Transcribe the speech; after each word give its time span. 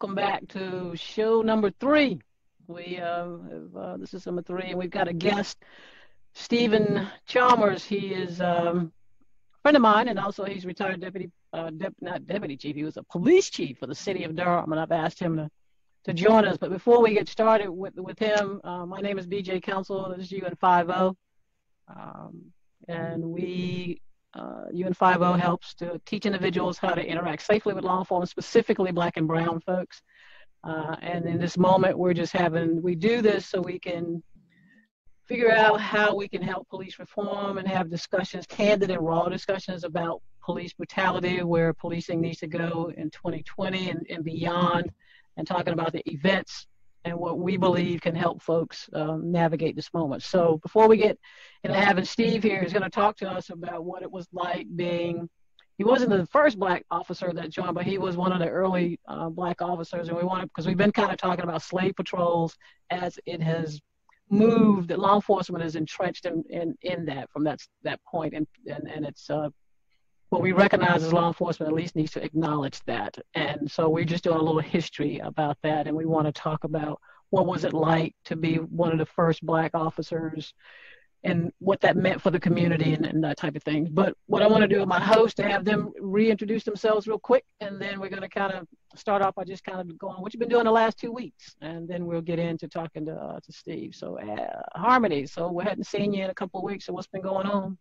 welcome 0.00 0.14
back 0.14 0.46
to 0.46 0.94
show 0.94 1.42
number 1.42 1.72
three. 1.80 2.20
We 2.68 2.98
uh, 2.98 3.30
have, 3.50 3.76
uh, 3.76 3.96
this 3.96 4.14
is 4.14 4.26
number 4.26 4.42
three, 4.42 4.68
and 4.68 4.78
we've 4.78 4.92
got 4.92 5.08
a 5.08 5.12
guest, 5.12 5.58
Stephen 6.34 7.08
Chalmers. 7.26 7.84
He 7.84 8.14
is 8.14 8.40
um, 8.40 8.92
a 9.56 9.62
friend 9.62 9.76
of 9.76 9.82
mine, 9.82 10.06
and 10.06 10.16
also 10.16 10.44
he's 10.44 10.64
retired 10.64 11.00
deputy, 11.00 11.32
uh, 11.52 11.72
not 12.00 12.28
deputy 12.28 12.56
chief. 12.56 12.76
He 12.76 12.84
was 12.84 12.96
a 12.96 13.02
police 13.02 13.50
chief 13.50 13.78
for 13.78 13.88
the 13.88 13.94
city 13.96 14.22
of 14.22 14.36
Durham, 14.36 14.70
and 14.70 14.80
I've 14.80 14.92
asked 14.92 15.18
him 15.18 15.36
to 15.36 15.50
to 16.04 16.12
join 16.12 16.44
us. 16.44 16.56
But 16.58 16.70
before 16.70 17.02
we 17.02 17.12
get 17.14 17.28
started 17.28 17.68
with 17.68 17.94
with 17.96 18.20
him, 18.20 18.60
uh, 18.62 18.86
my 18.86 19.00
name 19.00 19.18
is 19.18 19.26
BJ 19.26 19.60
Council. 19.60 20.14
This 20.16 20.30
is 20.30 20.38
UN50, 20.40 21.16
um, 21.88 22.52
and 22.86 23.24
we 23.24 24.00
uh, 24.34 24.64
UN50 24.74 25.40
helps 25.40 25.74
to 25.74 26.00
teach 26.04 26.26
individuals 26.26 26.78
how 26.78 26.94
to 26.94 27.04
interact 27.04 27.42
safely 27.42 27.74
with 27.74 27.84
law 27.84 27.98
enforcement, 27.98 28.30
specifically 28.30 28.92
black 28.92 29.16
and 29.16 29.26
brown 29.26 29.60
folks. 29.60 30.02
Uh, 30.64 30.96
and 31.02 31.26
in 31.26 31.38
this 31.38 31.56
moment, 31.56 31.98
we're 31.98 32.14
just 32.14 32.32
having, 32.32 32.82
we 32.82 32.94
do 32.94 33.22
this 33.22 33.46
so 33.46 33.60
we 33.60 33.78
can 33.78 34.22
figure 35.26 35.52
out 35.52 35.80
how 35.80 36.14
we 36.14 36.28
can 36.28 36.42
help 36.42 36.68
police 36.68 36.98
reform 36.98 37.58
and 37.58 37.68
have 37.68 37.90
discussions, 37.90 38.46
candid 38.46 38.90
and 38.90 39.00
raw 39.00 39.28
discussions 39.28 39.84
about 39.84 40.22
police 40.42 40.72
brutality, 40.72 41.42
where 41.42 41.74
policing 41.74 42.20
needs 42.20 42.38
to 42.38 42.46
go 42.46 42.90
in 42.96 43.10
2020 43.10 43.90
and, 43.90 44.06
and 44.08 44.24
beyond, 44.24 44.90
and 45.36 45.46
talking 45.46 45.74
about 45.74 45.92
the 45.92 46.02
events 46.10 46.66
and 47.04 47.16
what 47.16 47.38
we 47.38 47.56
believe 47.56 48.00
can 48.00 48.14
help 48.14 48.42
folks 48.42 48.88
um, 48.92 49.30
navigate 49.30 49.76
this 49.76 49.92
moment. 49.94 50.22
So 50.22 50.58
before 50.62 50.88
we 50.88 50.96
get 50.96 51.18
into 51.64 51.78
having 51.78 52.04
Steve 52.04 52.42
here, 52.42 52.60
he's 52.62 52.72
going 52.72 52.82
to 52.82 52.90
talk 52.90 53.16
to 53.18 53.30
us 53.30 53.50
about 53.50 53.84
what 53.84 54.02
it 54.02 54.10
was 54.10 54.26
like 54.32 54.66
being. 54.74 55.28
He 55.78 55.84
wasn't 55.84 56.10
the 56.10 56.26
first 56.26 56.58
black 56.58 56.84
officer 56.90 57.32
that 57.32 57.50
joined, 57.50 57.74
but 57.74 57.86
he 57.86 57.98
was 57.98 58.16
one 58.16 58.32
of 58.32 58.40
the 58.40 58.48
early 58.48 58.98
uh, 59.06 59.28
black 59.28 59.62
officers, 59.62 60.08
and 60.08 60.16
we 60.16 60.24
wanted 60.24 60.48
because 60.48 60.66
we've 60.66 60.76
been 60.76 60.92
kind 60.92 61.12
of 61.12 61.18
talking 61.18 61.44
about 61.44 61.62
slave 61.62 61.94
patrols 61.94 62.56
as 62.90 63.18
it 63.26 63.40
has 63.40 63.80
moved. 64.28 64.88
That 64.88 64.98
law 64.98 65.14
enforcement 65.14 65.64
is 65.64 65.76
entrenched 65.76 66.26
in, 66.26 66.42
in, 66.50 66.76
in 66.82 67.04
that 67.06 67.30
from 67.30 67.44
that 67.44 67.60
that 67.84 68.00
point, 68.02 68.34
and 68.34 68.46
and, 68.66 68.88
and 68.88 69.06
it's 69.06 69.30
uh, 69.30 69.50
what 70.30 70.42
we 70.42 70.52
recognize 70.52 71.02
as 71.02 71.12
law 71.12 71.28
enforcement 71.28 71.70
at 71.70 71.76
least 71.76 71.96
needs 71.96 72.12
to 72.12 72.22
acknowledge 72.22 72.80
that. 72.84 73.16
And 73.34 73.70
so 73.70 73.88
we're 73.88 74.04
just 74.04 74.24
doing 74.24 74.38
a 74.38 74.42
little 74.42 74.60
history 74.60 75.18
about 75.18 75.56
that, 75.62 75.86
and 75.86 75.96
we 75.96 76.04
want 76.04 76.26
to 76.26 76.32
talk 76.32 76.64
about 76.64 77.00
what 77.30 77.46
was 77.46 77.64
it 77.64 77.72
like 77.72 78.14
to 78.24 78.36
be 78.36 78.56
one 78.56 78.92
of 78.92 78.98
the 78.98 79.06
first 79.06 79.44
black 79.44 79.72
officers 79.74 80.54
and 81.24 81.52
what 81.58 81.80
that 81.80 81.96
meant 81.96 82.22
for 82.22 82.30
the 82.30 82.38
community 82.38 82.94
and, 82.94 83.04
and 83.04 83.24
that 83.24 83.36
type 83.36 83.56
of 83.56 83.62
thing. 83.62 83.88
But 83.90 84.14
what 84.26 84.40
I 84.40 84.46
want 84.46 84.62
to 84.62 84.68
do 84.68 84.78
with 84.78 84.88
my 84.88 85.00
host 85.00 85.36
to 85.38 85.42
have 85.42 85.64
them 85.64 85.92
reintroduce 86.00 86.62
themselves 86.62 87.08
real 87.08 87.18
quick, 87.18 87.44
and 87.60 87.80
then 87.80 87.98
we're 87.98 88.08
going 88.08 88.22
to 88.22 88.28
kind 88.28 88.52
of 88.52 88.68
start 88.94 89.20
off 89.20 89.34
by 89.34 89.44
just 89.44 89.64
kind 89.64 89.80
of 89.80 89.98
going 89.98 90.20
what 90.22 90.32
you've 90.32 90.40
been 90.40 90.48
doing 90.48 90.64
the 90.64 90.70
last 90.70 90.98
two 90.98 91.10
weeks, 91.10 91.56
and 91.60 91.88
then 91.88 92.06
we'll 92.06 92.20
get 92.20 92.38
into 92.38 92.68
talking 92.68 93.04
to 93.06 93.14
uh, 93.14 93.40
to 93.40 93.52
Steve. 93.52 93.94
So 93.94 94.18
uh, 94.18 94.78
Harmony, 94.78 95.26
so 95.26 95.50
we 95.50 95.64
hadn't 95.64 95.84
seen 95.84 96.12
you 96.12 96.24
in 96.24 96.30
a 96.30 96.34
couple 96.34 96.60
of 96.60 96.64
weeks. 96.64 96.86
So 96.86 96.92
what's 96.92 97.08
been 97.08 97.22
going 97.22 97.46
on? 97.46 97.76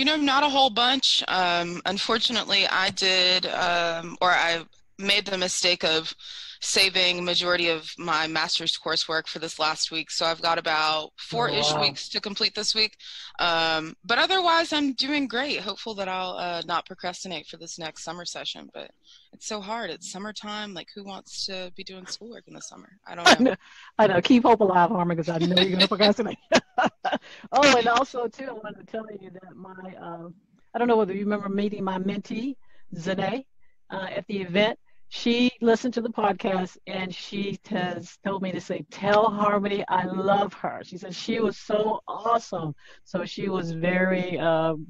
You 0.00 0.06
know, 0.06 0.16
not 0.16 0.42
a 0.44 0.48
whole 0.48 0.70
bunch. 0.70 1.22
Um, 1.28 1.82
unfortunately, 1.84 2.66
I 2.66 2.88
did, 2.88 3.44
um, 3.44 4.16
or 4.22 4.30
I 4.30 4.64
made 5.00 5.26
the 5.26 5.38
mistake 5.38 5.84
of 5.84 6.14
saving 6.60 7.24
majority 7.24 7.68
of 7.68 7.90
my 7.98 8.26
master's 8.26 8.78
coursework 8.78 9.26
for 9.26 9.38
this 9.38 9.58
last 9.58 9.90
week 9.90 10.10
so 10.10 10.26
i've 10.26 10.42
got 10.42 10.58
about 10.58 11.10
four-ish 11.16 11.72
oh, 11.72 11.76
wow. 11.76 11.80
weeks 11.80 12.08
to 12.08 12.20
complete 12.20 12.54
this 12.54 12.74
week. 12.74 12.96
Um, 13.38 13.94
but 14.04 14.18
otherwise 14.18 14.72
i'm 14.72 14.92
doing 14.92 15.26
great. 15.26 15.60
Hopeful 15.60 15.94
that 15.94 16.08
i'll 16.08 16.36
uh, 16.36 16.62
not 16.66 16.86
procrastinate 16.86 17.46
for 17.46 17.56
this 17.56 17.78
next 17.78 18.04
summer 18.04 18.24
session 18.24 18.68
but 18.74 18.90
it's 19.32 19.46
so 19.46 19.60
hard. 19.60 19.90
It's 19.90 20.10
summertime. 20.10 20.74
Like 20.74 20.88
who 20.94 21.04
wants 21.04 21.46
to 21.46 21.72
be 21.76 21.84
doing 21.84 22.04
schoolwork 22.06 22.44
in 22.48 22.54
the 22.54 22.60
summer? 22.60 22.90
I 23.06 23.14
don't 23.14 23.24
know 23.40 23.50
i 23.50 23.50
know, 23.50 23.56
I 23.98 24.06
know. 24.08 24.20
keep 24.20 24.42
hope 24.42 24.60
alive 24.60 24.90
harmon 24.90 25.16
because 25.16 25.30
i 25.30 25.38
know 25.38 25.60
you're 25.60 25.70
going 25.70 25.80
to 25.80 25.88
procrastinate. 25.88 26.38
Oh 27.52 27.76
and 27.76 27.88
also 27.88 28.28
too 28.28 28.46
i 28.48 28.52
wanted 28.52 28.86
to 28.86 28.92
tell 28.92 29.06
you 29.20 29.30
that 29.30 29.54
my 29.54 29.94
uh, 30.00 30.28
i 30.74 30.78
don't 30.78 30.88
know 30.88 30.96
whether 30.96 31.12
you 31.12 31.24
remember 31.24 31.48
meeting 31.48 31.82
my 31.84 31.98
mentee 31.98 32.56
Zane, 32.96 33.44
uh, 33.90 34.06
at 34.10 34.26
the 34.28 34.40
event 34.40 34.78
she 35.10 35.50
listened 35.60 35.92
to 35.94 36.00
the 36.00 36.08
podcast 36.08 36.78
and 36.86 37.12
she 37.12 37.58
has 37.68 38.16
told 38.24 38.42
me 38.42 38.52
to 38.52 38.60
say, 38.60 38.86
Tell 38.92 39.28
Harmony 39.28 39.84
I 39.88 40.04
love 40.04 40.54
her. 40.54 40.82
She 40.84 40.98
said 40.98 41.14
she 41.14 41.40
was 41.40 41.58
so 41.58 42.00
awesome. 42.06 42.76
So 43.04 43.24
she 43.24 43.48
was 43.48 43.72
very 43.72 44.38
um, 44.38 44.86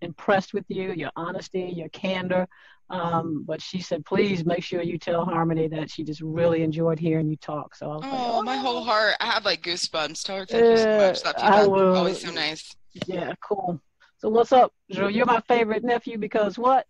impressed 0.00 0.54
with 0.54 0.64
you, 0.68 0.94
your 0.94 1.10
honesty, 1.14 1.72
your 1.76 1.90
candor. 1.90 2.48
Um, 2.88 3.44
but 3.46 3.60
she 3.60 3.80
said, 3.82 4.04
please 4.06 4.46
make 4.46 4.64
sure 4.64 4.80
you 4.82 4.98
tell 4.98 5.26
Harmony 5.26 5.68
that 5.68 5.90
she 5.90 6.04
just 6.04 6.22
really 6.22 6.62
enjoyed 6.62 6.98
hearing 6.98 7.28
you 7.28 7.36
talk. 7.36 7.76
So 7.76 7.90
I 7.90 7.96
was 7.96 8.04
oh, 8.06 8.08
like, 8.08 8.18
oh, 8.18 8.42
my 8.42 8.56
whole 8.56 8.82
heart. 8.82 9.14
I 9.20 9.26
have 9.26 9.44
like 9.44 9.62
goosebumps. 9.62 10.22
Tell 10.24 10.38
her 10.38 10.46
thank 10.46 10.64
uh, 10.64 10.70
you 10.70 10.76
so 10.78 10.96
much. 10.96 11.22
That 11.22 11.38
feedback 11.38 11.68
was 11.68 11.98
always 11.98 12.22
so 12.22 12.30
nice. 12.30 12.74
Yeah, 13.06 13.34
cool. 13.46 13.78
So 14.16 14.30
what's 14.30 14.52
up, 14.52 14.72
Drew? 14.90 15.08
You're 15.08 15.26
my 15.26 15.42
favorite 15.48 15.84
nephew 15.84 16.16
because 16.16 16.58
what? 16.58 16.86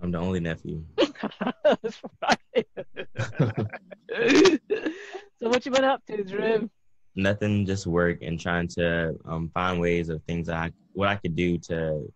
I'm 0.00 0.12
the 0.12 0.18
only 0.18 0.40
nephew. 0.40 0.84
That's 1.64 2.02
right. 2.22 2.66
so 5.38 5.48
what 5.48 5.64
you 5.66 5.72
been 5.72 5.84
up 5.84 6.04
to, 6.06 6.24
Drew? 6.24 6.70
Nothing, 7.14 7.66
just 7.66 7.86
work 7.86 8.18
and 8.22 8.40
trying 8.40 8.68
to 8.68 9.14
um, 9.26 9.50
find 9.52 9.80
ways 9.80 10.08
of 10.08 10.22
things 10.24 10.48
I 10.48 10.72
what 10.94 11.08
I 11.08 11.16
could 11.16 11.36
do 11.36 11.58
to 11.58 12.12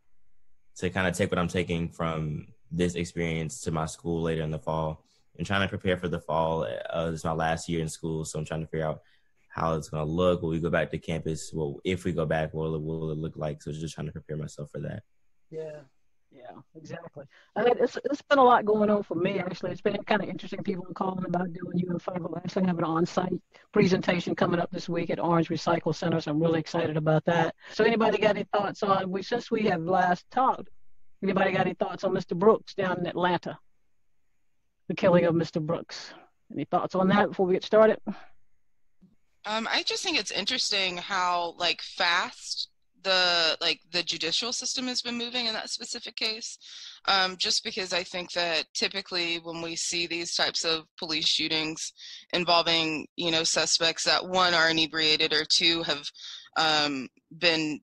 to 0.78 0.90
kind 0.90 1.06
of 1.06 1.14
take 1.14 1.30
what 1.30 1.38
I'm 1.38 1.48
taking 1.48 1.88
from 1.88 2.46
this 2.70 2.94
experience 2.94 3.60
to 3.62 3.70
my 3.70 3.86
school 3.86 4.22
later 4.22 4.42
in 4.42 4.50
the 4.50 4.58
fall 4.58 5.04
and 5.38 5.46
trying 5.46 5.62
to 5.62 5.68
prepare 5.68 5.96
for 5.96 6.08
the 6.08 6.20
fall. 6.20 6.66
Uh, 6.90 7.10
this 7.10 7.20
is 7.20 7.24
my 7.24 7.32
last 7.32 7.68
year 7.68 7.80
in 7.80 7.88
school, 7.88 8.24
so 8.24 8.38
I'm 8.38 8.44
trying 8.44 8.60
to 8.60 8.66
figure 8.66 8.86
out 8.86 9.00
how 9.48 9.74
it's 9.74 9.88
going 9.88 10.06
to 10.06 10.12
look 10.12 10.42
when 10.42 10.50
we 10.50 10.60
go 10.60 10.70
back 10.70 10.90
to 10.90 10.98
campus. 10.98 11.50
Well, 11.52 11.80
if 11.84 12.04
we 12.04 12.12
go 12.12 12.26
back, 12.26 12.52
what 12.52 12.70
will, 12.70 12.80
will 12.80 13.10
it 13.10 13.18
look 13.18 13.36
like? 13.36 13.62
So 13.62 13.72
just 13.72 13.94
trying 13.94 14.06
to 14.06 14.12
prepare 14.12 14.36
myself 14.36 14.70
for 14.70 14.80
that. 14.80 15.02
Yeah, 15.50 15.80
yeah, 16.36 16.60
exactly. 16.76 17.24
And 17.54 17.68
it's, 17.68 17.96
it's 18.04 18.22
been 18.22 18.38
a 18.38 18.44
lot 18.44 18.64
going 18.64 18.90
on 18.90 19.02
for 19.02 19.14
me, 19.14 19.38
actually. 19.38 19.72
It's 19.72 19.80
been 19.80 20.02
kind 20.04 20.22
of 20.22 20.28
interesting. 20.28 20.62
People 20.62 20.86
are 20.88 20.94
calling 20.94 21.24
about 21.24 21.52
doing 21.52 21.86
UN5. 21.86 22.36
I 22.36 22.38
actually 22.38 22.66
have 22.66 22.78
an 22.78 22.84
on 22.84 23.06
site 23.06 23.32
presentation 23.72 24.34
coming 24.34 24.60
up 24.60 24.70
this 24.70 24.88
week 24.88 25.10
at 25.10 25.18
Orange 25.18 25.48
Recycle 25.48 25.94
Center, 25.94 26.20
so 26.20 26.30
I'm 26.30 26.40
really 26.40 26.60
excited 26.60 26.96
about 26.96 27.24
that. 27.24 27.54
So, 27.72 27.84
anybody 27.84 28.18
got 28.18 28.36
any 28.36 28.46
thoughts 28.52 28.82
on, 28.82 29.10
we, 29.10 29.22
since 29.22 29.50
we 29.50 29.62
have 29.62 29.82
last 29.82 30.30
talked, 30.30 30.68
anybody 31.22 31.52
got 31.52 31.66
any 31.66 31.74
thoughts 31.74 32.04
on 32.04 32.12
Mr. 32.12 32.36
Brooks 32.36 32.74
down 32.74 32.98
in 32.98 33.06
Atlanta? 33.06 33.58
The 34.88 34.94
killing 34.94 35.24
of 35.24 35.34
Mr. 35.34 35.60
Brooks. 35.60 36.12
Any 36.52 36.64
thoughts 36.64 36.94
on 36.94 37.08
that 37.08 37.28
before 37.28 37.46
we 37.46 37.54
get 37.54 37.64
started? 37.64 37.98
Um, 39.46 39.68
I 39.70 39.82
just 39.84 40.02
think 40.02 40.18
it's 40.18 40.30
interesting 40.30 40.96
how 40.98 41.54
like 41.56 41.80
fast 41.80 42.68
the 43.06 43.56
like 43.60 43.80
the 43.92 44.02
judicial 44.02 44.52
system 44.52 44.88
has 44.88 45.00
been 45.00 45.16
moving 45.16 45.46
in 45.46 45.54
that 45.54 45.70
specific 45.70 46.16
case 46.16 46.58
um, 47.06 47.36
just 47.38 47.62
because 47.62 47.92
i 47.92 48.02
think 48.02 48.32
that 48.32 48.64
typically 48.74 49.36
when 49.36 49.62
we 49.62 49.76
see 49.76 50.06
these 50.06 50.34
types 50.34 50.64
of 50.64 50.84
police 50.98 51.28
shootings 51.28 51.92
involving 52.32 53.06
you 53.16 53.30
know 53.30 53.44
suspects 53.44 54.02
that 54.02 54.26
one 54.26 54.54
are 54.54 54.70
inebriated 54.70 55.32
or 55.32 55.44
two 55.44 55.82
have 55.84 56.04
um, 56.58 57.08
been 57.38 57.80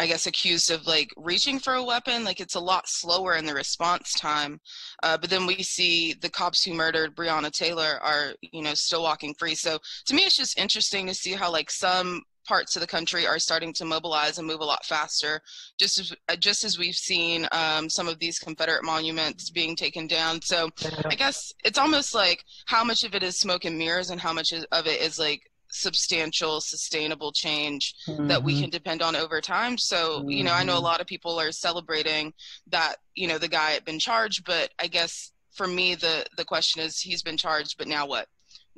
I 0.00 0.06
guess 0.06 0.28
accused 0.28 0.70
of 0.70 0.86
like 0.86 1.12
reaching 1.16 1.58
for 1.58 1.74
a 1.74 1.82
weapon. 1.82 2.22
Like 2.22 2.38
it's 2.38 2.54
a 2.54 2.60
lot 2.60 2.88
slower 2.88 3.34
in 3.34 3.44
the 3.44 3.54
response 3.54 4.14
time. 4.14 4.60
Uh, 5.02 5.18
but 5.18 5.28
then 5.28 5.44
we 5.44 5.62
see 5.64 6.14
the 6.14 6.30
cops 6.30 6.64
who 6.64 6.72
murdered 6.72 7.16
Breonna 7.16 7.50
Taylor 7.50 7.98
are, 8.00 8.34
you 8.40 8.62
know, 8.62 8.74
still 8.74 9.02
walking 9.02 9.34
free. 9.34 9.56
So 9.56 9.78
to 10.06 10.14
me, 10.14 10.22
it's 10.22 10.36
just 10.36 10.56
interesting 10.56 11.08
to 11.08 11.14
see 11.14 11.32
how 11.32 11.50
like 11.50 11.68
some 11.68 12.22
parts 12.48 12.74
of 12.74 12.80
the 12.80 12.86
country 12.86 13.26
are 13.26 13.38
starting 13.38 13.74
to 13.74 13.84
mobilize 13.84 14.38
and 14.38 14.46
move 14.46 14.60
a 14.60 14.64
lot 14.64 14.84
faster. 14.84 15.42
Just 15.78 16.00
as 16.00 16.12
uh, 16.28 16.36
just 16.36 16.64
as 16.64 16.78
we've 16.78 16.96
seen 16.96 17.46
um, 17.52 17.90
some 17.90 18.08
of 18.08 18.18
these 18.18 18.38
Confederate 18.38 18.84
monuments 18.84 19.50
being 19.50 19.76
taken 19.76 20.06
down. 20.06 20.40
So 20.42 20.70
I 21.04 21.14
guess 21.14 21.52
it's 21.64 21.78
almost 21.78 22.14
like 22.14 22.42
how 22.66 22.82
much 22.82 23.04
of 23.04 23.14
it 23.14 23.22
is 23.22 23.38
smoke 23.38 23.66
and 23.66 23.78
mirrors, 23.78 24.10
and 24.10 24.20
how 24.20 24.32
much 24.32 24.52
of 24.52 24.86
it 24.86 25.00
is 25.00 25.18
like 25.18 25.42
substantial 25.70 26.62
sustainable 26.62 27.30
change 27.30 27.94
mm-hmm. 28.06 28.26
that 28.26 28.42
we 28.42 28.54
mm-hmm. 28.54 28.62
can 28.62 28.70
depend 28.70 29.02
on 29.02 29.14
over 29.14 29.38
time 29.38 29.76
so 29.76 30.26
you 30.26 30.42
know 30.42 30.54
i 30.54 30.64
know 30.64 30.72
a 30.72 30.76
mm-hmm. 30.76 30.84
lot 30.84 31.02
of 31.02 31.06
people 31.06 31.38
are 31.38 31.52
celebrating 31.52 32.32
that 32.68 32.96
you 33.14 33.28
know 33.28 33.36
the 33.36 33.48
guy 33.48 33.72
had 33.72 33.84
been 33.84 33.98
charged 33.98 34.46
but 34.46 34.70
i 34.78 34.86
guess 34.86 35.30
for 35.52 35.66
me 35.66 35.94
the 35.94 36.24
the 36.38 36.44
question 36.44 36.80
is 36.82 36.98
he's 36.98 37.22
been 37.22 37.36
charged 37.36 37.76
but 37.76 37.86
now 37.86 38.06
what 38.06 38.28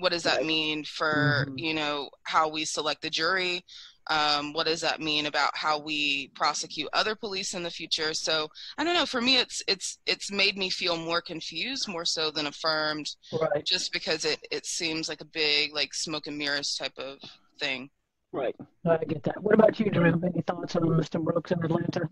what 0.00 0.12
does 0.12 0.22
that 0.24 0.44
mean 0.44 0.84
for 0.84 1.46
mm-hmm. 1.46 1.58
you 1.58 1.74
know 1.74 2.10
how 2.22 2.48
we 2.48 2.64
select 2.64 3.02
the 3.02 3.10
jury? 3.10 3.64
Um, 4.06 4.52
what 4.52 4.66
does 4.66 4.80
that 4.80 5.00
mean 5.00 5.26
about 5.26 5.56
how 5.56 5.78
we 5.78 6.28
prosecute 6.34 6.88
other 6.92 7.14
police 7.14 7.54
in 7.54 7.62
the 7.62 7.70
future? 7.70 8.12
So 8.14 8.48
i 8.78 8.84
don't 8.84 8.94
know 8.94 9.06
for 9.06 9.20
me 9.20 9.38
it's 9.38 9.62
it's 9.68 9.98
it's 10.06 10.32
made 10.32 10.56
me 10.56 10.70
feel 10.70 10.96
more 10.96 11.20
confused 11.20 11.88
more 11.88 12.04
so 12.04 12.30
than 12.30 12.46
affirmed 12.46 13.08
right. 13.40 13.64
just 13.64 13.92
because 13.92 14.24
it 14.24 14.40
it 14.50 14.66
seems 14.66 15.08
like 15.08 15.20
a 15.20 15.26
big 15.26 15.74
like 15.74 15.94
smoke 15.94 16.26
and 16.26 16.38
mirrors 16.38 16.74
type 16.74 16.98
of 16.98 17.18
thing. 17.58 17.90
Right. 18.32 18.54
I 18.86 18.98
get 18.98 19.24
that. 19.24 19.42
What 19.42 19.54
about 19.54 19.80
you 19.80 19.90
drew 19.90 20.06
any 20.06 20.42
thoughts 20.42 20.76
on 20.76 20.82
mr. 20.82 21.22
Brooks 21.22 21.50
in 21.50 21.62
atlanta 21.62 22.08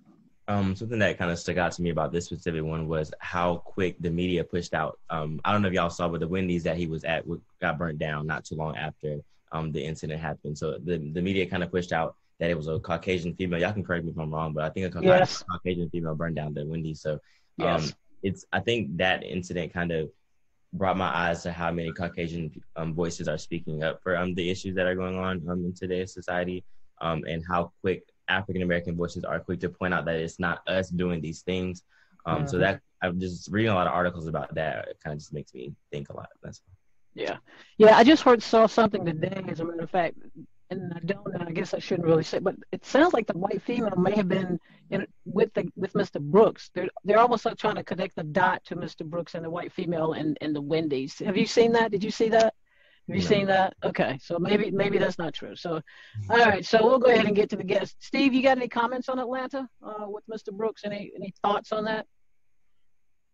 Um, 0.48 0.74
something 0.74 0.98
that 1.00 1.18
kind 1.18 1.30
of 1.30 1.38
stuck 1.38 1.58
out 1.58 1.72
to 1.72 1.82
me 1.82 1.90
about 1.90 2.10
this 2.10 2.24
specific 2.24 2.64
one 2.64 2.88
was 2.88 3.12
how 3.18 3.56
quick 3.56 3.96
the 4.00 4.08
media 4.08 4.42
pushed 4.42 4.72
out. 4.72 4.98
Um, 5.10 5.40
I 5.44 5.52
don't 5.52 5.60
know 5.60 5.68
if 5.68 5.74
y'all 5.74 5.90
saw, 5.90 6.08
but 6.08 6.20
the 6.20 6.28
Wendy's 6.28 6.64
that 6.64 6.78
he 6.78 6.86
was 6.86 7.04
at 7.04 7.26
got 7.60 7.76
burnt 7.76 7.98
down 7.98 8.26
not 8.26 8.46
too 8.46 8.54
long 8.54 8.74
after 8.74 9.20
um, 9.52 9.72
the 9.72 9.84
incident 9.84 10.20
happened. 10.20 10.56
So 10.56 10.78
the, 10.82 10.96
the 11.12 11.20
media 11.20 11.44
kind 11.44 11.62
of 11.62 11.70
pushed 11.70 11.92
out 11.92 12.16
that 12.38 12.48
it 12.48 12.56
was 12.56 12.66
a 12.66 12.78
Caucasian 12.78 13.34
female. 13.34 13.60
Y'all 13.60 13.74
can 13.74 13.84
correct 13.84 14.06
me 14.06 14.12
if 14.12 14.18
I'm 14.18 14.32
wrong, 14.32 14.54
but 14.54 14.64
I 14.64 14.70
think 14.70 14.94
a 14.94 15.02
yes. 15.02 15.42
Caucasian 15.50 15.90
female 15.90 16.14
burned 16.14 16.36
down 16.36 16.54
the 16.54 16.64
Wendy's. 16.64 17.02
So 17.02 17.12
um, 17.12 17.20
yes. 17.58 17.94
it's 18.22 18.46
I 18.50 18.60
think 18.60 18.96
that 18.96 19.24
incident 19.24 19.74
kind 19.74 19.92
of 19.92 20.10
brought 20.72 20.96
my 20.96 21.08
eyes 21.08 21.42
to 21.42 21.52
how 21.52 21.70
many 21.72 21.92
Caucasian 21.92 22.50
um, 22.76 22.94
voices 22.94 23.28
are 23.28 23.38
speaking 23.38 23.82
up 23.82 24.02
for 24.02 24.16
um, 24.16 24.34
the 24.34 24.50
issues 24.50 24.74
that 24.76 24.86
are 24.86 24.94
going 24.94 25.18
on 25.18 25.46
um, 25.48 25.64
in 25.64 25.74
today's 25.74 26.14
society, 26.14 26.64
um, 27.00 27.24
and 27.28 27.44
how 27.46 27.72
quick 27.82 28.02
African 28.28 28.62
American 28.62 28.96
voices 28.96 29.24
are 29.24 29.40
quick 29.40 29.60
to 29.60 29.68
point 29.68 29.94
out 29.94 30.04
that 30.06 30.16
it's 30.16 30.38
not 30.38 30.66
us 30.68 30.90
doing 30.90 31.20
these 31.20 31.42
things. 31.42 31.82
Um, 32.26 32.38
mm-hmm. 32.38 32.46
So 32.48 32.58
that 32.58 32.80
I'm 33.02 33.20
just 33.20 33.48
reading 33.50 33.70
a 33.70 33.74
lot 33.74 33.86
of 33.86 33.92
articles 33.92 34.26
about 34.26 34.54
that. 34.54 34.88
It 34.88 34.98
kind 35.02 35.12
of 35.12 35.20
just 35.20 35.32
makes 35.32 35.54
me 35.54 35.72
think 35.90 36.10
a 36.10 36.16
lot. 36.16 36.28
That's 36.42 36.60
yeah, 37.14 37.38
yeah. 37.78 37.96
I 37.96 38.04
just 38.04 38.22
heard 38.22 38.42
saw 38.42 38.66
something 38.66 39.04
today, 39.04 39.44
as 39.48 39.60
a 39.60 39.64
matter 39.64 39.82
of 39.82 39.90
fact, 39.90 40.16
and 40.70 40.92
I 40.94 41.00
don't 41.00 41.32
know. 41.32 41.44
I 41.46 41.52
guess 41.52 41.74
I 41.74 41.78
shouldn't 41.78 42.06
really 42.06 42.22
say, 42.22 42.38
but 42.38 42.56
it 42.72 42.84
sounds 42.84 43.12
like 43.12 43.26
the 43.26 43.36
white 43.36 43.62
female 43.62 43.96
may 43.96 44.14
have 44.14 44.28
been 44.28 44.60
in, 44.90 45.06
with 45.24 45.52
the 45.54 45.70
with 45.76 45.94
Mr. 45.94 46.20
Brooks. 46.20 46.70
They're 46.74 46.88
they're 47.04 47.18
almost 47.18 47.44
like 47.44 47.56
trying 47.56 47.76
to 47.76 47.84
connect 47.84 48.16
the 48.16 48.24
dot 48.24 48.64
to 48.66 48.76
Mr. 48.76 49.04
Brooks 49.04 49.34
and 49.34 49.44
the 49.44 49.50
white 49.50 49.72
female 49.72 50.12
and 50.12 50.36
and 50.40 50.54
the 50.54 50.60
Wendy's. 50.60 51.18
Have 51.20 51.36
you 51.36 51.46
seen 51.46 51.72
that? 51.72 51.90
Did 51.90 52.04
you 52.04 52.10
see 52.10 52.28
that? 52.30 52.54
Have 53.08 53.16
you 53.16 53.22
no. 53.22 53.28
seen 53.28 53.46
that? 53.46 53.74
Okay, 53.82 54.18
so 54.20 54.38
maybe 54.38 54.70
maybe 54.70 54.98
that's 54.98 55.18
not 55.18 55.32
true. 55.32 55.56
So, 55.56 55.80
all 56.28 56.38
right, 56.38 56.64
so 56.64 56.86
we'll 56.86 56.98
go 56.98 57.10
ahead 57.10 57.24
and 57.24 57.34
get 57.34 57.48
to 57.50 57.56
the 57.56 57.64
guest. 57.64 57.96
Steve, 58.00 58.34
you 58.34 58.42
got 58.42 58.58
any 58.58 58.68
comments 58.68 59.08
on 59.08 59.18
Atlanta 59.18 59.66
uh, 59.82 60.06
with 60.06 60.24
Mr. 60.26 60.52
Brooks? 60.52 60.82
Any 60.84 61.10
any 61.16 61.32
thoughts 61.42 61.72
on 61.72 61.84
that? 61.84 62.06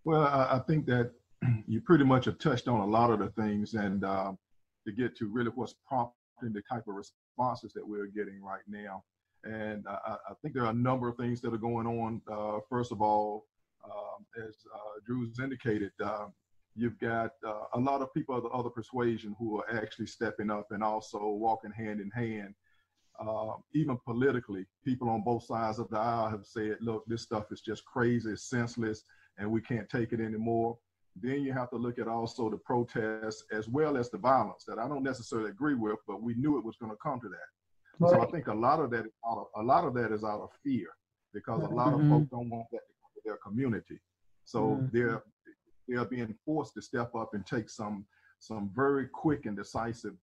Well, 0.05 0.23
I, 0.23 0.57
I, 0.57 0.59
think 0.61 0.87
that 0.87 1.11
you 1.67 1.81
pretty 1.81 2.05
much 2.05 2.27
have 2.27 2.39
touched 2.39 2.69
on 2.69 2.81
a 2.81 2.87
lot 2.87 3.11
of 3.11 3.19
the 3.19 3.31
things, 3.31 3.75
and 3.75 4.05
uh, 4.05 4.33
to 4.87 4.93
get 4.93 5.17
to 5.17 5.27
really 5.27 5.51
what's 5.55 5.75
prompting 5.89 6.15
the 6.53 6.63
type 6.71 6.85
of 6.87 6.95
responses 6.95 7.73
that 7.73 7.87
we're 7.87 8.07
getting 8.07 8.41
right 8.43 8.63
now. 8.69 9.03
And 9.43 9.85
I, 9.89 10.17
I 10.31 10.35
think 10.41 10.55
there 10.55 10.65
are 10.65 10.71
a 10.71 10.75
number 10.75 11.09
of 11.09 11.17
things 11.17 11.41
that 11.41 11.53
are 11.53 11.59
going 11.59 11.87
on. 11.87 12.23
Uh, 12.31 12.61
first 12.69 12.93
of 12.93 13.03
all, 13.03 13.47
um, 13.85 14.25
as 14.47 14.55
uh, 14.73 15.01
Drew's 15.05 15.41
indicated, 15.41 15.91
uh, 16.03 16.27
You've 16.77 16.99
got 16.99 17.33
uh, 17.47 17.65
a 17.75 17.79
lot 17.79 18.03
of 18.03 18.13
people 18.13 18.37
of 18.37 18.43
the 18.43 18.49
other 18.49 18.71
persuasion 18.71 19.37
who 19.39 19.61
are 19.61 19.77
actually 19.77 20.07
stepping 20.07 20.51
up 20.51 20.67
and 20.71 20.83
also 20.83 21.19
walking 21.21 21.71
hand 21.71 22.01
in 22.01 22.11
hand. 22.11 22.55
Uh, 23.21 23.53
even 23.75 23.97
politically, 24.05 24.67
people 24.85 25.09
on 25.09 25.23
both 25.23 25.45
sides 25.45 25.79
of 25.79 25.89
the 25.91 25.99
aisle 25.99 26.29
have 26.29 26.45
said, 26.45 26.77
look, 26.81 27.05
this 27.07 27.23
stuff 27.23 27.45
is 27.53 27.61
just 27.61 27.85
crazy, 27.85 28.31
it's 28.33 28.51
senseless, 28.51 29.05
and 29.39 29.49
we 29.49 29.61
can't 29.61 29.89
take 29.89 30.13
it 30.13 30.21
anymore. 30.21 30.77
Then 31.23 31.43
you 31.43 31.53
have 31.53 31.71
to 31.71 31.77
look 31.77 32.01
at 32.01 32.09
also 32.09 32.51
the 32.51 32.57
protests 32.57 33.45
as 33.53 33.69
well 33.69 33.97
as 33.97 34.11
the 34.11 34.19
violence 34.19 34.65
that 34.67 34.81
I 34.81 34.89
don't 34.89 35.05
necessarily 35.05 35.51
agree 35.51 35.75
with, 35.75 35.99
but 36.09 36.23
we 36.23 36.35
knew 36.35 36.59
it 36.59 36.65
was 36.65 36.77
going 36.77 36.91
to 36.91 36.99
come 37.01 37.21
to 37.21 37.29
that. 37.29 38.01
Right. 38.01 38.11
So 38.11 38.21
I 38.21 38.27
think 38.33 38.49
a 38.49 38.55
lot 38.55 38.81
of 38.81 38.91
that, 38.91 39.05
of, 39.23 39.47
a 39.55 39.63
lot 39.63 39.85
of 39.85 39.95
that 39.95 40.11
is 40.11 40.25
out 40.25 40.41
of 40.41 40.51
fear 40.65 40.89
because 41.33 41.63
a 41.63 41.69
lot 41.69 41.93
mm-hmm. 41.93 42.13
of 42.13 42.19
folks 42.19 42.31
don't 42.31 42.51
want 42.51 42.67
that 42.73 42.79
to 42.79 42.95
come 43.01 43.11
to 43.15 43.21
their 43.25 43.37
community. 43.37 44.01
So 44.45 44.61
mm-hmm. 44.61 44.87
they're 44.93 45.23
they 45.89 45.97
are 45.97 46.05
being 46.05 46.35
forced 46.45 46.75
to 46.75 46.83
step 46.83 47.15
up 47.15 47.35
and 47.35 47.47
take 47.47 47.69
some 47.69 48.05
some 48.39 48.71
very 48.75 49.07
quick 49.07 49.47
and 49.47 49.57
decisive 49.57 50.15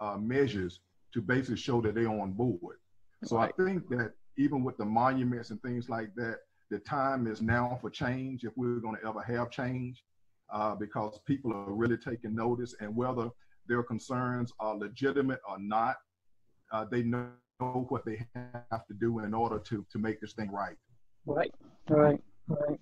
uh, 0.00 0.16
measures 0.16 0.80
to 1.12 1.20
basically 1.20 1.56
show 1.56 1.80
that 1.80 1.94
they're 1.94 2.08
on 2.08 2.32
board. 2.32 2.76
So 3.24 3.36
right. 3.36 3.52
I 3.58 3.64
think 3.64 3.88
that 3.88 4.12
even 4.36 4.62
with 4.62 4.76
the 4.76 4.84
monuments 4.84 5.50
and 5.50 5.60
things 5.62 5.88
like 5.88 6.14
that, 6.16 6.38
the 6.70 6.78
time 6.80 7.26
is 7.26 7.40
now 7.40 7.78
for 7.80 7.90
change 7.90 8.44
if 8.44 8.52
we're 8.56 8.80
going 8.80 8.96
to 8.96 9.08
ever 9.08 9.22
have 9.22 9.50
change, 9.50 10.02
uh, 10.52 10.74
because 10.74 11.18
people 11.26 11.52
are 11.52 11.72
really 11.72 11.96
taking 11.96 12.34
notice, 12.34 12.74
and 12.80 12.94
whether 12.94 13.28
their 13.66 13.82
concerns 13.82 14.52
are 14.60 14.76
legitimate 14.76 15.40
or 15.48 15.58
not, 15.58 15.96
uh, 16.72 16.84
they 16.90 17.02
know 17.02 17.30
what 17.88 18.04
they 18.04 18.26
have 18.70 18.86
to 18.86 18.94
do 19.00 19.20
in 19.20 19.32
order 19.32 19.58
to 19.58 19.86
to 19.90 19.98
make 19.98 20.20
this 20.20 20.32
thing 20.32 20.50
right. 20.50 20.76
Right, 21.26 21.54
right, 21.88 22.20
right. 22.48 22.80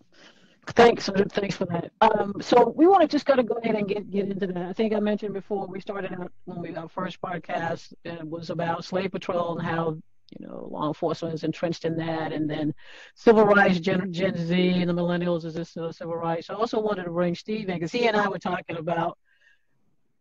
Thanks, 0.69 1.11
thanks 1.33 1.57
for 1.57 1.65
that. 1.67 1.91
Um, 2.01 2.35
so 2.41 2.73
we 2.77 2.87
want 2.87 3.03
to 3.03 3.09
just 3.09 3.27
kind 3.27 3.41
of 3.41 3.47
go 3.47 3.55
ahead 3.55 3.75
and 3.75 3.89
get 3.89 4.09
get 4.11 4.29
into 4.29 4.47
that. 4.47 4.57
I 4.57 4.73
think 4.73 4.95
I 4.95 5.01
mentioned 5.01 5.35
before 5.35 5.67
we 5.67 5.81
started 5.81 6.13
out 6.13 6.31
when 6.45 6.61
we 6.61 6.75
our 6.77 6.89
first 6.89 7.21
podcast 7.21 7.93
it 8.05 8.27
was 8.27 8.49
about 8.51 8.85
slave 8.85 9.11
patrol 9.11 9.59
and 9.59 9.67
how 9.67 9.99
you 10.31 10.47
know 10.47 10.69
law 10.71 10.87
enforcement 10.87 11.35
is 11.35 11.43
entrenched 11.43 11.85
in 11.85 11.97
that, 11.97 12.33
and 12.33 12.49
then 12.49 12.73
civil 13.17 13.45
rights, 13.45 13.81
Gen, 13.81 14.13
Gen 14.13 14.37
Z, 14.37 14.81
and 14.81 14.89
the 14.89 14.95
millennials 14.95 15.45
is 15.45 15.55
this 15.55 15.77
uh, 15.77 15.91
civil 15.91 16.17
rights. 16.17 16.49
I 16.49 16.55
also 16.55 16.81
wanted 16.81 17.05
to 17.05 17.11
bring 17.11 17.35
Steve 17.35 17.69
in 17.69 17.75
because 17.75 17.91
he 17.91 18.07
and 18.07 18.17
I 18.17 18.29
were 18.29 18.39
talking 18.39 18.77
about 18.77 19.19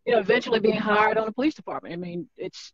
you 0.04 0.12
know 0.12 0.18
eventually 0.18 0.58
being 0.58 0.76
hired 0.76 1.18
on 1.18 1.28
a 1.28 1.32
police 1.32 1.54
department. 1.54 1.92
I 1.94 1.98
mean, 1.98 2.28
it's 2.36 2.72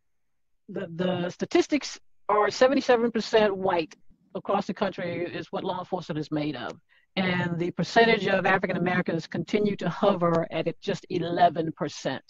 the 0.71 0.89
the 0.95 1.29
statistics 1.29 2.01
are 2.31 2.49
77% 2.49 3.53
white 3.53 3.95
across 4.35 4.67
the 4.67 4.75
country 4.75 5.25
is 5.25 5.53
what 5.53 5.65
law 5.65 5.81
enforcement 5.81 6.19
is 6.19 6.31
made 6.31 6.57
of 6.57 6.73
and 7.17 7.59
the 7.59 7.71
percentage 7.73 8.27
of 8.27 8.47
African 8.47 8.77
Americans 8.77 9.27
continue 9.27 9.77
to 9.77 9.89
hover 9.89 10.47
at 10.51 10.81
just 10.81 11.07
11% 11.11 12.21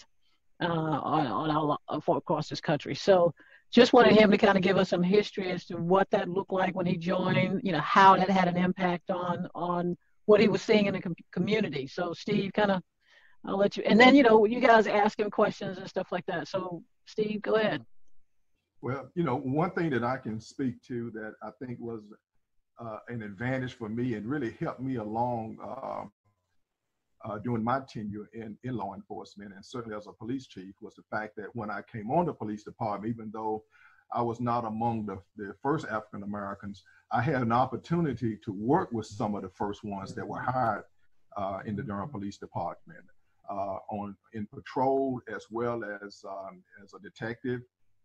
uh, 0.61 0.67
on, 0.67 1.27
on 1.27 1.51
our, 1.51 1.79
uh, 1.89 2.13
across 2.15 2.49
this 2.49 2.61
country. 2.61 2.95
So 2.95 3.33
just 3.71 3.93
wanted 3.93 4.15
him 4.15 4.31
to 4.31 4.39
kind 4.39 4.57
of 4.57 4.63
give 4.63 4.79
us 4.79 4.89
some 4.89 5.03
history 5.03 5.51
as 5.51 5.67
to 5.67 5.77
what 5.77 6.09
that 6.11 6.29
looked 6.29 6.53
like 6.53 6.75
when 6.75 6.87
he 6.87 6.97
joined, 6.97 7.61
you 7.63 7.73
know, 7.73 7.81
how 7.81 8.17
that 8.17 8.31
had 8.31 8.49
an 8.49 8.57
impact 8.57 9.11
on 9.11 9.47
on 9.55 9.97
what 10.25 10.41
he 10.41 10.49
was 10.49 10.63
seeing 10.63 10.87
in 10.87 10.95
the 10.95 11.01
com- 11.01 11.15
community. 11.33 11.87
So 11.87 12.13
Steve, 12.13 12.53
kind 12.55 12.71
of, 12.71 12.83
I'll 13.45 13.59
let 13.59 13.77
you, 13.77 13.83
and 13.85 14.01
then 14.01 14.15
you 14.15 14.23
know, 14.23 14.45
you 14.47 14.61
guys 14.61 14.87
ask 14.87 15.19
him 15.19 15.31
questions 15.31 15.79
and 15.79 15.89
stuff 15.89 16.09
like 16.11 16.25
that. 16.27 16.49
So 16.49 16.83
Steve, 17.07 17.43
go 17.43 17.55
ahead. 17.55 17.85
Well, 18.81 19.11
you 19.15 19.25
know, 19.25 19.37
one 19.37 19.71
thing 19.73 19.91
that 19.91 20.05
I 20.05 20.17
can 20.17 20.41
speak 20.41 20.83
to 20.85 21.11
that 21.13 21.35
I 21.43 21.51
think 21.59 21.79
was 21.81 22.01
uh, 22.79 22.99
an 23.09 23.23
advantage 23.23 23.75
for 23.75 23.89
me 23.89 24.15
and 24.15 24.27
really 24.27 24.57
helped 24.61 24.81
me 24.81 24.97
along 24.97 25.59
uh, 25.63 26.05
uh, 27.25 27.39
during 27.39 27.65
my 27.65 27.81
tenure 27.89 28.29
in, 28.33 28.57
in 28.63 28.77
law 28.77 28.95
enforcement 28.95 29.53
and 29.53 29.65
certainly 29.65 29.97
as 29.97 30.07
a 30.07 30.13
police 30.13 30.47
chief 30.47 30.75
was 30.81 30.95
the 30.95 31.03
fact 31.11 31.35
that 31.37 31.49
when 31.55 31.71
I 31.71 31.83
came 31.91 32.11
on 32.11 32.27
the 32.27 32.33
police 32.33 32.63
department, 32.63 33.13
even 33.13 33.31
though 33.33 33.65
I 34.13 34.23
was 34.23 34.41
not 34.41 34.65
among 34.65 35.07
the, 35.07 35.19
the 35.37 35.55
first 35.63 35.87
African 35.87 36.23
Americans, 36.23 36.83
I 37.13 37.21
had 37.21 37.43
an 37.43 37.53
opportunity 37.53 38.39
to 38.45 38.53
work 38.53 38.91
with 38.93 39.07
some 39.07 39.35
of 39.35 39.43
the 39.43 39.51
first 39.51 39.85
ones 39.85 40.15
that 40.15 40.27
were 40.27 40.41
hired 40.41 40.85
uh, 41.37 41.61
in 41.67 41.77
the 41.77 41.83
Durham 41.83 42.09
Police 42.09 42.39
Department 42.39 43.05
uh, 43.51 43.79
on 43.91 44.17
in 44.33 44.47
patrol 44.47 45.21
as 45.35 45.47
well 45.51 45.83
as 45.85 46.25
um, 46.29 46.63
as 46.83 46.95
a 46.95 47.01
detective. 47.01 47.61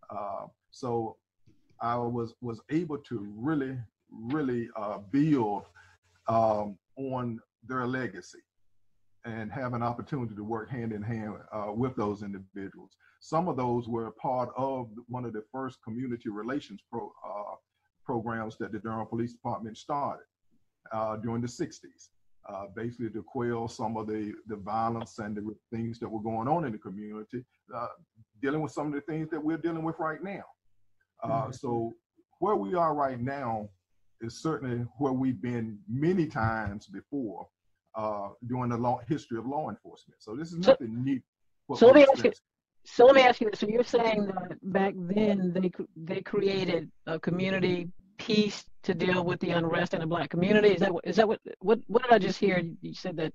Uh, 0.10 0.48
so 0.72 1.18
I 1.82 1.98
was 1.98 2.36
was 2.42 2.62
able 2.70 2.98
to 2.98 3.28
really 3.36 3.78
really 4.14 4.70
uh, 4.76 5.00
build 5.12 5.66
um, 6.28 6.78
on 6.98 7.40
their 7.68 7.88
legacy 7.88 8.40
and 9.26 9.52
have 9.52 9.74
an 9.74 9.82
opportunity 9.82 10.36
to 10.36 10.44
work 10.44 10.70
hand 10.70 10.92
in 10.92 11.02
hand 11.02 11.36
uh, 11.52 11.72
with 11.74 11.96
those 11.96 12.24
individuals. 12.24 12.98
Some 13.22 13.48
of 13.48 13.56
those 13.56 13.88
were 13.88 14.12
part 14.12 14.50
of 14.58 14.90
one 15.08 15.24
of 15.24 15.34
the 15.34 15.44
first 15.52 15.78
community 15.84 16.30
relations 16.30 16.82
pro, 16.92 17.12
uh, 17.26 17.56
programs 18.06 18.58
that 18.58 18.74
the 18.74 18.80
Durham 18.80 19.08
Police 19.08 19.32
Department 19.32 19.78
started 19.78 20.26
uh, 20.92 21.16
during 21.18 21.42
the 21.42 21.48
60s, 21.48 22.10
uh, 22.50 22.66
basically 22.76 23.10
to 23.12 23.24
quell 23.24 23.70
some 23.70 23.96
of 23.96 24.08
the, 24.08 24.34
the 24.48 24.58
violence 24.58 25.20
and 25.20 25.38
the 25.38 25.56
things 25.72 26.00
that 26.00 26.10
were 26.10 26.22
going 26.22 26.50
on 26.50 26.66
in 26.66 26.74
the 26.74 26.78
community, 26.78 27.46
uh, 27.74 27.88
dealing 28.42 28.62
with 28.62 28.74
some 28.74 28.88
of 28.88 28.94
the 28.94 29.02
things 29.02 29.30
that 29.30 29.42
we're 29.42 29.58
dealing 29.58 29.84
with 29.84 29.98
right 30.00 30.22
now. 30.22 30.44
Uh, 31.24 31.30
mm-hmm. 31.30 31.52
So 31.54 31.94
where 32.40 32.58
we 32.58 32.76
are 32.76 32.94
right 32.94 33.22
now 33.22 33.70
is 34.24 34.42
certainly 34.42 34.86
where 34.98 35.14
we've 35.14 35.42
been 35.42 35.78
many 35.88 36.26
times 36.26 36.88
before 36.88 37.48
uh, 37.96 38.30
during 38.48 38.70
the 38.70 38.78
long 38.78 39.02
history 39.08 39.38
of 39.38 39.46
law 39.46 39.70
enforcement. 39.70 40.22
So 40.22 40.36
this 40.36 40.52
is 40.52 40.60
nothing 40.60 40.96
so, 40.96 41.02
new. 41.02 41.22
So 41.76 41.86
let 41.88 41.96
me 41.96 42.06
ask 42.12 42.24
you. 42.24 42.34
So 42.86 43.06
let 43.06 43.16
me 43.16 43.22
ask 43.22 43.42
you. 43.42 43.50
So 43.54 43.68
you're 43.68 43.84
saying 43.84 44.26
that 44.28 44.58
back 44.64 44.94
then 44.98 45.54
they 45.54 45.72
they 45.96 46.22
created 46.22 46.90
a 47.06 47.20
community 47.20 47.90
piece 48.18 48.66
to 48.84 48.94
deal 48.94 49.24
with 49.24 49.40
the 49.40 49.52
unrest 49.52 49.94
in 49.94 50.02
the 50.02 50.08
black 50.08 50.30
community. 50.30 50.70
Is 50.70 50.80
that 50.80 50.92
is 51.04 51.16
that 51.18 51.28
what 51.28 51.40
what 51.60 51.80
what 51.88 52.04
did 52.04 52.12
I 52.12 52.20
just 52.20 52.40
hear? 52.40 52.62
You 52.82 52.94
said 52.94 53.18
that 53.18 53.34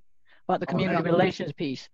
about 0.48 0.60
the 0.60 0.66
oh, 0.68 0.72
community 0.72 1.00
oh, 1.00 1.04
relations 1.04 1.52
piece. 1.52 1.88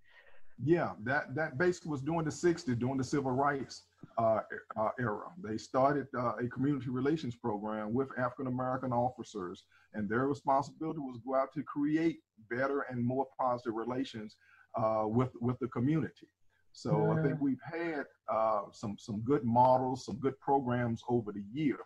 Yeah, 0.63 0.93
that 1.05 1.35
that 1.35 1.59
basically 1.59 1.91
was 1.91 2.03
during 2.03 2.25
the 2.25 2.31
'60s, 2.31 2.79
during 2.79 2.97
the 2.97 3.05
civil 3.05 3.33
rights 3.33 3.83
uh, 4.19 4.41
uh, 4.77 4.91
era. 4.99 5.29
They 5.43 5.59
started 5.59 6.07
uh, 6.17 6.35
a 6.45 6.47
community 6.49 6.91
relations 6.91 7.35
program 7.37 7.93
with 7.93 8.09
African 8.19 8.47
American 8.47 8.93
officers, 8.93 9.65
and 9.95 10.09
their 10.09 10.27
responsibility 10.27 11.01
was 11.01 11.19
go 11.27 11.35
out 11.35 11.53
to 11.55 11.63
create 11.63 12.19
better 12.51 12.79
and 12.91 13.05
more 13.05 13.27
positive 13.39 13.75
relations 13.75 14.37
uh, 14.81 15.05
with 15.07 15.33
with 15.41 15.59
the 15.61 15.69
community. 15.69 16.29
So. 16.73 16.91
I 17.13 17.23
think 17.23 17.41
we've 17.41 17.67
had 17.81 18.05
uh, 18.37 18.63
some 18.73 18.97
some 18.99 19.21
good 19.31 19.45
models, 19.45 20.05
some 20.07 20.17
good 20.17 20.39
programs 20.41 21.03
over 21.09 21.31
the 21.33 21.45
year, 21.53 21.79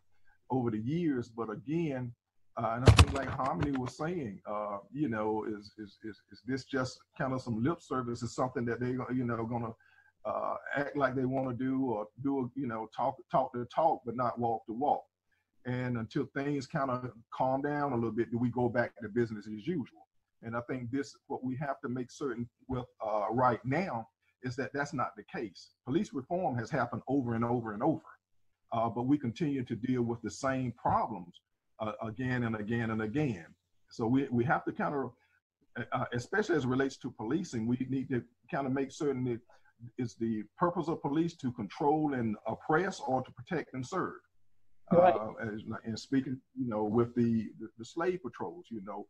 over 0.51 0.71
the 0.71 0.81
years. 0.81 1.29
But 1.29 1.51
again, 1.51 2.05
Uh, 2.59 2.75
and 2.75 2.83
I 2.89 2.91
think, 2.97 3.13
like 3.21 3.31
Harmony 3.43 3.73
was 3.83 3.93
saying, 4.03 4.35
uh, 4.55 4.79
you 5.01 5.09
know, 5.15 5.29
is, 5.55 5.65
is 5.85 5.91
is 6.09 6.17
is 6.33 6.41
this 6.51 6.63
just 6.77 6.99
kind 7.17 7.33
of 7.33 7.41
some 7.47 7.57
lip 7.67 7.81
service? 7.81 8.21
Is 8.27 8.35
something 8.35 8.65
that 8.69 8.79
they, 8.83 8.93
you 9.19 9.25
know, 9.29 9.47
gonna 9.47 9.73
uh, 10.29 10.55
act 10.83 10.97
like 11.03 11.15
they 11.15 11.25
want 11.25 11.47
to 11.49 11.65
do, 11.69 11.75
or 11.93 12.07
do, 12.23 12.51
you 12.63 12.69
know, 12.73 12.83
talk 12.95 13.15
talk 13.35 13.49
the 13.53 13.65
talk, 13.81 13.97
but 14.07 14.17
not 14.25 14.39
walk 14.39 14.63
the 14.69 14.75
walk. 14.75 15.05
And 15.65 15.93
until 16.03 16.27
things 16.35 16.67
kind 16.67 16.91
of 16.91 17.11
calm 17.39 17.63
down 17.63 17.93
a 17.93 17.95
little 17.95 18.19
bit, 18.21 18.31
do 18.31 18.39
we 18.39 18.51
go 18.51 18.67
back 18.79 18.91
to 19.01 19.09
business 19.09 19.47
as 19.47 19.67
usual? 19.67 20.05
And 20.45 20.53
I 20.55 20.63
think 20.69 20.91
this, 20.91 21.09
what 21.27 21.43
we 21.49 21.55
have 21.57 21.81
to 21.81 21.89
make 21.89 22.11
certain 22.11 22.49
with 22.69 22.87
uh, 23.05 23.27
right 23.31 23.63
now, 23.65 23.95
is 24.43 24.55
that 24.57 24.71
that's 24.73 24.95
not 24.95 25.11
the 25.17 25.25
case. 25.25 25.61
Police 25.85 26.11
reform 26.13 26.57
has 26.57 26.71
happened 26.71 27.03
over 27.09 27.35
and 27.35 27.45
over 27.45 27.75
and 27.75 27.83
over, 27.83 28.11
uh, 28.73 28.89
but 28.89 29.07
we 29.11 29.19
continue 29.19 29.65
to 29.65 29.77
deal 29.77 30.03
with 30.03 30.21
the 30.23 30.31
same 30.31 30.73
problems 30.73 31.35
uh, 31.81 31.93
again 32.03 32.45
and 32.45 32.57
again 32.57 32.91
and 32.91 33.03
again. 33.03 33.47
So 33.91 34.07
we, 34.07 34.29
we 34.31 34.45
have 34.45 34.65
to 34.67 34.73
kind 34.73 34.95
of, 34.95 35.11
uh, 35.93 36.05
especially 36.13 36.57
as 36.57 36.65
it 36.65 36.69
relates 36.69 36.97
to 36.99 37.11
policing, 37.11 37.67
we 37.67 37.79
need 37.91 38.09
to 38.11 38.23
kind 38.51 38.67
of 38.67 38.73
make 38.73 38.93
certain 38.93 39.25
that 39.25 39.41
it's 39.97 40.15
the 40.17 40.43
purpose 40.57 40.89
of 40.89 41.01
police 41.03 41.37
to 41.37 41.53
control 41.53 42.15
and 42.15 42.37
oppress 42.47 43.01
or 43.01 43.23
to 43.23 43.31
protect 43.33 43.75
and 43.75 43.87
serve. 43.87 44.15
Right. 44.93 45.15
Uh, 45.15 45.33
as, 45.43 45.61
and 45.85 45.99
speaking, 45.99 46.41
you 46.57 46.69
know, 46.69 46.85
with 46.85 47.15
the, 47.15 47.49
the, 47.61 47.69
the 47.79 47.85
slave 47.85 48.21
patrols, 48.23 48.67
you 48.71 48.83
know, 48.85 49.07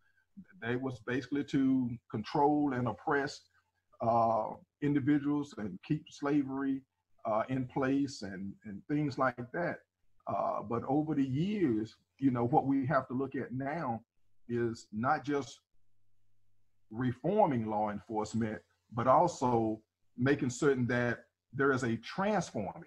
they 0.60 0.76
was 0.76 1.00
basically 1.06 1.44
to 1.44 1.90
control 2.10 2.72
and 2.75 2.88
oppress 2.88 3.40
uh, 4.00 4.50
individuals 4.82 5.54
and 5.58 5.78
keep 5.87 6.04
slavery 6.10 6.82
uh, 7.25 7.42
in 7.48 7.66
place 7.66 8.22
and, 8.22 8.52
and 8.64 8.82
things 8.88 9.18
like 9.18 9.37
that. 9.52 9.76
Uh, 10.26 10.62
but 10.62 10.82
over 10.88 11.14
the 11.14 11.25
years, 11.25 11.96
you 12.18 12.30
know, 12.30 12.44
what 12.44 12.66
we 12.66 12.87
have 12.87 13.06
to 13.08 13.14
look 13.14 13.34
at 13.34 13.52
now 13.52 14.00
is 14.48 14.87
not 14.92 15.25
just 15.25 15.60
reforming 16.90 17.66
law 17.66 17.90
enforcement, 17.90 18.58
but 18.92 19.06
also 19.06 19.80
making 20.18 20.50
certain 20.50 20.87
that 20.88 21.25
there 21.52 21.72
is 21.72 21.82
a 21.82 21.96
transforming 21.96 22.84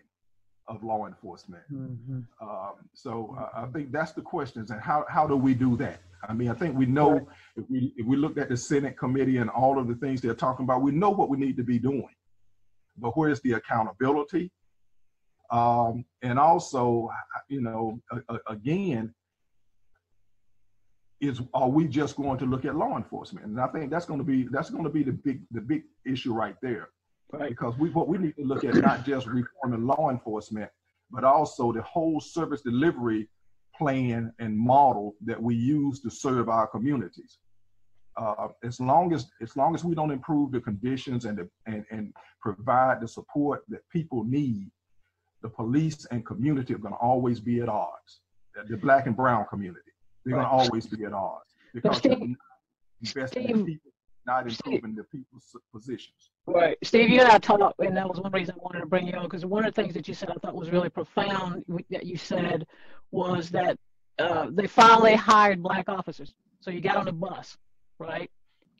of 0.67 0.83
law 0.83 1.07
enforcement. 1.07 1.63
Mm-hmm. 1.71 2.19
Um, 2.41 2.73
so 2.93 3.35
uh, 3.39 3.63
I 3.63 3.65
think 3.67 3.91
that's 3.91 4.13
the 4.13 4.21
questions, 4.21 4.71
and 4.71 4.79
how 4.81 5.05
how 5.09 5.27
do 5.27 5.35
we 5.35 5.53
do 5.53 5.75
that? 5.77 6.01
I 6.27 6.33
mean, 6.33 6.50
I 6.50 6.53
think 6.53 6.77
we 6.77 6.85
know 6.85 7.27
if 7.55 7.65
we 7.69 7.93
if 7.97 8.05
we 8.05 8.15
looked 8.15 8.38
at 8.38 8.50
the 8.50 8.57
Senate 8.57 8.97
committee 8.97 9.38
and 9.38 9.50
all 9.50 9.79
of 9.79 9.88
the 9.88 9.95
things 9.95 10.21
they're 10.21 10.33
talking 10.33 10.65
about, 10.65 10.81
we 10.81 10.91
know 10.91 11.09
what 11.09 11.29
we 11.29 11.38
need 11.38 11.57
to 11.57 11.63
be 11.63 11.79
doing. 11.79 12.15
But 12.97 13.17
where's 13.17 13.41
the 13.41 13.53
accountability? 13.53 14.51
Um, 15.50 16.05
and 16.21 16.39
also, 16.39 17.09
you 17.50 17.61
know, 17.61 18.00
a, 18.11 18.33
a, 18.33 18.39
again, 18.47 19.13
is 21.19 21.41
are 21.53 21.69
we 21.69 21.88
just 21.88 22.15
going 22.15 22.38
to 22.39 22.45
look 22.45 22.65
at 22.65 22.75
law 22.75 22.97
enforcement? 22.97 23.45
And 23.45 23.59
I 23.59 23.67
think 23.67 23.91
that's 23.91 24.05
going 24.05 24.19
to 24.19 24.23
be 24.23 24.47
that's 24.51 24.69
going 24.69 24.83
to 24.83 24.89
be 24.89 25.03
the 25.03 25.11
big 25.11 25.41
the 25.51 25.61
big 25.61 25.83
issue 26.05 26.33
right 26.33 26.55
there, 26.61 26.89
right. 27.33 27.50
because 27.50 27.77
we 27.77 27.89
what 27.89 28.07
we 28.07 28.17
need 28.17 28.35
to 28.35 28.43
look 28.43 28.63
at 28.63 28.75
not 28.75 29.05
just 29.05 29.27
reforming 29.27 29.85
law 29.85 30.09
enforcement, 30.09 30.69
but 31.09 31.23
also 31.23 31.71
the 31.71 31.81
whole 31.81 32.19
service 32.19 32.61
delivery 32.61 33.29
plan 33.77 34.33
and 34.39 34.57
model 34.57 35.15
that 35.25 35.41
we 35.41 35.55
use 35.55 36.01
to 36.01 36.09
serve 36.09 36.50
our 36.50 36.67
communities. 36.67 37.39
Uh, 38.17 38.50
as 38.63 38.79
long 38.79 39.13
as 39.13 39.27
as 39.41 39.55
long 39.55 39.73
as 39.73 39.83
we 39.83 39.95
don't 39.95 40.11
improve 40.11 40.51
the 40.51 40.59
conditions 40.59 41.25
and 41.25 41.38
the, 41.38 41.50
and 41.65 41.85
and 41.91 42.13
provide 42.41 43.01
the 43.01 43.07
support 43.07 43.63
that 43.69 43.81
people 43.89 44.23
need, 44.25 44.69
the 45.41 45.50
police 45.50 46.05
and 46.11 46.25
community 46.25 46.73
are 46.73 46.77
going 46.77 46.93
to 46.93 47.00
always 47.00 47.39
be 47.39 47.61
at 47.61 47.69
odds. 47.69 48.21
The 48.67 48.75
black 48.75 49.07
and 49.07 49.15
brown 49.15 49.45
community. 49.50 49.79
They're 50.25 50.35
right. 50.35 50.43
going 50.43 50.59
to 50.59 50.65
always 50.65 50.88
be 50.88 51.05
at 51.05 51.13
odds 51.13 51.55
because 51.73 51.97
Steve, 51.97 52.35
investing 53.01 53.50
in 53.50 53.65
people, 53.65 53.90
not 54.31 54.47
improving 54.47 54.95
the 54.95 55.03
people's 55.03 55.55
positions. 55.73 56.31
Right. 56.45 56.77
Steve, 56.83 57.09
you 57.09 57.19
and 57.19 57.29
I 57.29 57.38
talked, 57.38 57.79
and 57.79 57.95
that 57.97 58.07
was 58.07 58.19
one 58.19 58.31
reason 58.31 58.55
I 58.55 58.63
wanted 58.63 58.79
to 58.79 58.85
bring 58.85 59.07
you 59.07 59.13
on 59.13 59.23
because 59.23 59.45
one 59.45 59.65
of 59.65 59.73
the 59.73 59.81
things 59.81 59.93
that 59.93 60.07
you 60.07 60.13
said 60.13 60.29
I 60.29 60.35
thought 60.35 60.55
was 60.55 60.69
really 60.71 60.89
profound 60.89 61.63
that 61.89 62.05
you 62.05 62.17
said 62.17 62.65
was 63.11 63.50
that 63.51 63.77
uh, 64.19 64.47
they 64.51 64.67
finally 64.67 65.15
hired 65.15 65.61
black 65.61 65.89
officers. 65.89 66.33
So 66.61 66.71
you 66.71 66.81
got 66.81 66.95
on 66.97 67.05
the 67.05 67.11
bus, 67.11 67.57
right? 68.00 68.29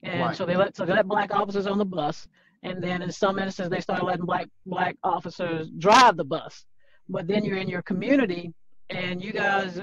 And 0.04 0.22
right. 0.22 0.36
so 0.36 0.46
they 0.46 0.56
let 0.56 0.76
so 0.76 0.86
they 0.86 0.94
let 0.94 1.08
black 1.08 1.34
officers 1.34 1.68
on 1.68 1.78
the 1.78 1.86
bus, 1.86 2.28
and 2.64 2.84
then 2.84 3.02
in 3.02 3.12
some 3.12 3.38
instances 3.38 3.70
they 3.70 3.82
started 3.82 4.06
letting 4.06 4.26
black 4.26 4.48
black 4.66 4.96
officers 5.04 5.70
drive 5.78 6.18
the 6.18 6.24
bus. 6.24 6.66
But 7.10 7.28
then 7.28 7.44
you're 7.44 7.58
in 7.58 7.70
your 7.70 7.82
community, 7.82 8.54
and 8.90 9.24
you 9.24 9.34
guys 9.34 9.82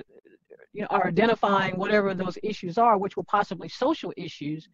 you 0.73 0.83
know, 0.83 0.89
are 0.91 1.07
identifying 1.09 1.77
whatever 1.77 2.15
those 2.15 2.39
issues 2.43 2.79
are, 2.79 2.99
which 2.99 3.17
were 3.17 3.25
possibly 3.25 3.69
social 3.69 4.13
issues, 4.17 4.69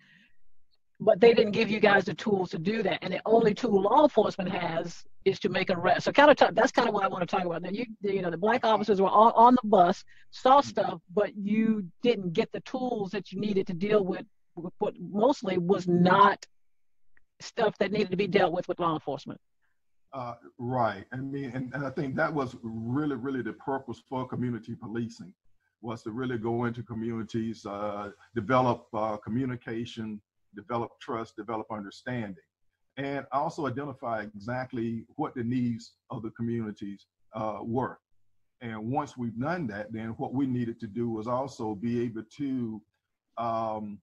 but 1.01 1.21
they 1.21 1.35
didn't 1.35 1.53
give 1.53 1.71
you 1.71 1.81
guys 1.81 2.05
the 2.05 2.15
tools 2.15 2.51
to 2.51 2.59
do 2.59 2.83
that. 2.83 2.99
And 3.03 3.13
the 3.13 3.21
only 3.27 3.55
tool 3.55 3.83
law 3.83 4.05
enforcement 4.05 4.51
has 4.51 5.05
is 5.25 5.39
to 5.41 5.49
make 5.49 5.71
an 5.71 5.77
arrest. 5.77 6.05
So 6.05 6.13
kind 6.13 6.31
of 6.31 6.37
talk, 6.37 6.55
that's 6.55 6.73
kind 6.73 6.89
of 6.89 6.95
what 6.95 7.05
I 7.05 7.09
want 7.09 7.29
to 7.29 7.37
talk 7.37 7.45
about. 7.45 7.63
That 7.63 7.75
you 7.75 7.87
you 8.03 8.23
know 8.23 8.31
the 8.31 8.37
black 8.37 8.65
officers 8.65 9.01
were 9.01 9.09
on, 9.09 9.33
on 9.35 9.55
the 9.55 9.69
bus, 9.69 10.05
saw 10.31 10.61
stuff, 10.61 11.01
but 11.13 11.37
you 11.37 11.87
didn't 12.03 12.33
get 12.33 12.51
the 12.53 12.61
tools 12.61 13.11
that 13.11 13.33
you 13.33 13.41
needed 13.41 13.67
to 13.69 13.75
deal 13.75 14.05
with, 14.05 14.25
with 14.55 14.73
what 14.79 14.95
mostly 14.99 15.59
was 15.59 15.89
not 15.89 16.45
stuff 17.41 17.77
that 17.79 17.91
needed 17.93 18.11
to 18.11 18.17
be 18.17 18.27
dealt 18.27 18.53
with 18.53 18.69
with 18.69 18.79
law 18.79 18.95
enforcement. 18.95 19.41
Uh, 20.13 20.35
right. 20.59 21.05
I 21.13 21.17
mean, 21.17 21.51
and, 21.55 21.75
and 21.75 21.85
I 21.85 21.91
think 21.91 22.15
that 22.15 22.33
was 22.33 22.55
really, 22.63 23.17
really 23.17 23.43
the 23.43 23.55
purpose 23.55 24.01
for 24.09 24.29
community 24.29 24.77
policing 24.77 25.35
was 25.83 26.03
to 26.05 26.13
really 26.13 26.39
go 26.39 26.65
into 26.65 26.83
communities, 26.85 27.67
uh, 27.67 28.11
develop 28.35 28.87
uh, 28.95 29.17
communication, 29.17 30.21
develop 30.55 30.91
trust, 31.01 31.37
develop 31.37 31.67
understanding, 31.71 32.37
and 32.97 33.27
also 33.33 33.67
identify 33.67 34.23
exactly 34.23 35.05
what 35.17 35.35
the 35.35 35.45
needs 35.45 35.95
of 36.11 36.23
the 36.23 36.31
communities 36.31 37.07
uh, 37.35 37.59
were. 37.63 37.99
And 38.61 38.91
once 38.91 39.17
we've 39.17 39.39
done 39.39 39.67
that, 39.69 39.93
then 39.93 40.11
what 40.11 40.33
we 40.33 40.47
needed 40.47 40.81
to 40.81 40.87
do 40.87 41.11
was 41.11 41.27
also 41.27 41.75
be 41.75 42.01
able 42.03 42.23
to 42.39 42.81
um, 43.37 43.99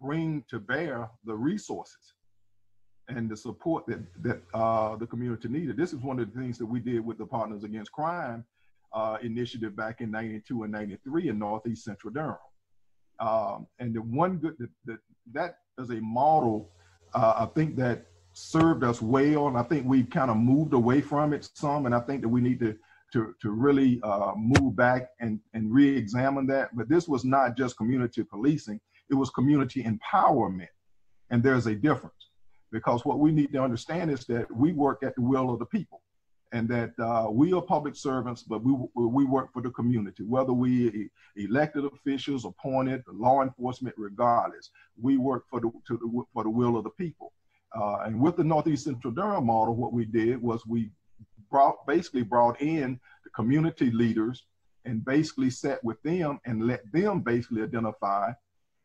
bring 0.00 0.44
to 0.48 0.60
bear 0.60 1.10
the 1.24 1.34
resources 1.34 2.14
and 3.08 3.28
the 3.28 3.36
support 3.36 3.84
that 3.86 4.00
that 4.22 4.42
uh, 4.54 4.96
the 4.96 5.06
community 5.06 5.48
needed. 5.48 5.76
This 5.76 5.92
is 5.92 6.00
one 6.00 6.18
of 6.20 6.32
the 6.32 6.40
things 6.40 6.58
that 6.58 6.66
we 6.66 6.80
did 6.80 7.04
with 7.04 7.18
the 7.18 7.26
Partners 7.26 7.64
Against 7.64 7.92
Crime 7.92 8.44
uh, 8.92 9.18
initiative 9.22 9.74
back 9.74 10.00
in 10.00 10.10
92 10.10 10.62
and 10.64 10.72
93 10.72 11.28
in 11.28 11.38
Northeast 11.38 11.84
Central 11.84 12.12
Durham. 12.12 12.36
Um, 13.22 13.68
and 13.78 13.94
the 13.94 14.02
one 14.02 14.38
good, 14.38 14.56
the, 14.84 14.98
that 15.32 15.58
is 15.78 15.90
a 15.90 16.00
model, 16.00 16.72
uh, 17.14 17.34
I 17.36 17.46
think 17.54 17.76
that 17.76 18.06
served 18.32 18.82
us 18.82 19.00
well. 19.00 19.46
And 19.46 19.56
I 19.56 19.62
think 19.62 19.86
we've 19.86 20.10
kind 20.10 20.30
of 20.30 20.36
moved 20.36 20.74
away 20.74 21.00
from 21.00 21.32
it 21.32 21.48
some. 21.54 21.86
And 21.86 21.94
I 21.94 22.00
think 22.00 22.22
that 22.22 22.28
we 22.28 22.40
need 22.40 22.58
to, 22.60 22.76
to, 23.12 23.34
to 23.40 23.50
really 23.50 24.00
uh, 24.02 24.32
move 24.36 24.74
back 24.74 25.10
and, 25.20 25.38
and 25.54 25.72
re-examine 25.72 26.48
that. 26.48 26.76
But 26.76 26.88
this 26.88 27.06
was 27.06 27.24
not 27.24 27.56
just 27.56 27.76
community 27.76 28.24
policing, 28.24 28.80
it 29.08 29.14
was 29.14 29.30
community 29.30 29.84
empowerment. 29.84 30.68
And 31.30 31.42
there's 31.42 31.66
a 31.66 31.74
difference 31.76 32.14
because 32.72 33.04
what 33.04 33.20
we 33.20 33.30
need 33.30 33.52
to 33.52 33.62
understand 33.62 34.10
is 34.10 34.24
that 34.26 34.50
we 34.54 34.72
work 34.72 35.02
at 35.04 35.14
the 35.14 35.22
will 35.22 35.50
of 35.50 35.60
the 35.60 35.66
people 35.66 36.02
and 36.52 36.68
that 36.68 36.92
uh, 36.98 37.30
we 37.30 37.52
are 37.54 37.62
public 37.62 37.96
servants, 37.96 38.42
but 38.42 38.62
we, 38.62 38.74
we 38.94 39.24
work 39.24 39.52
for 39.52 39.62
the 39.62 39.70
community, 39.70 40.22
whether 40.22 40.52
we 40.52 41.08
elected 41.36 41.84
officials, 41.86 42.44
appointed, 42.44 43.02
law 43.10 43.42
enforcement, 43.42 43.94
regardless, 43.98 44.70
we 45.00 45.16
work 45.16 45.44
for 45.48 45.60
the, 45.60 45.70
the 45.88 46.24
for 46.32 46.44
the 46.44 46.50
will 46.50 46.76
of 46.76 46.84
the 46.84 46.90
people. 46.90 47.32
Uh, 47.74 48.00
and 48.04 48.20
with 48.20 48.36
the 48.36 48.44
Northeast 48.44 48.84
Central 48.84 49.12
Durham 49.12 49.46
model, 49.46 49.74
what 49.74 49.94
we 49.94 50.04
did 50.04 50.40
was 50.42 50.66
we 50.66 50.90
brought 51.50 51.86
basically 51.86 52.22
brought 52.22 52.60
in 52.60 53.00
the 53.24 53.30
community 53.30 53.90
leaders 53.90 54.44
and 54.84 55.04
basically 55.04 55.48
sat 55.48 55.82
with 55.82 56.00
them 56.02 56.38
and 56.44 56.66
let 56.66 56.80
them 56.92 57.20
basically 57.20 57.62
identify 57.62 58.30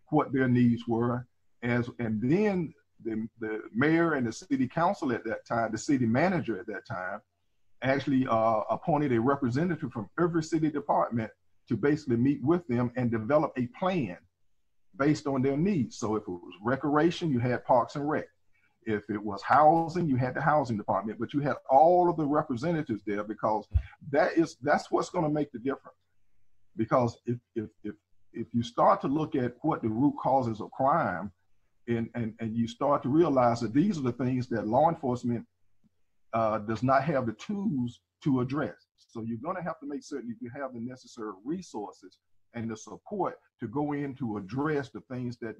what 0.09 0.31
their 0.31 0.47
needs 0.47 0.87
were 0.87 1.27
as 1.63 1.89
and 1.99 2.21
then 2.21 2.73
the, 3.03 3.27
the 3.39 3.61
mayor 3.73 4.13
and 4.13 4.25
the 4.25 4.31
city 4.31 4.67
council 4.67 5.11
at 5.11 5.23
that 5.25 5.45
time, 5.45 5.71
the 5.71 5.77
city 5.77 6.05
manager 6.05 6.59
at 6.59 6.67
that 6.67 6.85
time, 6.87 7.21
actually 7.81 8.27
uh, 8.27 8.61
appointed 8.69 9.11
a 9.13 9.21
representative 9.21 9.91
from 9.91 10.09
every 10.19 10.43
city 10.43 10.69
department 10.69 11.31
to 11.67 11.75
basically 11.75 12.17
meet 12.17 12.41
with 12.43 12.65
them 12.67 12.91
and 12.95 13.11
develop 13.11 13.51
a 13.57 13.67
plan 13.79 14.17
based 14.97 15.27
on 15.27 15.41
their 15.41 15.57
needs. 15.57 15.97
So 15.97 16.15
if 16.15 16.23
it 16.23 16.29
was 16.29 16.53
recreation, 16.61 17.31
you 17.31 17.39
had 17.39 17.65
Parks 17.65 17.95
and 17.95 18.09
Rec. 18.09 18.25
If 18.83 19.09
it 19.09 19.21
was 19.21 19.41
housing, 19.41 20.07
you 20.07 20.15
had 20.15 20.33
the 20.33 20.41
housing 20.41 20.77
department, 20.77 21.19
but 21.19 21.33
you 21.33 21.41
had 21.41 21.57
all 21.69 22.09
of 22.09 22.15
the 22.15 22.25
representatives 22.25 23.03
there 23.05 23.23
because 23.23 23.67
that 24.11 24.37
is 24.37 24.55
that's 24.61 24.89
what's 24.89 25.09
going 25.09 25.25
to 25.25 25.29
make 25.29 25.51
the 25.51 25.59
difference. 25.59 25.97
Because 26.77 27.19
if 27.25 27.37
if 27.55 27.69
if 27.83 27.95
if 28.33 28.47
you 28.53 28.63
start 28.63 29.01
to 29.01 29.07
look 29.07 29.35
at 29.35 29.55
what 29.61 29.81
the 29.81 29.89
root 29.89 30.15
causes 30.21 30.61
of 30.61 30.71
crime 30.71 31.31
and, 31.87 32.09
and, 32.15 32.33
and 32.39 32.55
you 32.55 32.67
start 32.67 33.01
to 33.03 33.09
realize 33.09 33.59
that 33.61 33.73
these 33.73 33.97
are 33.97 34.01
the 34.01 34.11
things 34.11 34.47
that 34.47 34.67
law 34.67 34.89
enforcement 34.89 35.45
uh, 36.33 36.59
does 36.59 36.83
not 36.83 37.03
have 37.03 37.25
the 37.25 37.33
tools 37.33 38.01
to 38.23 38.41
address. 38.41 38.87
So 38.97 39.23
you're 39.23 39.37
going 39.37 39.55
to 39.55 39.61
have 39.61 39.79
to 39.79 39.87
make 39.87 40.03
certain 40.03 40.35
you 40.41 40.49
have 40.55 40.73
the 40.73 40.79
necessary 40.79 41.31
resources 41.45 42.19
and 42.53 42.69
the 42.69 42.77
support 42.77 43.39
to 43.59 43.67
go 43.67 43.93
in 43.93 44.15
to 44.15 44.37
address 44.37 44.89
the 44.89 45.01
things 45.11 45.37
that 45.39 45.55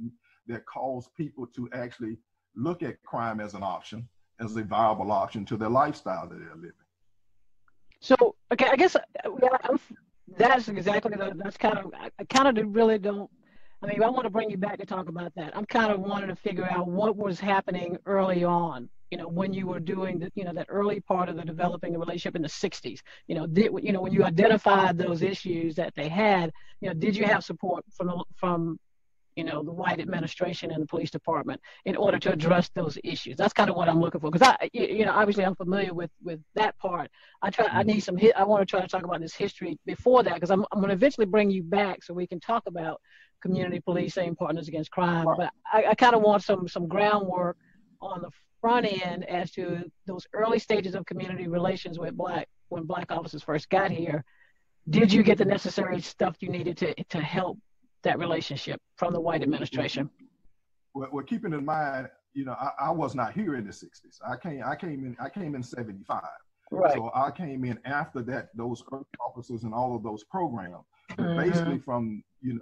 that 0.48 0.66
cause 0.66 1.10
people 1.16 1.48
to 1.56 1.70
actually 1.74 2.18
look 2.56 2.82
at 2.82 3.02
crime 3.04 3.40
as 3.40 3.54
an 3.54 3.64
option, 3.64 4.08
as 4.40 4.56
a 4.56 4.64
viable 4.64 5.12
option 5.12 5.46
to 5.46 5.58
their 5.58 5.70
lifestyle 5.70 6.28
that 6.28 6.40
they're 6.40 6.56
living. 6.56 6.72
So, 8.00 8.16
okay, 8.52 8.68
I 8.72 8.76
guess 8.76 8.96
that's 10.38 10.68
exactly 10.68 11.18
the, 11.18 11.34
that's 11.36 11.58
kind 11.58 11.78
of 11.78 11.94
I 11.94 12.24
kind 12.26 12.58
of 12.58 12.76
really 12.76 12.98
don't. 13.00 13.30
I 13.82 13.88
mean, 13.88 14.04
I 14.04 14.10
want 14.10 14.24
to 14.24 14.30
bring 14.30 14.50
you 14.50 14.58
back 14.58 14.80
to 14.80 14.86
talk 14.86 15.08
about 15.08 15.34
that. 15.36 15.56
I'm 15.56 15.66
kind 15.66 15.92
of 15.92 16.00
wanting 16.00 16.30
to 16.30 16.36
figure 16.36 16.66
out 16.70 16.88
what 16.88 17.16
was 17.16 17.40
happening 17.40 17.98
early 18.08 18.44
on. 18.44 18.90
You 19.12 19.18
know, 19.18 19.28
when 19.28 19.54
you 19.54 19.68
were 19.68 19.80
doing 19.80 20.20
the, 20.20 20.32
you 20.36 20.44
know, 20.44 20.54
that 20.54 20.68
early 20.70 21.00
part 21.00 21.30
of 21.30 21.38
the 21.38 21.44
developing 21.44 21.94
the 21.94 22.00
relationship 22.00 22.36
in 22.36 22.42
the 22.42 22.48
'60s. 22.48 23.02
You 23.28 23.36
know, 23.36 23.48
did 23.48 23.72
you 23.82 23.92
know 23.92 24.02
when 24.02 24.14
you 24.14 24.24
identified 24.24 24.98
those 24.98 25.22
issues 25.22 25.76
that 25.76 25.94
they 25.96 26.10
had? 26.10 26.52
You 26.82 26.90
know, 26.90 26.94
did 26.94 27.16
you 27.16 27.26
have 27.26 27.44
support 27.44 27.86
from 27.96 28.24
from 28.36 28.80
you 29.38 29.44
know, 29.44 29.62
the 29.62 29.72
white 29.72 30.00
administration 30.00 30.72
and 30.72 30.82
the 30.82 30.88
police 30.88 31.12
department 31.12 31.62
in 31.86 31.96
order 31.96 32.18
to 32.18 32.34
address 32.34 32.70
those 32.74 32.98
issues. 33.04 33.38
That's 33.38 33.54
kind 33.54 33.70
of 33.70 33.76
what 33.76 33.88
I'm 33.88 34.02
looking 34.02 34.20
for. 34.20 34.32
Because 34.32 34.48
I, 34.60 34.68
you 34.74 35.06
know, 35.06 35.12
obviously 35.12 35.46
I'm 35.46 35.56
familiar 35.56 35.94
with 35.94 36.10
with 36.24 36.42
that 36.56 36.76
part. 36.80 37.12
I 37.44 37.52
try, 37.52 37.68
I 37.68 37.84
need 37.84 37.98
mm-hmm. 37.98 38.18
some. 38.18 38.32
I 38.36 38.44
want 38.44 38.62
to 38.62 38.66
try 38.66 38.82
to 38.82 38.88
talk 38.88 39.04
about 39.04 39.22
this 39.22 39.36
history 39.36 39.78
before 39.86 40.24
that 40.24 40.34
because 40.34 40.50
I'm 40.50 40.66
I'm 40.72 40.80
going 40.80 40.90
to 40.90 40.96
eventually 40.96 41.28
bring 41.28 41.52
you 41.52 41.62
back 41.62 42.04
so 42.04 42.16
we 42.16 42.26
can 42.26 42.40
talk 42.40 42.64
about 42.66 43.00
community 43.44 43.80
policing, 43.80 44.36
partners 44.36 44.68
against 44.68 44.90
crime. 44.90 45.28
But 45.38 45.54
I, 45.72 45.86
I 45.92 45.96
kind 45.96 46.16
of 46.16 46.24
want 46.24 46.44
some 46.44 46.68
some 46.68 46.88
groundwork 46.88 47.58
on 48.02 48.22
the 48.22 48.30
front 48.62 48.86
end 48.86 49.24
as 49.26 49.52
to 49.52 49.84
those 50.06 50.26
early 50.34 50.60
stages 50.60 50.96
of 50.96 51.06
community 51.06 51.48
relations 51.48 52.00
with 52.00 52.16
black 52.16 52.48
when 52.70 52.84
black 52.84 53.12
officers 53.12 53.44
first 53.44 53.70
got 53.70 53.92
here. 53.92 54.24
Did 54.90 55.12
you 55.12 55.24
get 55.24 55.38
the 55.38 55.46
necessary 55.46 56.02
stuff 56.02 56.38
you 56.40 56.50
needed 56.50 56.78
to 56.78 56.94
to 57.04 57.20
help 57.22 57.58
that 58.04 58.20
relationship 58.20 58.82
from 58.96 59.14
the 59.14 59.20
white 59.20 59.42
administration? 59.44 60.10
Well, 60.94 61.10
well 61.12 61.26
keeping 61.26 61.54
in 61.54 61.66
mind, 61.66 62.08
you 62.34 62.46
know, 62.46 62.54
I, 62.54 62.88
I, 62.88 62.92
was 62.92 63.16
not 63.16 63.34
here 63.34 63.56
in 63.56 63.66
the 63.66 63.72
'60s. 63.72 64.20
I 64.26 64.38
came, 64.38 64.62
I 64.66 64.76
came 64.76 65.06
in, 65.06 65.18
I 65.20 65.30
came 65.30 65.56
in 65.56 65.64
'75. 65.64 66.22
Right. 66.70 66.94
So 66.94 67.12
I 67.16 67.32
came 67.32 67.64
in 67.64 67.80
after 67.86 68.22
that, 68.24 68.50
those 68.56 68.84
officers 69.20 69.64
and 69.64 69.74
all 69.74 69.96
of 69.96 70.04
those 70.04 70.24
programs. 70.26 70.86
Mm-hmm. 71.12 71.50
Basically, 71.50 71.80
from 71.80 72.24
you 72.42 72.54
know, 72.56 72.60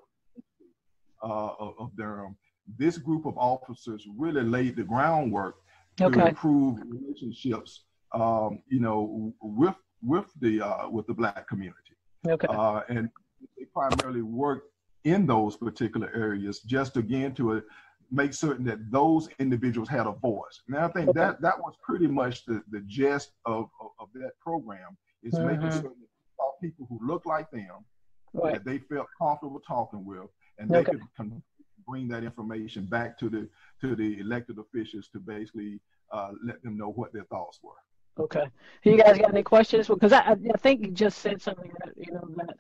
uh, 1.24 1.54
of, 1.60 1.74
of 1.80 1.96
their 1.96 2.26
um, 2.26 2.36
this 2.78 2.98
group 2.98 3.26
of 3.26 3.38
officers 3.38 4.08
really 4.18 4.44
laid 4.44 4.76
the 4.76 4.84
groundwork 4.84 5.56
to 5.98 6.08
improve 6.08 6.80
relationships, 6.88 7.86
um, 8.14 8.62
you 8.68 8.80
know, 8.80 9.34
with 9.42 9.76
with 10.02 10.26
the 10.42 10.62
uh, 10.62 10.90
with 10.90 11.08
the 11.08 11.14
black 11.14 11.48
community. 11.48 11.96
Okay. 12.28 12.48
Uh, 12.50 12.82
and 12.90 13.10
they 13.58 13.66
primarily 13.66 14.22
worked 14.22 14.72
in 15.04 15.26
those 15.26 15.56
particular 15.56 16.12
areas, 16.16 16.62
just 16.62 16.98
again 16.98 17.34
to 17.36 17.54
uh, 17.54 17.62
make 18.12 18.34
certain 18.34 18.66
that 18.66 18.92
those 18.92 19.30
individuals 19.40 19.88
had 19.88 20.08
a 20.08 20.12
voice. 20.12 20.62
Now, 20.68 20.86
I 20.86 20.92
think 20.92 21.10
okay. 21.10 21.20
that 21.20 21.42
that 21.42 21.60
was 21.60 21.76
pretty 21.84 22.08
much 22.08 22.46
the, 22.46 22.62
the 22.72 22.82
gist 22.88 23.32
of, 23.46 23.70
of, 23.80 23.90
of 24.00 24.08
that 24.16 24.32
program 24.42 24.98
is 25.24 25.34
mm-hmm. 25.34 25.48
making 25.48 25.72
certain 25.72 26.02
that 26.02 26.46
people 26.62 26.88
who 26.90 27.00
look 27.06 27.26
like 27.26 27.50
them, 27.52 27.86
right. 28.34 28.54
that 28.54 28.66
they 28.66 28.80
felt 28.80 29.08
comfortable 29.20 29.62
talking 29.68 30.04
with, 30.06 30.28
and 30.58 30.70
they 30.70 30.80
okay. 30.80 30.94
could 30.94 31.42
bring 31.88 32.08
that 32.10 32.24
information 32.24 32.86
back 32.86 33.18
to 33.20 33.30
the 33.30 33.48
to 33.82 33.96
the 33.96 34.20
elected 34.20 34.58
officials 34.60 35.08
to 35.10 35.20
basically 35.20 35.80
uh, 36.12 36.32
let 36.44 36.62
them 36.64 36.78
know 36.78 36.92
what 36.92 37.14
their 37.14 37.26
thoughts 37.26 37.60
were. 37.62 37.74
Okay. 38.18 38.46
You 38.84 38.98
guys 38.98 39.18
got 39.18 39.30
any 39.30 39.44
questions? 39.44 39.88
Because 39.88 40.14
I, 40.14 40.32
I 40.32 40.58
think 40.58 40.82
you 40.82 40.92
just 40.92 41.20
said 41.20 41.42
something 41.42 41.72
that 41.84 41.94
you 41.98 42.14
know 42.14 42.28
that 42.38 42.58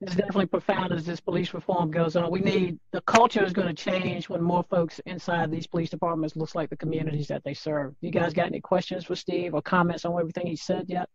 is 0.00 0.14
definitely 0.14 0.46
profound 0.46 0.92
as 0.92 1.04
this 1.04 1.20
police 1.20 1.54
reform 1.54 1.90
goes 1.90 2.16
on. 2.16 2.30
We 2.30 2.40
need 2.40 2.78
the 2.92 3.00
culture 3.02 3.44
is 3.44 3.52
going 3.52 3.68
to 3.68 3.74
change 3.74 4.28
when 4.28 4.42
more 4.42 4.62
folks 4.62 5.00
inside 5.06 5.50
these 5.50 5.66
police 5.66 5.90
departments 5.90 6.36
looks 6.36 6.54
like 6.54 6.70
the 6.70 6.76
communities 6.76 7.28
that 7.28 7.44
they 7.44 7.54
serve. 7.54 7.94
You 8.00 8.10
guys 8.10 8.32
got 8.32 8.46
any 8.46 8.60
questions 8.60 9.04
for 9.04 9.16
Steve 9.16 9.54
or 9.54 9.62
comments 9.62 10.04
on 10.04 10.18
everything 10.18 10.46
he 10.46 10.56
said 10.56 10.86
yet? 10.88 11.08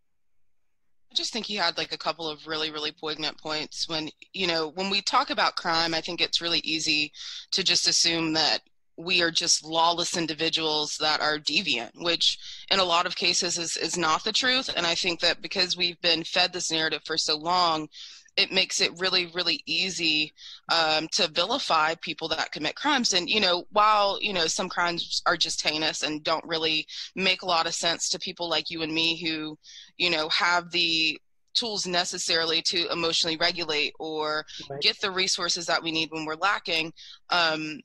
I 1.12 1.14
just 1.14 1.30
think 1.30 1.44
he 1.44 1.56
had 1.56 1.76
like 1.76 1.92
a 1.92 1.98
couple 1.98 2.26
of 2.26 2.46
really, 2.46 2.70
really 2.70 2.90
poignant 2.90 3.36
points. 3.36 3.86
When, 3.86 4.08
you 4.32 4.46
know, 4.46 4.68
when 4.68 4.88
we 4.88 5.02
talk 5.02 5.28
about 5.28 5.56
crime, 5.56 5.92
I 5.92 6.00
think 6.00 6.22
it's 6.22 6.40
really 6.40 6.60
easy 6.60 7.12
to 7.50 7.62
just 7.62 7.86
assume 7.86 8.32
that 8.32 8.60
we 8.96 9.20
are 9.20 9.30
just 9.30 9.62
lawless 9.62 10.16
individuals 10.16 10.96
that 11.00 11.20
are 11.20 11.38
deviant, 11.38 11.90
which 11.96 12.38
in 12.70 12.78
a 12.78 12.84
lot 12.84 13.04
of 13.04 13.14
cases 13.14 13.58
is, 13.58 13.76
is 13.76 13.98
not 13.98 14.24
the 14.24 14.32
truth. 14.32 14.70
And 14.74 14.86
I 14.86 14.94
think 14.94 15.20
that 15.20 15.42
because 15.42 15.76
we've 15.76 16.00
been 16.00 16.24
fed 16.24 16.54
this 16.54 16.70
narrative 16.70 17.02
for 17.04 17.18
so 17.18 17.36
long, 17.36 17.88
it 18.36 18.52
makes 18.52 18.80
it 18.80 18.98
really 18.98 19.26
really 19.34 19.62
easy 19.66 20.32
um, 20.72 21.08
to 21.12 21.28
vilify 21.28 21.94
people 22.00 22.28
that 22.28 22.52
commit 22.52 22.74
crimes 22.74 23.12
and 23.12 23.28
you 23.28 23.40
know 23.40 23.64
while 23.72 24.18
you 24.20 24.32
know 24.32 24.46
some 24.46 24.68
crimes 24.68 25.22
are 25.26 25.36
just 25.36 25.62
heinous 25.62 26.02
and 26.02 26.24
don't 26.24 26.44
really 26.46 26.86
make 27.14 27.42
a 27.42 27.46
lot 27.46 27.66
of 27.66 27.74
sense 27.74 28.08
to 28.08 28.18
people 28.18 28.48
like 28.48 28.70
you 28.70 28.82
and 28.82 28.92
me 28.92 29.20
who 29.20 29.58
you 29.98 30.10
know 30.10 30.28
have 30.28 30.70
the 30.70 31.18
tools 31.54 31.86
necessarily 31.86 32.62
to 32.62 32.90
emotionally 32.90 33.36
regulate 33.36 33.92
or 33.98 34.44
right. 34.70 34.80
get 34.80 34.98
the 35.00 35.10
resources 35.10 35.66
that 35.66 35.82
we 35.82 35.92
need 35.92 36.10
when 36.10 36.24
we're 36.24 36.34
lacking 36.36 36.92
um, 37.30 37.78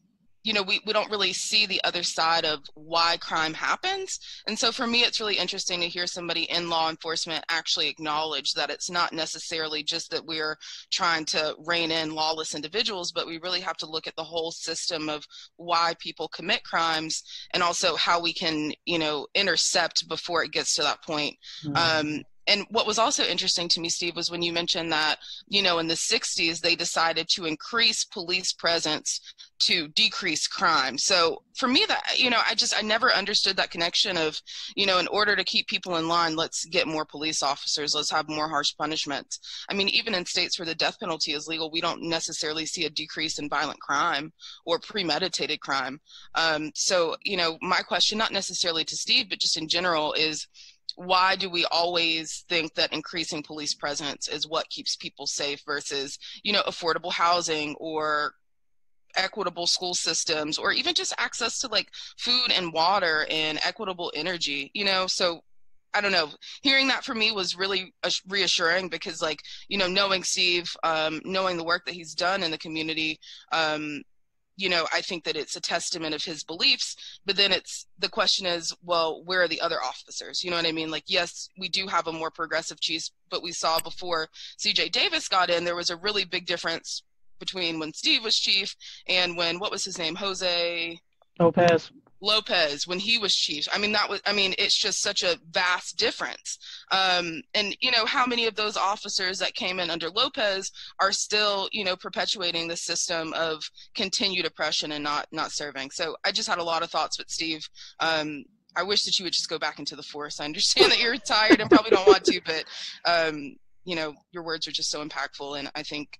you 0.48 0.54
know 0.54 0.64
we, 0.64 0.80
we 0.86 0.94
don't 0.94 1.12
really 1.12 1.34
see 1.34 1.66
the 1.66 1.84
other 1.84 2.04
side 2.04 2.46
of 2.46 2.62
why 2.74 3.18
crime 3.18 3.54
happens 3.54 4.18
and 4.48 4.58
so 4.58 4.72
for 4.72 4.88
me 4.88 5.02
it's 5.02 5.20
really 5.20 5.38
interesting 5.38 5.82
to 5.82 5.90
hear 5.90 6.08
somebody 6.08 6.44
in 6.44 6.70
law 6.70 6.90
enforcement 6.90 7.44
actually 7.50 7.90
acknowledge 7.90 8.54
that 8.54 8.70
it's 8.70 8.90
not 8.90 9.12
necessarily 9.12 9.84
just 9.84 10.10
that 10.10 10.26
we're 10.26 10.58
trying 10.90 11.26
to 11.26 11.54
rein 11.66 11.92
in 11.92 12.16
lawless 12.16 12.56
individuals 12.56 13.12
but 13.12 13.28
we 13.28 13.40
really 13.40 13.60
have 13.60 13.76
to 13.76 13.86
look 13.86 14.08
at 14.08 14.16
the 14.16 14.24
whole 14.24 14.52
system 14.52 15.10
of 15.10 15.28
why 15.58 15.94
people 16.00 16.30
commit 16.30 16.64
crimes 16.64 17.24
and 17.54 17.62
also 17.62 17.98
how 17.98 18.22
we 18.22 18.32
can 18.32 18.72
you 18.86 18.98
know 18.98 19.28
intercept 19.36 20.08
before 20.08 20.46
it 20.46 20.54
gets 20.54 20.74
to 20.76 20.82
that 20.82 21.04
point 21.04 21.36
mm-hmm. 21.66 21.76
um, 21.76 22.24
and 22.48 22.66
what 22.70 22.88
was 22.88 23.00
also 23.00 23.24
interesting 23.24 23.68
to 23.68 23.80
me 23.80 23.90
steve 23.90 24.16
was 24.16 24.32
when 24.32 24.42
you 24.42 24.54
mentioned 24.54 24.92
that 24.92 25.18
you 25.48 25.62
know 25.62 25.80
in 25.80 25.88
the 25.88 25.94
60s 25.94 26.60
they 26.60 26.76
decided 26.76 27.28
to 27.30 27.46
increase 27.46 28.04
police 28.04 28.54
presence 28.54 29.20
to 29.60 29.88
decrease 29.90 30.48
crime. 30.48 30.98
So 30.98 31.42
for 31.56 31.68
me 31.68 31.84
that 31.88 32.18
you 32.18 32.30
know 32.30 32.40
i 32.48 32.54
just 32.54 32.78
i 32.78 32.82
never 32.82 33.12
understood 33.12 33.58
that 33.58 33.72
connection 33.72 34.16
of 34.16 34.40
you 34.76 34.86
know 34.86 35.00
in 35.00 35.08
order 35.08 35.36
to 35.36 35.44
keep 35.44 35.68
people 35.68 35.98
in 35.98 36.08
line 36.08 36.36
let's 36.36 36.66
get 36.66 36.88
more 36.88 37.06
police 37.06 37.42
officers 37.42 37.96
let's 37.96 38.12
have 38.12 38.30
more 38.30 38.48
harsh 38.48 38.76
punishments. 38.78 39.40
I 39.70 39.74
mean 39.74 39.90
even 39.90 40.14
in 40.14 40.26
states 40.26 40.60
where 40.60 40.66
the 40.66 40.76
death 40.76 41.00
penalty 41.00 41.34
is 41.34 41.48
legal 41.48 41.72
we 41.72 41.82
don't 41.82 42.04
necessarily 42.04 42.66
see 42.66 42.86
a 42.86 42.90
decrease 42.90 43.40
in 43.40 43.50
violent 43.50 43.80
crime 43.80 44.32
or 44.66 44.80
premeditated 44.80 45.60
crime. 45.60 46.00
Um, 46.36 46.72
so 46.76 47.16
you 47.24 47.38
know 47.38 47.58
my 47.62 47.82
question 47.82 48.18
not 48.18 48.32
necessarily 48.32 48.84
to 48.86 48.96
steve 48.96 49.30
but 49.30 49.40
just 49.40 49.58
in 49.58 49.68
general 49.68 50.14
is 50.14 50.48
why 50.98 51.36
do 51.36 51.48
we 51.48 51.64
always 51.66 52.44
think 52.50 52.74
that 52.74 52.92
increasing 52.92 53.44
police 53.44 53.76
presence 53.76 54.28
is 54.28 54.48
what 54.48 54.68
keeps 54.70 54.96
people 54.96 55.28
safe 55.28 55.62
versus 55.64 56.18
you 56.44 56.52
know 56.52 56.64
affordable 56.64 57.12
housing 57.12 57.76
or 57.76 58.34
equitable 59.16 59.68
school 59.68 59.94
systems 59.94 60.58
or 60.58 60.72
even 60.72 60.96
just 60.96 61.14
access 61.20 61.60
to 61.60 61.68
like 61.68 61.90
food 62.18 62.52
and 62.52 62.74
water 62.74 63.28
and 63.30 63.60
equitable 63.64 64.12
energy 64.16 64.72
you 64.74 64.84
know 64.84 65.06
so 65.06 65.42
I 65.94 66.02
don't 66.02 66.12
know. 66.12 66.30
Hearing 66.62 66.90
that 66.90 67.04
for 67.04 67.16
me 67.16 67.32
was 67.32 67.58
really 67.58 67.94
reassuring 68.28 68.90
because, 68.90 69.20
like, 69.20 69.42
you 69.68 69.80
know, 69.80 69.88
knowing 69.88 70.22
Steve, 70.22 70.76
um, 70.84 71.22
knowing 71.26 71.58
the 71.58 71.64
work 71.64 71.86
that 71.86 71.96
he's 71.96 72.14
done 72.14 72.44
in 72.44 72.52
the 72.52 72.58
community, 72.58 73.20
um, 73.52 74.04
you 74.58 74.70
know, 74.70 74.88
I 74.92 75.02
think 75.02 75.24
that 75.24 75.38
it's 75.38 75.56
a 75.56 75.62
testament 75.62 76.16
of 76.16 76.24
his 76.24 76.44
beliefs. 76.44 76.96
But 77.26 77.38
then 77.38 77.52
it's 77.52 77.86
the 78.00 78.10
question 78.10 78.46
is, 78.46 78.76
well, 78.84 79.24
where 79.24 79.44
are 79.44 79.48
the 79.48 79.62
other 79.62 79.82
officers? 79.82 80.44
You 80.44 80.50
know 80.50 80.58
what 80.58 80.66
I 80.66 80.72
mean? 80.72 80.92
Like, 80.92 81.06
yes, 81.08 81.50
we 81.58 81.70
do 81.70 81.88
have 81.88 82.08
a 82.08 82.12
more 82.12 82.32
progressive 82.32 82.80
chief, 82.82 83.10
but 83.30 83.44
we 83.44 83.52
saw 83.52 83.80
before 83.80 84.28
CJ 84.58 84.92
Davis 84.92 85.30
got 85.30 85.50
in, 85.50 85.64
there 85.64 85.76
was 85.76 85.92
a 85.92 85.96
really 85.96 86.26
big 86.26 86.48
difference 86.48 87.04
between 87.40 87.80
when 87.80 87.94
Steve 87.94 88.24
was 88.24 88.36
chief 88.36 88.76
and 89.08 89.38
when 89.38 89.60
what 89.60 89.72
was 89.72 89.86
his 89.86 90.00
name, 90.00 90.16
Jose 90.16 91.00
Lopez. 91.40 91.92
Lopez 92.20 92.88
when 92.88 93.00
he 93.00 93.18
was 93.18 93.36
chief. 93.36 93.68
I 93.72 93.78
mean, 93.78 93.92
that 93.92 94.10
was, 94.10 94.22
I 94.26 94.34
mean, 94.34 94.56
it's 94.58 94.78
just 94.78 95.02
such 95.02 95.24
a 95.24 95.38
vast 95.52 95.98
difference. 95.98 96.58
Um, 96.92 97.42
and, 97.54 97.76
you 97.80 97.92
know, 97.92 98.06
how 98.06 98.26
many 98.26 98.46
of 98.46 98.56
those 98.56 98.78
officers 98.78 99.40
that 99.40 99.54
came 99.54 99.80
in 99.80 99.90
under 99.90 100.10
Lopez 100.10 100.72
are 101.00 101.12
still, 101.12 101.70
you 101.72 101.84
know, 101.84 101.96
perpetuating 101.96 102.68
the 102.68 102.78
system 102.78 103.34
of 103.34 103.62
continued 103.94 104.46
oppression 104.46 104.94
and 104.94 105.04
not, 105.04 105.28
not 105.32 105.52
serving. 105.52 105.92
So 105.92 106.16
I 106.26 106.32
just 106.32 106.50
had 106.50 106.58
a 106.58 106.64
lot 106.64 106.84
of 106.84 106.90
thoughts 106.90 107.20
with 107.20 107.30
Steve. 107.30 107.68
Um, 108.00 108.46
I 108.76 108.84
wish 108.84 109.04
that 109.04 109.18
you 109.18 109.24
would 109.24 109.34
just 109.34 109.50
go 109.50 109.60
back 109.60 109.80
into 109.80 109.96
the 109.96 110.04
force. 110.04 110.40
I 110.40 110.46
understand 110.46 110.92
that 110.92 111.00
you're 111.00 111.18
tired 111.18 111.60
and 111.60 111.70
probably 111.70 111.92
don't 111.92 112.08
want 112.08 112.24
to, 112.26 112.42
but, 112.46 112.64
um, 113.06 113.56
you 113.86 113.96
know, 113.96 114.14
your 114.32 114.44
words 114.44 114.68
are 114.68 114.72
just 114.72 114.90
so 114.90 115.06
impactful. 115.06 115.58
And 115.58 115.72
I 115.76 115.84
think 115.84 116.20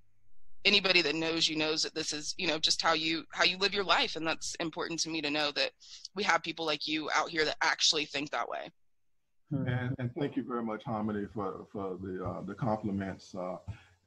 anybody 0.68 1.02
that 1.02 1.16
knows 1.16 1.48
you 1.48 1.56
knows 1.56 1.82
that 1.84 1.96
this 1.96 2.12
is 2.14 2.36
you 2.38 2.48
know 2.48 2.60
just 2.60 2.82
how 2.82 2.94
you 2.94 3.24
how 3.32 3.46
you 3.46 3.58
live 3.58 3.74
your 3.74 3.84
life. 3.84 4.16
And 4.18 4.28
that's 4.28 4.56
important 4.56 5.00
to 5.02 5.10
me 5.10 5.22
to 5.22 5.32
know 5.32 5.52
that 5.52 5.72
we 6.16 6.24
have 6.24 6.44
people 6.44 6.66
like 6.66 6.88
you 6.88 7.10
out 7.16 7.30
here 7.30 7.46
that 7.46 7.58
actually 7.62 8.06
think 8.06 8.30
that 8.32 8.48
way. 8.48 8.70
And, 9.52 9.96
and 9.98 10.12
thank 10.20 10.36
you 10.36 10.44
very 10.44 10.64
much 10.64 10.84
harmony 10.84 11.26
for 11.34 11.66
for 11.72 11.98
the 12.04 12.24
uh, 12.24 12.42
the 12.42 12.54
compliments 12.54 13.34
uh, 13.34 13.58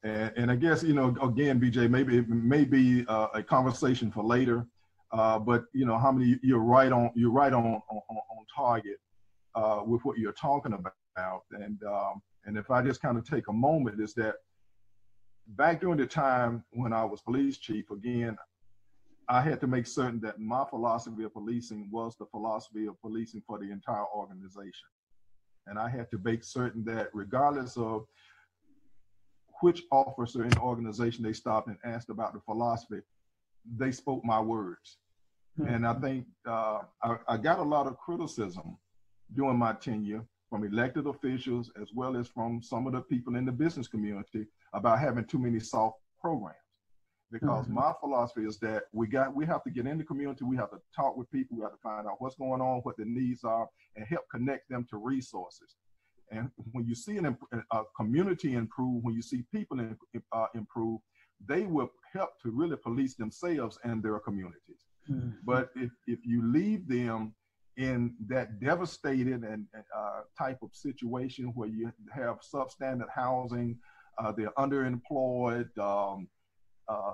And, 0.02 0.32
and 0.36 0.50
I 0.50 0.56
guess, 0.56 0.82
you 0.82 0.94
know, 0.94 1.14
again, 1.22 1.60
BJ, 1.60 1.90
maybe 1.90 2.18
it 2.18 2.28
may 2.28 2.64
be 2.64 3.04
uh, 3.06 3.28
a 3.34 3.42
conversation 3.42 4.10
for 4.10 4.24
later, 4.24 4.66
uh, 5.12 5.38
but 5.38 5.64
you 5.72 5.84
know, 5.84 5.98
how 5.98 6.12
many 6.12 6.38
you're 6.42 6.60
right 6.60 6.92
on, 6.92 7.10
you're 7.14 7.30
right 7.30 7.52
on, 7.52 7.64
on, 7.64 8.02
on 8.10 8.46
target 8.54 8.98
uh, 9.54 9.82
with 9.84 10.02
what 10.04 10.18
you're 10.18 10.32
talking 10.32 10.72
about. 10.72 11.42
And, 11.52 11.82
um, 11.84 12.22
and 12.46 12.56
if 12.56 12.70
I 12.70 12.82
just 12.82 13.02
kind 13.02 13.18
of 13.18 13.28
take 13.28 13.48
a 13.48 13.52
moment 13.52 14.00
is 14.00 14.14
that 14.14 14.36
back 15.46 15.80
during 15.80 15.98
the 15.98 16.06
time 16.06 16.64
when 16.72 16.92
I 16.92 17.04
was 17.04 17.20
police 17.20 17.58
chief, 17.58 17.90
again, 17.90 18.36
I 19.28 19.40
had 19.40 19.60
to 19.60 19.66
make 19.66 19.86
certain 19.86 20.20
that 20.20 20.40
my 20.40 20.64
philosophy 20.64 21.22
of 21.22 21.32
policing 21.32 21.88
was 21.90 22.16
the 22.16 22.26
philosophy 22.26 22.86
of 22.86 23.00
policing 23.00 23.42
for 23.46 23.58
the 23.58 23.70
entire 23.70 24.06
organization. 24.14 24.88
And 25.66 25.78
I 25.78 25.88
had 25.88 26.10
to 26.10 26.18
make 26.18 26.42
certain 26.42 26.84
that 26.86 27.10
regardless 27.12 27.76
of 27.76 28.06
which 29.60 29.82
officer 29.92 30.42
in 30.42 30.50
the 30.50 30.60
organization 30.60 31.22
they 31.22 31.32
stopped 31.32 31.68
and 31.68 31.76
asked 31.84 32.10
about 32.10 32.32
the 32.32 32.40
philosophy, 32.40 33.02
they 33.76 33.92
spoke 33.92 34.24
my 34.24 34.40
words. 34.40 34.98
Mm-hmm. 35.58 35.74
And 35.74 35.86
I 35.86 35.94
think 35.94 36.26
uh, 36.46 36.80
I, 37.02 37.16
I 37.28 37.36
got 37.36 37.58
a 37.58 37.62
lot 37.62 37.86
of 37.86 37.98
criticism 37.98 38.78
during 39.34 39.58
my 39.58 39.74
tenure 39.74 40.24
from 40.50 40.64
elected 40.64 41.06
officials 41.06 41.70
as 41.80 41.94
well 41.94 42.16
as 42.16 42.26
from 42.26 42.60
some 42.60 42.86
of 42.86 42.92
the 42.92 43.00
people 43.00 43.36
in 43.36 43.46
the 43.46 43.52
business 43.52 43.86
community 43.86 44.44
about 44.74 44.98
having 44.98 45.24
too 45.24 45.38
many 45.38 45.60
soft 45.60 45.98
programs 46.20 46.56
because 47.30 47.64
mm-hmm. 47.66 47.74
my 47.74 47.92
philosophy 48.00 48.42
is 48.42 48.58
that 48.58 48.84
we 48.92 49.06
got 49.06 49.34
we 49.34 49.46
have 49.46 49.62
to 49.62 49.70
get 49.70 49.86
in 49.86 49.96
the 49.96 50.04
community 50.04 50.44
we 50.44 50.56
have 50.56 50.70
to 50.70 50.78
talk 50.94 51.16
with 51.16 51.30
people 51.30 51.56
we 51.56 51.62
have 51.62 51.72
to 51.72 51.78
find 51.78 52.06
out 52.06 52.16
what's 52.18 52.34
going 52.34 52.60
on 52.60 52.80
what 52.80 52.96
the 52.96 53.04
needs 53.04 53.44
are 53.44 53.68
and 53.96 54.04
help 54.06 54.24
connect 54.30 54.68
them 54.68 54.84
to 54.90 54.96
resources 54.96 55.76
and 56.32 56.50
when 56.72 56.84
you 56.84 56.94
see 56.94 57.16
an, 57.16 57.36
a 57.72 57.82
community 57.96 58.54
improve 58.54 59.02
when 59.02 59.14
you 59.14 59.22
see 59.22 59.44
people 59.52 59.78
in, 59.78 59.96
uh, 60.32 60.46
improve 60.54 61.00
they 61.46 61.62
will 61.62 61.90
help 62.12 62.30
to 62.42 62.50
really 62.50 62.76
police 62.76 63.14
themselves 63.14 63.78
and 63.84 64.02
their 64.02 64.18
communities 64.18 64.84
mm-hmm. 65.08 65.30
but 65.44 65.70
if, 65.76 65.90
if 66.06 66.18
you 66.24 66.44
leave 66.52 66.86
them 66.88 67.32
in 67.76 68.14
that 68.28 68.60
devastated 68.60 69.42
and 69.42 69.66
uh, 69.96 70.20
type 70.38 70.58
of 70.62 70.70
situation 70.72 71.52
where 71.54 71.68
you 71.68 71.90
have 72.12 72.38
substandard 72.42 73.08
housing, 73.14 73.78
uh, 74.18 74.32
they're 74.32 74.52
underemployed, 74.58 75.66
um, 75.78 76.28
uh, 76.88 77.12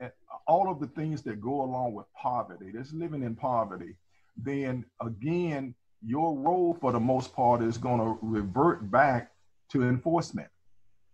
uh 0.00 0.08
all 0.46 0.70
of 0.70 0.80
the 0.80 0.86
things 0.88 1.22
that 1.22 1.40
go 1.40 1.62
along 1.62 1.92
with 1.92 2.06
poverty, 2.14 2.72
just 2.72 2.94
living 2.94 3.22
in 3.22 3.34
poverty, 3.34 3.96
then 4.36 4.84
again, 5.02 5.74
your 6.04 6.36
role 6.36 6.76
for 6.80 6.92
the 6.92 7.00
most 7.00 7.34
part 7.34 7.62
is 7.62 7.76
going 7.76 7.98
to 7.98 8.18
revert 8.22 8.90
back 8.90 9.32
to 9.70 9.82
enforcement. 9.82 10.48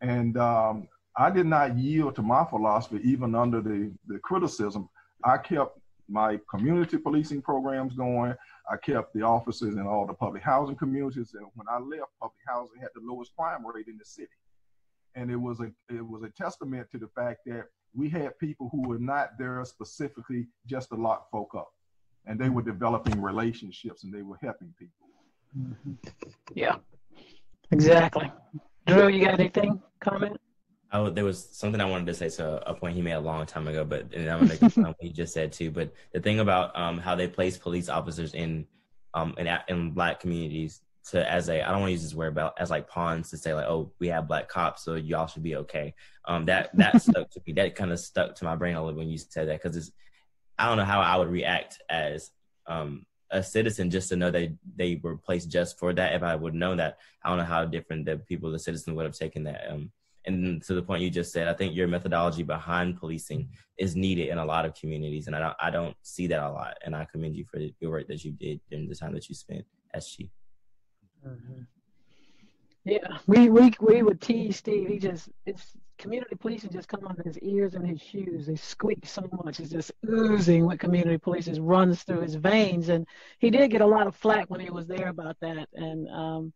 And 0.00 0.36
um, 0.36 0.88
I 1.16 1.30
did 1.30 1.46
not 1.46 1.76
yield 1.78 2.16
to 2.16 2.22
my 2.22 2.44
philosophy 2.44 3.00
even 3.02 3.34
under 3.34 3.60
the, 3.60 3.92
the 4.06 4.18
criticism. 4.18 4.88
I 5.24 5.38
kept 5.38 5.78
my 6.08 6.38
community 6.50 6.98
policing 6.98 7.42
programs 7.42 7.94
going. 7.94 8.34
I 8.70 8.76
kept 8.76 9.14
the 9.14 9.22
officers 9.22 9.74
in 9.74 9.86
all 9.86 10.06
the 10.06 10.14
public 10.14 10.42
housing 10.42 10.76
communities. 10.76 11.34
And 11.34 11.46
when 11.54 11.66
I 11.68 11.78
left, 11.78 12.10
public 12.20 12.40
housing 12.46 12.80
had 12.80 12.90
the 12.94 13.00
lowest 13.02 13.32
crime 13.36 13.66
rate 13.66 13.88
in 13.88 13.98
the 13.98 14.04
city. 14.04 14.28
And 15.14 15.30
it 15.30 15.36
was 15.36 15.60
a 15.60 15.70
it 15.88 16.06
was 16.06 16.22
a 16.22 16.30
testament 16.30 16.88
to 16.90 16.98
the 16.98 17.08
fact 17.08 17.40
that 17.46 17.64
we 17.94 18.08
had 18.08 18.38
people 18.38 18.68
who 18.72 18.88
were 18.88 18.98
not 18.98 19.38
there 19.38 19.64
specifically 19.64 20.48
just 20.66 20.88
to 20.90 20.96
lock 20.96 21.30
folk 21.30 21.54
up. 21.56 21.72
And 22.26 22.38
they 22.38 22.48
were 22.48 22.62
developing 22.62 23.20
relationships 23.20 24.04
and 24.04 24.12
they 24.12 24.22
were 24.22 24.38
helping 24.42 24.74
people. 24.78 25.08
Mm-hmm. 25.56 25.92
Yeah, 26.54 26.76
exactly. 27.70 28.32
Drew, 28.86 29.08
you 29.08 29.24
got 29.24 29.38
anything? 29.38 29.80
Comment? 30.00 30.36
Oh, 30.94 31.10
there 31.10 31.24
was 31.24 31.48
something 31.50 31.80
I 31.80 31.90
wanted 31.90 32.06
to 32.06 32.14
say. 32.14 32.28
So 32.28 32.62
a 32.64 32.72
point 32.72 32.94
he 32.94 33.02
made 33.02 33.14
a 33.14 33.20
long 33.20 33.44
time 33.46 33.66
ago, 33.66 33.84
but 33.84 34.14
and 34.14 34.30
I'm 34.30 34.46
gonna 34.46 34.88
what 34.90 34.96
he 35.00 35.10
just 35.10 35.34
said 35.34 35.52
too. 35.52 35.72
But 35.72 35.92
the 36.12 36.20
thing 36.20 36.38
about 36.38 36.78
um, 36.78 36.98
how 36.98 37.16
they 37.16 37.26
place 37.26 37.58
police 37.58 37.88
officers 37.88 38.32
in 38.32 38.64
um, 39.12 39.34
in 39.36 39.48
in 39.66 39.90
black 39.90 40.20
communities 40.20 40.82
to 41.10 41.28
as 41.28 41.48
a 41.48 41.62
I 41.62 41.72
don't 41.72 41.80
want 41.80 41.88
to 41.88 41.94
use 41.94 42.04
this 42.04 42.14
word 42.14 42.28
about 42.28 42.54
as 42.60 42.70
like 42.70 42.88
pawns 42.88 43.28
to 43.30 43.36
say 43.36 43.52
like 43.52 43.66
oh 43.66 43.92
we 43.98 44.06
have 44.08 44.28
black 44.28 44.48
cops 44.48 44.84
so 44.84 44.94
y'all 44.94 45.26
should 45.26 45.42
be 45.42 45.56
okay. 45.56 45.94
Um, 46.26 46.44
that 46.46 46.70
that 46.76 47.02
stuck 47.02 47.28
to 47.30 47.40
me. 47.44 47.54
That 47.54 47.74
kind 47.74 47.90
of 47.90 47.98
stuck 47.98 48.36
to 48.36 48.44
my 48.44 48.54
brain 48.54 48.76
a 48.76 48.84
little 48.84 48.96
when 48.96 49.08
you 49.08 49.18
said 49.18 49.48
that 49.48 49.60
because 49.60 49.76
it's 49.76 49.90
I 50.56 50.68
don't 50.68 50.76
know 50.76 50.84
how 50.84 51.00
I 51.00 51.16
would 51.16 51.28
react 51.28 51.82
as 51.90 52.30
um, 52.68 53.04
a 53.32 53.42
citizen 53.42 53.90
just 53.90 54.10
to 54.10 54.16
know 54.16 54.30
that 54.30 54.56
they 54.76 55.00
were 55.02 55.16
placed 55.16 55.50
just 55.50 55.76
for 55.76 55.92
that. 55.92 56.14
If 56.14 56.22
I 56.22 56.36
would 56.36 56.54
know 56.54 56.76
that, 56.76 56.98
I 57.24 57.30
don't 57.30 57.38
know 57.38 57.44
how 57.44 57.64
different 57.64 58.06
the 58.06 58.18
people, 58.18 58.52
the 58.52 58.60
citizens 58.60 58.94
would 58.94 59.06
have 59.06 59.18
taken 59.18 59.42
that. 59.44 59.68
Um, 59.68 59.90
and 60.26 60.62
to 60.62 60.74
the 60.74 60.82
point 60.82 61.02
you 61.02 61.10
just 61.10 61.32
said, 61.32 61.48
I 61.48 61.52
think 61.52 61.74
your 61.74 61.88
methodology 61.88 62.42
behind 62.42 62.98
policing 62.98 63.48
is 63.78 63.94
needed 63.94 64.28
in 64.28 64.38
a 64.38 64.44
lot 64.44 64.64
of 64.64 64.74
communities, 64.74 65.26
and 65.26 65.36
I 65.36 65.40
don't, 65.40 65.56
I 65.60 65.70
don't 65.70 65.96
see 66.02 66.26
that 66.28 66.42
a 66.42 66.50
lot. 66.50 66.76
And 66.84 66.94
I 66.94 67.06
commend 67.10 67.36
you 67.36 67.44
for 67.44 67.58
the 67.58 67.72
work 67.86 68.08
that 68.08 68.24
you 68.24 68.32
did 68.32 68.60
during 68.70 68.88
the 68.88 68.94
time 68.94 69.12
that 69.14 69.28
you 69.28 69.34
spent 69.34 69.64
as 69.92 70.08
chief. 70.08 70.30
Mm-hmm. 71.26 71.62
Yeah, 72.84 73.16
we 73.26 73.48
we 73.48 73.72
we 73.80 74.02
would 74.02 74.20
tease 74.20 74.58
Steve. 74.58 74.88
He 74.88 74.98
just 74.98 75.30
it's 75.46 75.74
community 75.96 76.34
policing 76.34 76.70
just 76.70 76.88
come 76.88 77.06
under 77.06 77.22
his 77.22 77.38
ears 77.38 77.74
and 77.74 77.86
his 77.86 78.02
shoes. 78.02 78.46
They 78.46 78.56
squeak 78.56 79.06
so 79.06 79.28
much. 79.44 79.60
It's 79.60 79.70
just 79.70 79.92
oozing 80.06 80.66
with 80.66 80.80
community 80.80 81.18
policing 81.18 81.64
runs 81.64 82.02
through 82.02 82.20
his 82.20 82.34
veins. 82.34 82.88
And 82.88 83.06
he 83.38 83.50
did 83.50 83.70
get 83.70 83.80
a 83.80 83.86
lot 83.86 84.06
of 84.06 84.16
flack 84.16 84.50
when 84.50 84.60
he 84.60 84.70
was 84.70 84.86
there 84.86 85.08
about 85.08 85.36
that. 85.40 85.68
And 85.72 86.08
um, 86.08 86.52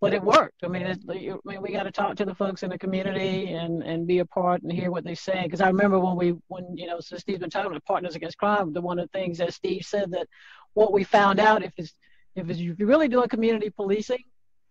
but 0.00 0.12
it 0.12 0.22
worked. 0.22 0.62
I 0.62 0.68
mean, 0.68 0.82
it, 0.82 0.98
I 1.08 1.36
mean, 1.44 1.62
we 1.62 1.72
got 1.72 1.84
to 1.84 1.90
talk 1.90 2.16
to 2.16 2.24
the 2.24 2.34
folks 2.34 2.62
in 2.62 2.70
the 2.70 2.78
community 2.78 3.52
and 3.52 3.82
and 3.82 4.06
be 4.06 4.18
a 4.18 4.26
part 4.26 4.62
and 4.62 4.72
hear 4.72 4.90
what 4.90 5.04
they 5.04 5.14
say. 5.14 5.42
Because 5.44 5.60
I 5.60 5.68
remember 5.68 5.98
when 5.98 6.16
we 6.16 6.34
when 6.48 6.76
you 6.76 6.86
know, 6.86 7.00
so 7.00 7.16
Steve's 7.16 7.40
been 7.40 7.50
talking 7.50 7.70
about 7.70 7.84
Partners 7.84 8.14
Against 8.14 8.38
Crime. 8.38 8.72
The 8.72 8.80
one 8.80 8.98
of 8.98 9.08
the 9.10 9.18
things 9.18 9.38
that 9.38 9.54
Steve 9.54 9.82
said 9.84 10.10
that 10.12 10.26
what 10.74 10.92
we 10.92 11.04
found 11.04 11.40
out 11.40 11.62
if 11.62 11.72
it's 11.76 11.94
if 12.34 12.50
it's, 12.50 12.60
if 12.60 12.78
you're 12.78 12.88
really 12.88 13.08
doing 13.08 13.28
community 13.28 13.70
policing 13.70 14.24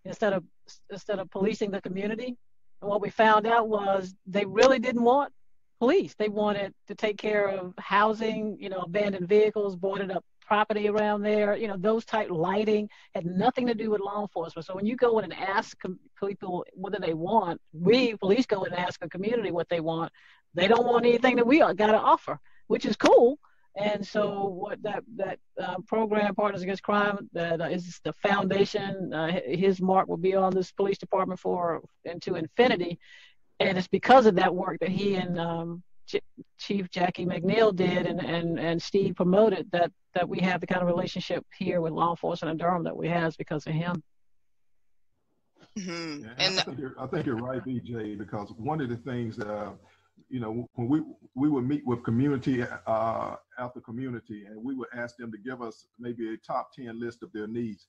instead 0.03 0.33
of 0.33 0.43
instead 0.91 1.19
of 1.19 1.29
policing 1.31 1.71
the 1.71 1.81
community, 1.81 2.37
and 2.81 2.89
what 2.89 3.01
we 3.01 3.09
found 3.09 3.47
out 3.47 3.67
was 3.67 4.13
they 4.27 4.45
really 4.45 4.79
didn't 4.79 5.03
want 5.03 5.33
police. 5.79 6.15
They 6.17 6.29
wanted 6.29 6.73
to 6.87 6.95
take 6.95 7.17
care 7.17 7.47
of 7.47 7.73
housing, 7.79 8.57
you 8.59 8.69
know, 8.69 8.79
abandoned 8.79 9.27
vehicles, 9.27 9.75
boarded 9.75 10.11
up 10.11 10.23
property 10.45 10.87
around 10.87 11.21
there, 11.21 11.55
you 11.55 11.67
know, 11.67 11.77
those 11.77 12.05
type 12.05 12.29
lighting 12.29 12.89
had 13.13 13.25
nothing 13.25 13.67
to 13.67 13.73
do 13.73 13.89
with 13.89 14.01
law 14.01 14.21
enforcement. 14.21 14.65
So 14.65 14.75
when 14.75 14.85
you 14.85 14.95
go 14.95 15.19
in 15.19 15.25
and 15.25 15.33
ask 15.33 15.77
people 16.25 16.65
what 16.73 16.93
do 16.93 16.99
they 16.99 17.13
want, 17.13 17.61
we 17.73 18.15
police 18.15 18.45
go 18.45 18.63
in 18.63 18.73
and 18.73 18.81
ask 18.81 19.03
a 19.03 19.09
community 19.09 19.51
what 19.51 19.69
they 19.69 19.79
want. 19.79 20.11
They 20.53 20.67
don't 20.67 20.85
want 20.85 21.05
anything 21.05 21.35
that 21.37 21.47
we 21.47 21.59
got 21.59 21.75
to 21.75 21.97
offer, 21.97 22.39
which 22.67 22.85
is 22.85 22.95
cool. 22.95 23.37
And 23.77 24.07
so 24.07 24.45
what 24.45 24.81
that 24.83 25.03
that 25.17 25.39
uh, 25.61 25.75
program, 25.85 26.33
Partners 26.33 26.61
Against 26.61 26.81
Crime, 26.81 27.29
that 27.33 27.59
uh, 27.59 27.65
is 27.65 27.99
the 28.05 28.13
foundation. 28.13 29.13
Uh, 29.13 29.41
his 29.45 29.81
mark 29.81 30.07
will 30.07 30.15
be 30.15 30.33
on 30.33 30.53
this 30.53 30.71
police 30.71 30.97
department 30.97 31.41
for 31.41 31.81
into 32.05 32.35
infinity, 32.35 32.97
and 33.59 33.77
it's 33.77 33.89
because 33.89 34.27
of 34.27 34.35
that 34.35 34.55
work 34.55 34.77
that 34.79 34.87
he 34.89 35.15
and 35.15 35.37
um, 35.37 35.83
Chief 36.57 36.89
Jackie 36.89 37.25
McNeil 37.25 37.75
did 37.75 38.05
and, 38.05 38.23
and, 38.23 38.59
and 38.59 38.81
Steve 38.81 39.15
promoted 39.15 39.69
that, 39.71 39.91
that 40.15 40.27
we 40.27 40.39
have 40.39 40.61
the 40.61 40.67
kind 40.67 40.81
of 40.81 40.87
relationship 40.87 41.45
here 41.57 41.81
with 41.81 41.93
law 41.93 42.11
enforcement 42.11 42.51
in 42.51 42.57
Durham 42.57 42.83
that 42.83 42.95
we 42.95 43.07
have 43.07 43.37
because 43.37 43.67
of 43.67 43.73
him. 43.73 44.01
Mm-hmm. 45.77 46.23
Yeah, 46.23 46.29
and 46.37 46.59
I 46.59 46.63
think, 46.63 46.79
I 46.99 47.07
think, 47.07 47.25
you're, 47.25 47.35
right, 47.35 47.63
BJ, 47.63 48.17
because 48.17 48.51
one 48.57 48.79
of 48.81 48.89
the 48.89 48.95
things 48.95 49.35
that, 49.37 49.49
uh, 49.49 49.71
you 50.29 50.39
know, 50.39 50.69
when 50.75 50.87
we 50.87 51.01
we 51.35 51.49
would 51.49 51.67
meet 51.67 51.85
with 51.85 52.03
community 52.03 52.63
uh, 52.87 53.35
after 53.59 53.81
community, 53.81 54.45
and 54.45 54.63
we 54.63 54.73
would 54.73 54.87
ask 54.95 55.17
them 55.17 55.31
to 55.31 55.37
give 55.37 55.61
us 55.61 55.85
maybe 55.99 56.33
a 56.33 56.37
top 56.37 56.71
ten 56.73 56.99
list 56.99 57.21
of 57.21 57.31
their 57.33 57.47
needs 57.47 57.87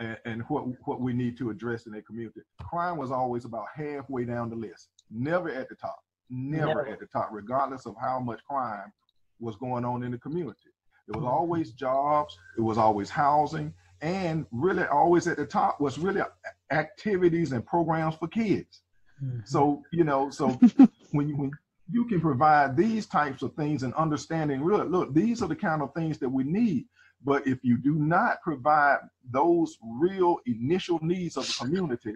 and, 0.00 0.18
and 0.24 0.42
what 0.48 0.64
what 0.86 1.00
we 1.00 1.12
need 1.12 1.38
to 1.38 1.50
address 1.50 1.86
in 1.86 1.92
their 1.92 2.02
community. 2.02 2.40
Crime 2.60 2.96
was 2.98 3.12
always 3.12 3.44
about 3.44 3.66
halfway 3.74 4.24
down 4.24 4.50
the 4.50 4.56
list, 4.56 4.88
never 5.10 5.50
at 5.50 5.68
the 5.68 5.76
top 5.76 6.00
never 6.30 6.86
at 6.86 7.00
the 7.00 7.06
top, 7.06 7.28
regardless 7.32 7.86
of 7.86 7.96
how 8.00 8.20
much 8.20 8.40
crime 8.48 8.92
was 9.40 9.56
going 9.56 9.84
on 9.84 10.02
in 10.02 10.12
the 10.12 10.18
community. 10.18 10.69
It 11.10 11.16
was 11.16 11.24
always 11.24 11.72
jobs, 11.72 12.38
it 12.56 12.60
was 12.60 12.78
always 12.78 13.10
housing, 13.10 13.74
and 14.00 14.46
really 14.52 14.84
always 14.84 15.26
at 15.26 15.36
the 15.36 15.46
top 15.46 15.80
was 15.80 15.98
really 15.98 16.22
activities 16.70 17.52
and 17.52 17.66
programs 17.66 18.14
for 18.14 18.28
kids. 18.28 18.82
Mm-hmm. 19.22 19.40
So, 19.44 19.82
you 19.92 20.04
know, 20.04 20.30
so 20.30 20.48
when 21.10 21.28
you 21.28 21.36
when 21.36 21.50
you 21.90 22.04
can 22.06 22.20
provide 22.20 22.76
these 22.76 23.06
types 23.06 23.42
of 23.42 23.54
things 23.54 23.82
and 23.82 23.92
understanding, 23.94 24.62
really, 24.62 24.88
look, 24.88 25.12
these 25.12 25.42
are 25.42 25.48
the 25.48 25.56
kind 25.56 25.82
of 25.82 25.92
things 25.94 26.18
that 26.18 26.28
we 26.28 26.44
need. 26.44 26.86
But 27.22 27.46
if 27.46 27.58
you 27.62 27.76
do 27.76 27.96
not 27.96 28.40
provide 28.40 28.98
those 29.30 29.76
real 29.82 30.38
initial 30.46 30.98
needs 31.02 31.36
of 31.36 31.46
the 31.46 31.52
community, 31.58 32.14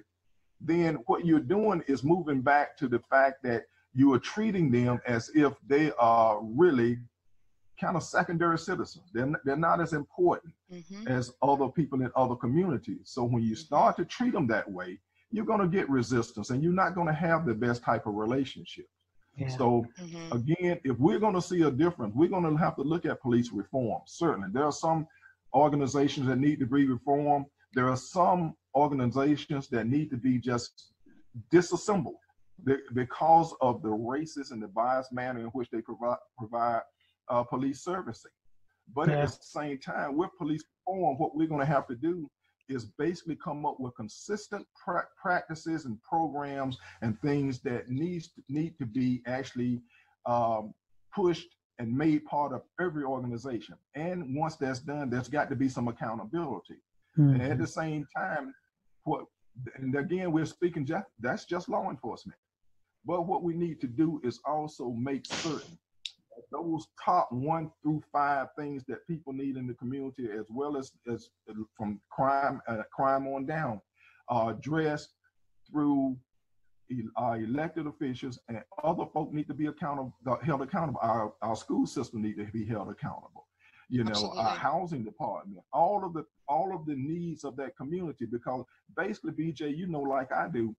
then 0.60 0.94
what 1.06 1.26
you're 1.26 1.40
doing 1.40 1.82
is 1.88 2.04
moving 2.04 2.40
back 2.40 2.76
to 2.78 2.88
the 2.88 3.00
fact 3.10 3.42
that 3.42 3.64
you 3.92 4.12
are 4.14 4.18
treating 4.18 4.70
them 4.70 5.00
as 5.06 5.30
if 5.34 5.52
they 5.66 5.92
are 5.98 6.40
really 6.42 6.98
kind 7.80 7.96
of 7.96 8.02
secondary 8.02 8.58
citizens. 8.58 9.04
They're, 9.12 9.30
they're 9.44 9.56
not 9.56 9.80
as 9.80 9.92
important 9.92 10.54
mm-hmm. 10.72 11.08
as 11.08 11.32
other 11.42 11.68
people 11.68 12.00
in 12.02 12.10
other 12.16 12.36
communities. 12.36 13.00
So 13.04 13.24
when 13.24 13.42
you 13.42 13.52
mm-hmm. 13.52 13.66
start 13.66 13.96
to 13.96 14.04
treat 14.04 14.32
them 14.32 14.46
that 14.48 14.70
way, 14.70 14.98
you're 15.30 15.44
going 15.44 15.60
to 15.60 15.68
get 15.68 15.90
resistance 15.90 16.50
and 16.50 16.62
you're 16.62 16.72
not 16.72 16.94
going 16.94 17.08
to 17.08 17.12
have 17.12 17.44
the 17.44 17.54
best 17.54 17.82
type 17.82 18.06
of 18.06 18.14
relationship. 18.14 18.86
Yeah. 19.36 19.48
So 19.48 19.84
mm-hmm. 20.00 20.36
again, 20.36 20.80
if 20.84 20.96
we're 20.98 21.18
going 21.18 21.34
to 21.34 21.42
see 21.42 21.62
a 21.62 21.70
difference, 21.70 22.14
we're 22.14 22.28
going 22.28 22.44
to 22.44 22.56
have 22.56 22.76
to 22.76 22.82
look 22.82 23.04
at 23.04 23.20
police 23.20 23.50
reform. 23.52 24.02
Certainly, 24.06 24.50
there 24.52 24.64
are 24.64 24.72
some 24.72 25.08
organizations 25.52 26.28
that 26.28 26.38
need 26.38 26.60
to 26.60 26.66
be 26.66 26.86
reformed. 26.86 27.46
There 27.74 27.88
are 27.88 27.96
some 27.96 28.54
organizations 28.76 29.68
that 29.68 29.88
need 29.88 30.10
to 30.10 30.16
be 30.16 30.38
just 30.38 30.92
disassembled 31.50 32.16
because 32.94 33.54
of 33.60 33.82
the 33.82 33.88
racist 33.88 34.52
and 34.52 34.62
the 34.62 34.68
biased 34.68 35.12
manner 35.12 35.40
in 35.40 35.46
which 35.46 35.68
they 35.70 35.80
provide 35.80 36.16
provide 36.38 36.82
uh, 37.28 37.42
police 37.42 37.82
servicing. 37.82 38.30
But 38.94 39.08
yeah. 39.08 39.22
at 39.22 39.28
the 39.28 39.38
same 39.40 39.78
time, 39.78 40.16
with 40.16 40.30
police 40.38 40.64
reform, 40.86 41.16
what 41.18 41.34
we're 41.34 41.48
going 41.48 41.60
to 41.60 41.66
have 41.66 41.86
to 41.88 41.94
do 41.94 42.30
is 42.68 42.86
basically 42.98 43.36
come 43.36 43.66
up 43.66 43.78
with 43.78 43.94
consistent 43.96 44.66
pra- 44.82 45.08
practices 45.20 45.84
and 45.84 46.02
programs 46.02 46.78
and 47.02 47.20
things 47.20 47.60
that 47.60 47.90
needs 47.90 48.28
to, 48.28 48.42
need 48.48 48.78
to 48.78 48.86
be 48.86 49.22
actually 49.26 49.80
um, 50.26 50.72
pushed 51.14 51.48
and 51.78 51.94
made 51.96 52.24
part 52.24 52.52
of 52.52 52.62
every 52.80 53.04
organization. 53.04 53.76
And 53.94 54.34
once 54.36 54.56
that's 54.56 54.80
done, 54.80 55.10
there's 55.10 55.28
got 55.28 55.50
to 55.50 55.56
be 55.56 55.68
some 55.68 55.88
accountability. 55.88 56.76
Mm-hmm. 57.18 57.40
And 57.40 57.42
at 57.42 57.58
the 57.58 57.66
same 57.66 58.06
time, 58.16 58.54
what 59.04 59.26
and 59.76 59.94
again 59.94 60.32
we're 60.32 60.46
speaking 60.46 60.84
just 60.84 61.06
that's 61.20 61.44
just 61.44 61.68
law 61.68 61.90
enforcement. 61.90 62.38
But 63.04 63.26
what 63.26 63.42
we 63.42 63.54
need 63.54 63.80
to 63.82 63.86
do 63.86 64.20
is 64.24 64.40
also 64.46 64.90
make 64.90 65.26
certain 65.26 65.78
those 66.50 66.86
top 67.02 67.30
one 67.30 67.70
through 67.82 68.02
five 68.12 68.48
things 68.58 68.84
that 68.88 69.06
people 69.06 69.32
need 69.32 69.56
in 69.56 69.66
the 69.66 69.74
community, 69.74 70.28
as 70.30 70.46
well 70.50 70.76
as 70.76 70.92
as 71.10 71.30
from 71.76 72.00
crime 72.10 72.60
uh, 72.68 72.82
crime 72.94 73.26
on 73.26 73.46
down, 73.46 73.80
are 74.28 74.50
addressed 74.50 75.14
through 75.70 76.16
our 77.16 77.38
elected 77.38 77.86
officials 77.86 78.38
and 78.48 78.60
other 78.82 79.06
folk 79.12 79.32
need 79.32 79.48
to 79.48 79.54
be 79.54 79.66
accountable, 79.66 80.14
held 80.42 80.62
accountable. 80.62 81.00
Our 81.02 81.34
our 81.42 81.56
school 81.56 81.86
system 81.86 82.22
need 82.22 82.36
to 82.36 82.44
be 82.44 82.64
held 82.64 82.88
accountable. 82.88 83.46
You 83.88 84.04
know, 84.04 84.10
Absolutely. 84.10 84.38
our 84.38 84.56
housing 84.56 85.04
department, 85.04 85.60
all 85.72 86.04
of 86.04 86.14
the 86.14 86.24
all 86.48 86.74
of 86.74 86.86
the 86.86 86.94
needs 86.94 87.44
of 87.44 87.56
that 87.56 87.76
community, 87.76 88.26
because 88.26 88.64
basically, 88.96 89.32
BJ, 89.32 89.76
you 89.76 89.86
know, 89.86 90.00
like 90.00 90.32
I 90.32 90.48
do, 90.48 90.74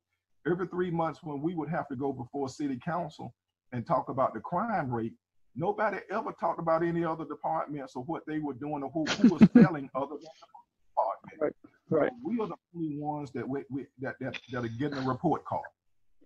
every 0.48 0.68
three 0.68 0.92
months 0.92 1.20
when 1.24 1.42
we 1.42 1.56
would 1.56 1.70
have 1.70 1.88
to 1.90 1.96
go 1.96 2.12
before 2.12 2.50
city 2.50 2.80
council 2.84 3.34
and 3.72 3.86
talk 3.86 4.10
about 4.10 4.34
the 4.34 4.40
crime 4.40 4.92
rate, 4.92 5.14
Nobody 5.56 5.98
ever 6.12 6.34
talked 6.40 6.60
about 6.60 6.84
any 6.84 7.06
other 7.06 7.26
departments 7.26 7.96
or 7.96 8.04
what 8.04 8.24
they 8.28 8.40
were 8.40 8.54
doing 8.54 8.84
or 8.84 8.90
who, 8.92 9.06
who 9.06 9.36
was 9.36 9.48
failing 9.54 9.90
other 9.96 10.16
departments. 10.16 11.40
Right. 11.40 11.54
Right. 11.90 12.10
So 12.10 12.18
we 12.24 12.40
are 12.42 12.48
the 12.48 12.56
only 12.76 12.98
ones 12.98 13.32
that 13.32 13.48
we, 13.48 13.62
we 13.70 13.86
that, 14.02 14.16
that 14.20 14.38
that 14.52 14.66
are 14.66 14.68
getting 14.68 14.98
a 14.98 15.08
report 15.08 15.46
call. 15.46 15.64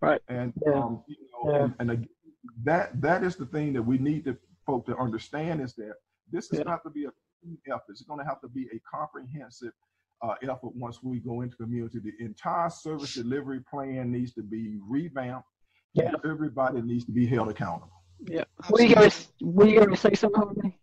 Right. 0.02 0.22
And 0.30 0.54
yeah. 0.65 0.74
um, 0.74 1.04
you 1.08 1.15
know, 1.34 1.52
yeah. 1.52 1.63
and, 1.63 1.76
and 1.80 1.92
again, 1.92 2.10
that 2.63 3.02
that 3.02 3.24
is 3.24 3.36
the 3.36 3.46
thing 3.46 3.74
that 3.74 3.82
we 3.82 3.98
need 3.98 4.24
to 4.26 4.38
folk 4.65 4.86
to 4.86 4.98
understand 4.98 5.62
is 5.62 5.74
that 5.76 5.94
this 6.32 6.52
is 6.52 6.60
yeah. 6.60 6.70
have 6.70 6.84
to 6.84 6.89
be 6.89 7.06
a 7.06 7.10
effort. 7.68 7.84
It's 7.89 8.02
going 8.04 8.20
to 8.20 8.26
have 8.26 8.42
to 8.42 8.48
be 8.48 8.68
a 8.74 8.80
comprehensive 8.89 9.72
uh, 10.22 10.36
effort 10.44 10.76
once 10.76 11.02
we 11.04 11.20
go 11.20 11.42
into 11.42 11.56
community. 11.58 12.00
The 12.00 12.13
entire 12.24 12.70
service 12.70 13.13
delivery 13.13 13.62
plan 13.70 14.12
needs 14.12 14.34
to 14.34 14.44
be 14.44 14.78
revamped. 14.88 15.48
Yeah. 15.94 16.12
Everybody 16.24 16.82
needs 16.82 17.06
to 17.06 17.12
be 17.12 17.26
held 17.26 17.50
accountable. 17.50 17.99
Yeah. 18.26 18.44
Were 18.70 18.82
you 18.82 18.96
going 18.96 19.10
to, 19.10 19.18
were 19.42 19.68
you 19.68 19.76
going 19.78 19.90
to 19.90 19.98
say 19.98 20.14
something? 20.14 20.74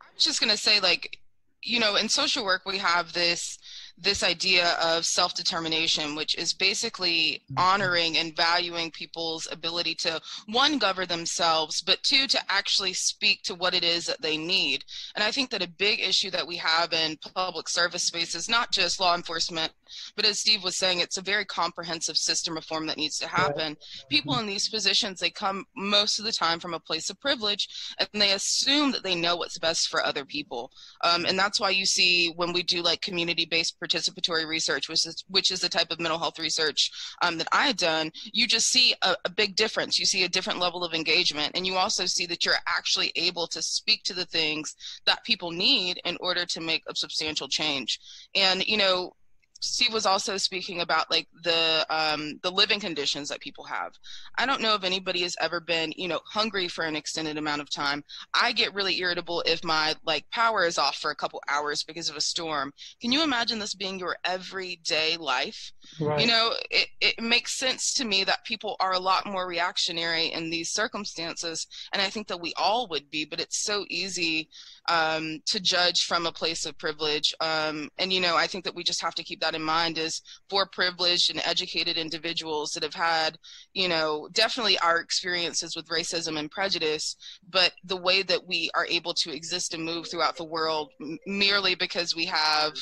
I 0.00 0.04
was 0.14 0.24
just 0.24 0.40
going 0.40 0.50
to 0.50 0.56
say, 0.56 0.80
like, 0.80 1.18
you 1.62 1.78
know, 1.78 1.96
in 1.96 2.08
social 2.08 2.44
work, 2.44 2.62
we 2.66 2.78
have 2.78 3.12
this 3.12 3.58
this 4.00 4.22
idea 4.22 4.76
of 4.82 5.04
self 5.04 5.34
determination, 5.34 6.14
which 6.14 6.34
is 6.36 6.52
basically 6.52 7.42
mm-hmm. 7.52 7.58
honoring 7.58 8.18
and 8.18 8.36
valuing 8.36 8.90
people's 8.90 9.48
ability 9.50 9.94
to, 9.96 10.20
one, 10.46 10.78
govern 10.78 11.08
themselves, 11.08 11.82
but 11.82 12.02
two, 12.02 12.26
to 12.26 12.40
actually 12.48 12.92
speak 12.92 13.42
to 13.42 13.54
what 13.54 13.74
it 13.74 13.84
is 13.84 14.06
that 14.06 14.22
they 14.22 14.36
need. 14.36 14.84
And 15.14 15.22
I 15.22 15.30
think 15.30 15.50
that 15.50 15.62
a 15.62 15.68
big 15.68 16.00
issue 16.00 16.30
that 16.30 16.46
we 16.46 16.56
have 16.56 16.92
in 16.92 17.18
public 17.34 17.68
service 17.68 18.04
spaces, 18.04 18.48
not 18.48 18.72
just 18.72 19.00
law 19.00 19.14
enforcement, 19.14 19.72
but 20.16 20.24
as 20.24 20.38
Steve 20.40 20.62
was 20.62 20.76
saying, 20.76 21.00
it's 21.00 21.18
a 21.18 21.22
very 21.22 21.44
comprehensive 21.44 22.16
system 22.16 22.54
reform 22.54 22.86
that 22.86 22.96
needs 22.96 23.18
to 23.18 23.26
happen. 23.26 23.76
People 24.08 24.32
mm-hmm. 24.34 24.42
in 24.42 24.46
these 24.46 24.68
positions, 24.68 25.20
they 25.20 25.30
come 25.30 25.64
most 25.76 26.18
of 26.18 26.24
the 26.24 26.32
time 26.32 26.60
from 26.60 26.74
a 26.74 26.80
place 26.80 27.10
of 27.10 27.20
privilege 27.20 27.68
and 27.98 28.08
they 28.14 28.32
assume 28.32 28.92
that 28.92 29.02
they 29.02 29.14
know 29.14 29.36
what's 29.36 29.58
best 29.58 29.88
for 29.88 30.04
other 30.04 30.24
people. 30.24 30.70
Um, 31.02 31.24
and 31.26 31.38
that's 31.38 31.60
why 31.60 31.70
you 31.70 31.86
see 31.86 32.32
when 32.36 32.52
we 32.52 32.62
do 32.62 32.82
like 32.82 33.00
community 33.00 33.44
based 33.44 33.78
participatory 33.90 34.46
research, 34.46 34.88
which 34.88 35.06
is 35.06 35.24
which 35.28 35.50
is 35.50 35.60
the 35.60 35.68
type 35.68 35.90
of 35.90 36.00
mental 36.00 36.18
health 36.18 36.38
research 36.38 36.90
um, 37.22 37.38
that 37.38 37.48
I 37.52 37.66
had 37.66 37.76
done, 37.76 38.10
you 38.32 38.46
just 38.46 38.68
see 38.68 38.94
a, 39.02 39.16
a 39.24 39.30
big 39.30 39.56
difference. 39.56 39.98
You 39.98 40.06
see 40.06 40.24
a 40.24 40.28
different 40.28 40.58
level 40.58 40.84
of 40.84 40.94
engagement, 40.94 41.52
and 41.54 41.66
you 41.66 41.74
also 41.74 42.06
see 42.06 42.26
that 42.26 42.44
you're 42.44 42.54
actually 42.66 43.12
able 43.16 43.46
to 43.48 43.62
speak 43.62 44.02
to 44.04 44.14
the 44.14 44.26
things 44.26 44.74
that 45.06 45.24
people 45.24 45.50
need 45.50 46.00
in 46.04 46.16
order 46.20 46.44
to 46.46 46.60
make 46.60 46.82
a 46.88 46.94
substantial 46.94 47.48
change. 47.48 47.98
And 48.34 48.66
you 48.66 48.76
know, 48.76 49.14
Steve 49.60 49.92
was 49.92 50.06
also 50.06 50.36
speaking 50.36 50.80
about 50.80 51.10
like 51.10 51.28
the 51.42 51.86
um, 51.90 52.38
the 52.42 52.50
living 52.50 52.80
conditions 52.80 53.28
that 53.28 53.40
people 53.40 53.64
have. 53.64 53.92
I 54.36 54.46
don't 54.46 54.62
know 54.62 54.74
if 54.74 54.84
anybody 54.84 55.20
has 55.22 55.36
ever 55.40 55.60
been, 55.60 55.92
you 55.96 56.08
know, 56.08 56.20
hungry 56.24 56.66
for 56.66 56.84
an 56.84 56.96
extended 56.96 57.36
amount 57.36 57.60
of 57.60 57.70
time. 57.70 58.02
I 58.34 58.52
get 58.52 58.74
really 58.74 58.98
irritable 58.98 59.42
if 59.46 59.62
my 59.62 59.94
like 60.04 60.28
power 60.30 60.64
is 60.64 60.78
off 60.78 60.96
for 60.96 61.10
a 61.10 61.16
couple 61.16 61.42
hours 61.48 61.82
because 61.82 62.08
of 62.08 62.16
a 62.16 62.20
storm. 62.20 62.72
Can 63.00 63.12
you 63.12 63.22
imagine 63.22 63.58
this 63.58 63.74
being 63.74 63.98
your 63.98 64.16
everyday 64.24 65.16
life? 65.18 65.72
Right. 66.00 66.20
You 66.20 66.26
know, 66.26 66.52
it, 66.70 66.88
it 67.00 67.22
makes 67.22 67.58
sense 67.58 67.92
to 67.94 68.04
me 68.04 68.24
that 68.24 68.44
people 68.44 68.76
are 68.80 68.92
a 68.92 68.98
lot 68.98 69.26
more 69.26 69.46
reactionary 69.46 70.26
in 70.28 70.50
these 70.50 70.70
circumstances, 70.70 71.66
and 71.92 72.00
I 72.00 72.08
think 72.08 72.28
that 72.28 72.40
we 72.40 72.54
all 72.56 72.88
would 72.88 73.10
be. 73.10 73.24
But 73.24 73.40
it's 73.40 73.58
so 73.58 73.84
easy 73.90 74.48
um, 74.90 75.38
to 75.46 75.60
judge 75.60 76.00
from 76.00 76.26
a 76.26 76.32
place 76.32 76.66
of 76.66 76.76
privilege. 76.76 77.32
Um, 77.40 77.88
and, 77.98 78.12
you 78.12 78.20
know, 78.20 78.36
I 78.36 78.48
think 78.48 78.64
that 78.64 78.74
we 78.74 78.82
just 78.82 79.00
have 79.02 79.14
to 79.14 79.22
keep 79.22 79.40
that 79.40 79.54
in 79.54 79.62
mind 79.62 79.98
is 79.98 80.20
for 80.50 80.66
privileged 80.66 81.30
and 81.30 81.40
educated 81.44 81.96
individuals 81.96 82.72
that 82.72 82.82
have 82.82 82.94
had, 82.94 83.38
you 83.72 83.88
know, 83.88 84.28
definitely 84.32 84.78
our 84.80 84.98
experiences 84.98 85.76
with 85.76 85.86
racism 85.86 86.36
and 86.36 86.50
prejudice, 86.50 87.14
but 87.48 87.72
the 87.84 87.96
way 87.96 88.22
that 88.22 88.44
we 88.48 88.68
are 88.74 88.86
able 88.86 89.14
to 89.14 89.32
exist 89.32 89.74
and 89.74 89.84
move 89.84 90.10
throughout 90.10 90.36
the 90.36 90.44
world 90.44 90.90
merely 91.24 91.76
because 91.76 92.16
we 92.16 92.24
have, 92.24 92.72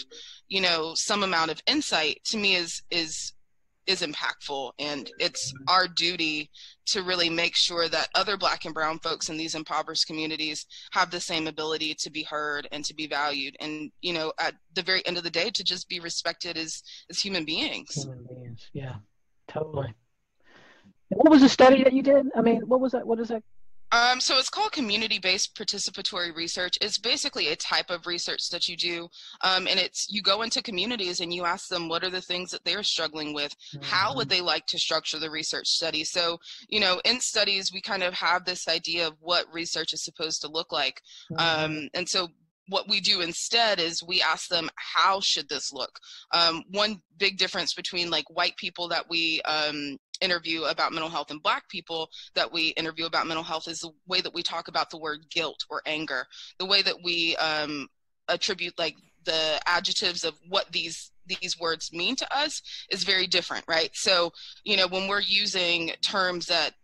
you 0.49 0.63
know, 0.63 0.95
some 0.95 1.23
amount 1.23 1.51
of 1.51 1.61
insight 1.67 2.21
to 2.25 2.39
me 2.39 2.55
is, 2.55 2.83
is 2.91 3.35
is 3.89 4.03
impactful 4.03 4.71
and 4.79 5.11
it's 5.19 5.53
our 5.67 5.89
duty 5.89 6.51
to 6.85 7.03
really 7.03 7.31
make 7.31 7.57
sure 7.57 7.89
that 7.89 8.09
other 8.15 8.37
black 8.37 8.67
and 8.67 8.75
brown 8.75 8.99
folks 8.99 9.31
in 9.31 9.39
these 9.39 9.55
impoverished 9.55 10.07
communities 10.07 10.67
have 10.93 11.11
the 11.11 11.19
same 11.19 11.49
ability 11.49 11.95
to 11.95 12.11
be 12.11 12.23
heard 12.23 12.69
and 12.71 12.85
to 12.85 12.95
be 12.95 13.07
valued. 13.07 13.57
And 13.61 13.91
you 14.03 14.13
know 14.13 14.33
at 14.39 14.55
the 14.75 14.83
very 14.83 15.05
end 15.07 15.17
of 15.17 15.25
the 15.25 15.31
day 15.31 15.51
to 15.51 15.65
just 15.65 15.89
be 15.89 16.01
respected 16.01 16.59
as 16.59 16.83
as 17.11 17.19
human 17.19 17.45
beings. 17.45 17.95
Human 17.95 18.27
beings 18.29 18.69
yeah 18.75 18.97
totally. 19.49 19.95
What 21.09 21.31
was 21.31 21.41
the 21.41 21.49
study 21.49 21.83
that 21.83 21.95
you 21.95 22.03
did? 22.03 22.27
I 22.37 22.43
mean 22.43 22.61
what 22.67 22.81
was 22.81 22.93
that 22.93 23.07
what 23.07 23.19
is 23.19 23.29
that 23.29 23.43
um, 23.93 24.21
so 24.21 24.39
it's 24.39 24.51
called 24.51 24.73
community-based 24.73 25.55
participatory 25.55 26.35
research. 26.35 26.79
It's 26.81 26.99
basically 26.99 27.49
a 27.49 27.57
type 27.57 27.91
of 27.91 28.07
research 28.07 28.51
that 28.51 28.69
you 28.69 28.77
do, 28.77 29.09
um, 29.43 29.67
and 29.67 29.79
it's 29.79 30.07
you 30.11 30.23
go 30.23 30.43
into 30.43 30.63
communities 30.63 31.21
and 31.21 31.33
you 31.33 31.45
ask 31.45 31.69
them 31.69 31.89
what 31.89 32.05
are 32.05 32.11
the 32.11 32.21
things 32.21 32.51
that 32.51 32.65
they're 32.65 32.83
struggling 32.83 33.33
with. 33.33 33.55
Mm-hmm. 33.75 33.85
How 33.85 34.15
would 34.15 34.29
mm-hmm. 34.29 34.37
they 34.37 34.41
like 34.41 34.67
to 34.67 34.79
structure 34.79 35.19
the 35.19 35.31
research 35.31 35.69
study? 35.69 36.05
So 36.05 36.39
you 36.69 36.81
know, 36.81 37.01
in 37.05 37.21
studies 37.21 37.73
we 37.73 37.81
kind 37.81 38.03
of 38.03 38.15
have 38.15 38.45
this 38.45 38.69
idea 38.69 39.07
of 39.07 39.15
what 39.21 39.53
research 39.53 39.93
is 39.93 40.05
supposed 40.05 40.43
to 40.43 40.49
look 40.49 40.73
like, 40.73 41.01
mm-hmm. 41.33 41.65
um, 41.65 41.89
and 41.95 42.09
so 42.09 42.29
what 42.69 42.89
we 42.89 43.01
do 43.01 43.21
instead 43.21 43.81
is 43.81 44.03
we 44.03 44.21
ask 44.21 44.49
them 44.49 44.69
how 44.77 45.21
should 45.21 45.49
this 45.49 45.73
look 45.73 45.99
um, 46.33 46.63
one 46.71 47.01
big 47.17 47.39
difference 47.39 47.75
between 47.75 48.11
like 48.11 48.29
white 48.29 48.57
people 48.57 48.89
that 48.89 49.09
we 49.09 49.41
um, 49.43 49.97
interview 50.21 50.65
about 50.65 50.93
mental 50.93 51.11
health 51.11 51.31
and 51.31 51.43
black 51.43 51.69
people 51.69 52.09
that 52.35 52.53
we 52.53 52.69
interview 52.69 53.07
about 53.07 53.27
mental 53.27 53.45
health 53.45 53.69
is 53.69 53.81
the 53.81 53.91
way 54.07 54.21
that 54.21 54.35
we 54.35 54.43
talk 54.43 54.69
about 54.69 54.91
the 54.91 54.99
word 54.99 55.21
guilt 55.31 55.65
or 55.71 55.83
anger. 55.87 56.27
The 56.59 56.67
way 56.67 56.83
that 56.83 57.03
we 57.03 57.37
um, 57.37 57.89
attribute 58.29 58.79
like 58.79 58.97
the 59.25 59.61
adjectives 59.67 60.25
of 60.25 60.35
what 60.49 60.71
these 60.73 61.11
these 61.27 61.59
words 61.61 61.93
mean 61.93 62.17
to 62.17 62.37
us 62.37 62.63
is 62.91 63.05
very 63.05 63.27
different 63.27 63.65
right? 63.69 63.91
So 63.95 64.33
you 64.65 64.77
know 64.77 64.89
when 64.89 65.09
we're 65.09 65.21
using 65.21 65.93
terms 66.03 66.47
that 66.47 66.75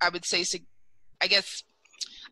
i 0.00 0.08
would 0.08 0.24
say 0.24 0.44
i 1.20 1.26
guess 1.26 1.62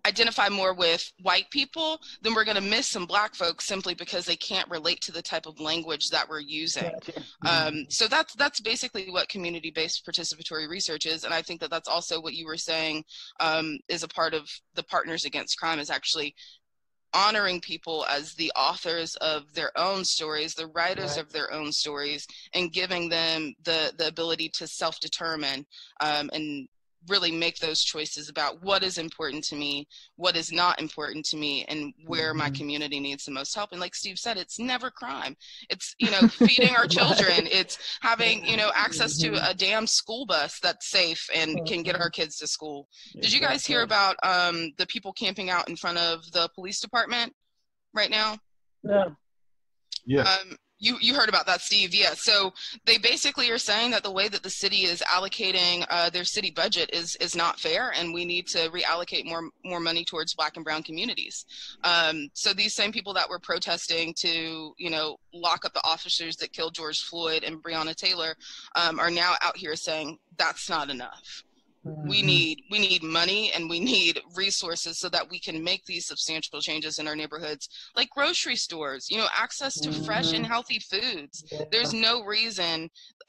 identify 0.06 0.48
more 0.48 0.74
with 0.74 1.12
white 1.22 1.48
people, 1.50 2.00
then 2.22 2.34
we're 2.34 2.44
going 2.44 2.56
to 2.56 2.60
miss 2.60 2.86
some 2.86 3.06
black 3.06 3.34
folks 3.34 3.64
simply 3.64 3.94
because 3.94 4.24
they 4.24 4.36
can't 4.36 4.68
relate 4.68 5.00
to 5.02 5.12
the 5.12 5.22
type 5.22 5.46
of 5.46 5.60
language 5.60 6.10
that 6.10 6.28
we're 6.28 6.40
using. 6.40 6.92
Mm-hmm. 7.44 7.46
Um, 7.46 7.86
so 7.88 8.08
that's 8.08 8.34
that's 8.34 8.60
basically 8.60 9.10
what 9.10 9.28
community-based 9.28 10.06
participatory 10.06 10.68
research 10.68 11.06
is, 11.06 11.24
and 11.24 11.32
I 11.32 11.42
think 11.42 11.60
that 11.60 11.70
that's 11.70 11.88
also 11.88 12.20
what 12.20 12.34
you 12.34 12.46
were 12.46 12.56
saying 12.56 13.04
um, 13.40 13.78
is 13.88 14.02
a 14.02 14.08
part 14.08 14.34
of 14.34 14.48
the 14.74 14.82
Partners 14.82 15.24
Against 15.24 15.58
Crime 15.58 15.78
is 15.78 15.90
actually 15.90 16.34
honoring 17.14 17.60
people 17.60 18.06
as 18.08 18.34
the 18.34 18.50
authors 18.56 19.14
of 19.16 19.52
their 19.54 19.70
own 19.76 20.04
stories, 20.04 20.54
the 20.54 20.68
writers 20.68 21.16
right. 21.16 21.18
of 21.18 21.32
their 21.32 21.52
own 21.52 21.70
stories, 21.72 22.26
and 22.54 22.72
giving 22.72 23.08
them 23.08 23.54
the 23.64 23.92
the 23.96 24.08
ability 24.08 24.48
to 24.48 24.66
self 24.66 24.98
determine 25.00 25.66
um, 26.00 26.30
and 26.32 26.68
really 27.08 27.30
make 27.30 27.58
those 27.58 27.82
choices 27.82 28.28
about 28.28 28.62
what 28.62 28.82
is 28.82 28.98
important 28.98 29.44
to 29.44 29.56
me, 29.56 29.86
what 30.16 30.36
is 30.36 30.52
not 30.52 30.80
important 30.80 31.24
to 31.26 31.36
me, 31.36 31.64
and 31.66 31.92
where 32.06 32.30
mm-hmm. 32.30 32.38
my 32.38 32.50
community 32.50 33.00
needs 33.00 33.24
the 33.24 33.30
most 33.30 33.54
help. 33.54 33.72
And 33.72 33.80
like 33.80 33.94
Steve 33.94 34.18
said, 34.18 34.36
it's 34.36 34.58
never 34.58 34.90
crime. 34.90 35.36
It's, 35.70 35.94
you 35.98 36.10
know, 36.10 36.20
feeding 36.28 36.74
our 36.74 36.86
children. 36.86 37.46
It's 37.50 37.78
having, 38.00 38.44
you 38.44 38.56
know, 38.56 38.70
access 38.74 39.18
to 39.18 39.30
mm-hmm. 39.30 39.50
a 39.50 39.54
damn 39.54 39.86
school 39.86 40.26
bus 40.26 40.58
that's 40.62 40.88
safe 40.88 41.28
and 41.34 41.66
can 41.66 41.82
get 41.82 41.94
our 41.94 42.02
mm-hmm. 42.02 42.22
kids 42.22 42.36
to 42.38 42.46
school. 42.46 42.88
Did 43.20 43.32
you 43.32 43.40
guys 43.40 43.66
hear 43.66 43.82
about 43.82 44.16
um, 44.22 44.72
the 44.78 44.86
people 44.86 45.12
camping 45.12 45.50
out 45.50 45.68
in 45.68 45.76
front 45.76 45.98
of 45.98 46.30
the 46.32 46.48
police 46.54 46.80
department 46.80 47.32
right 47.94 48.10
now? 48.10 48.38
Yeah. 48.82 49.04
Yeah. 50.04 50.22
Um, 50.22 50.56
you 50.83 50.99
you 51.01 51.14
heard 51.14 51.29
about 51.29 51.47
that, 51.47 51.61
Steve? 51.61 51.95
Yeah. 51.95 52.14
So 52.14 52.53
they 52.85 52.99
basically 52.99 53.49
are 53.51 53.59
saying 53.59 53.92
that 53.92 54.03
the 54.03 54.11
way 54.11 54.29
that 54.29 54.42
the 54.42 54.51
city 54.51 54.79
is 54.79 55.01
allocating 55.03 55.87
uh, 55.88 56.11
their 56.11 56.25
city 56.25 56.51
budget 56.51 56.90
is 56.92 57.14
is 57.16 57.37
not 57.37 57.61
fair, 57.61 57.92
and 57.97 58.12
we 58.12 58.25
need 58.25 58.49
to 58.49 58.68
reallocate 58.71 59.25
more 59.25 59.49
more 59.64 59.79
money 59.79 60.05
towards 60.05 60.35
Black 60.35 60.57
and 60.57 60.64
Brown 60.64 60.83
communities. 60.83 61.47
Um, 61.85 62.29
so 62.35 62.53
these 62.53 62.75
same 62.75 62.90
people 62.90 63.14
that 63.14 63.31
were 63.31 63.38
protesting 63.38 64.12
to 64.14 64.75
you 64.77 64.90
know 64.90 65.18
lock 65.33 65.64
up 65.64 65.73
the 65.73 65.85
officers 65.85 66.37
that 66.38 66.53
killed 66.53 66.75
George 66.75 67.01
Floyd 67.05 67.45
and 67.45 67.62
Breonna 67.62 67.95
Taylor 67.95 68.35
um, 68.75 68.99
are 68.99 69.11
now 69.11 69.35
out 69.40 69.57
here 69.57 69.77
saying 69.77 70.18
that's 70.37 70.68
not 70.68 70.90
enough 70.90 71.45
mm-hmm. 71.87 72.09
we 72.09 72.23
need 72.23 72.62
we 72.71 72.79
need 72.79 73.03
money 73.03 73.53
and 73.55 73.68
we 73.68 73.81
need 73.81 74.21
resources 74.35 74.99
so 74.99 75.09
that 75.09 75.29
we 75.31 75.38
can 75.38 75.62
make 75.62 75.85
these 75.85 76.07
substantial 76.07 76.61
changes 76.61 76.99
in 76.99 77.09
our 77.09 77.16
neighborhoods 77.16 77.68
like 77.97 78.09
grocery 78.11 78.57
stores 78.57 79.09
you 79.11 79.18
know 79.18 79.29
access 79.35 79.75
to 79.75 79.90
mm-hmm. 79.90 80.05
fresh 80.05 80.33
and 80.33 80.45
mm-hmm. 80.45 80.53
healthy 80.53 80.79
foods 80.79 81.45
yeah. 81.51 81.62
there's 81.71 81.92
no 81.92 82.25
reason 82.25 82.88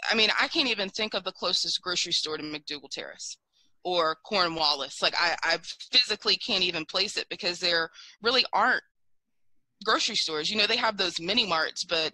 i 0.09 0.15
mean 0.15 0.29
i 0.39 0.47
can't 0.47 0.69
even 0.69 0.89
think 0.89 1.13
of 1.13 1.23
the 1.23 1.31
closest 1.31 1.81
grocery 1.81 2.13
store 2.13 2.37
to 2.37 2.43
McDougald 2.43 2.91
Terrace 2.91 3.37
or 3.83 4.17
cornwallis 4.25 5.01
like 5.01 5.13
i 5.17 5.35
i 5.43 5.57
physically 5.91 6.35
can't 6.37 6.63
even 6.63 6.85
place 6.85 7.17
it 7.17 7.27
because 7.29 7.59
there 7.59 7.89
really 8.21 8.45
aren't 8.53 8.83
grocery 9.83 10.15
stores 10.15 10.49
you 10.49 10.57
know 10.57 10.67
they 10.67 10.77
have 10.77 10.97
those 10.97 11.19
mini 11.19 11.45
marts 11.45 11.83
but 11.83 12.13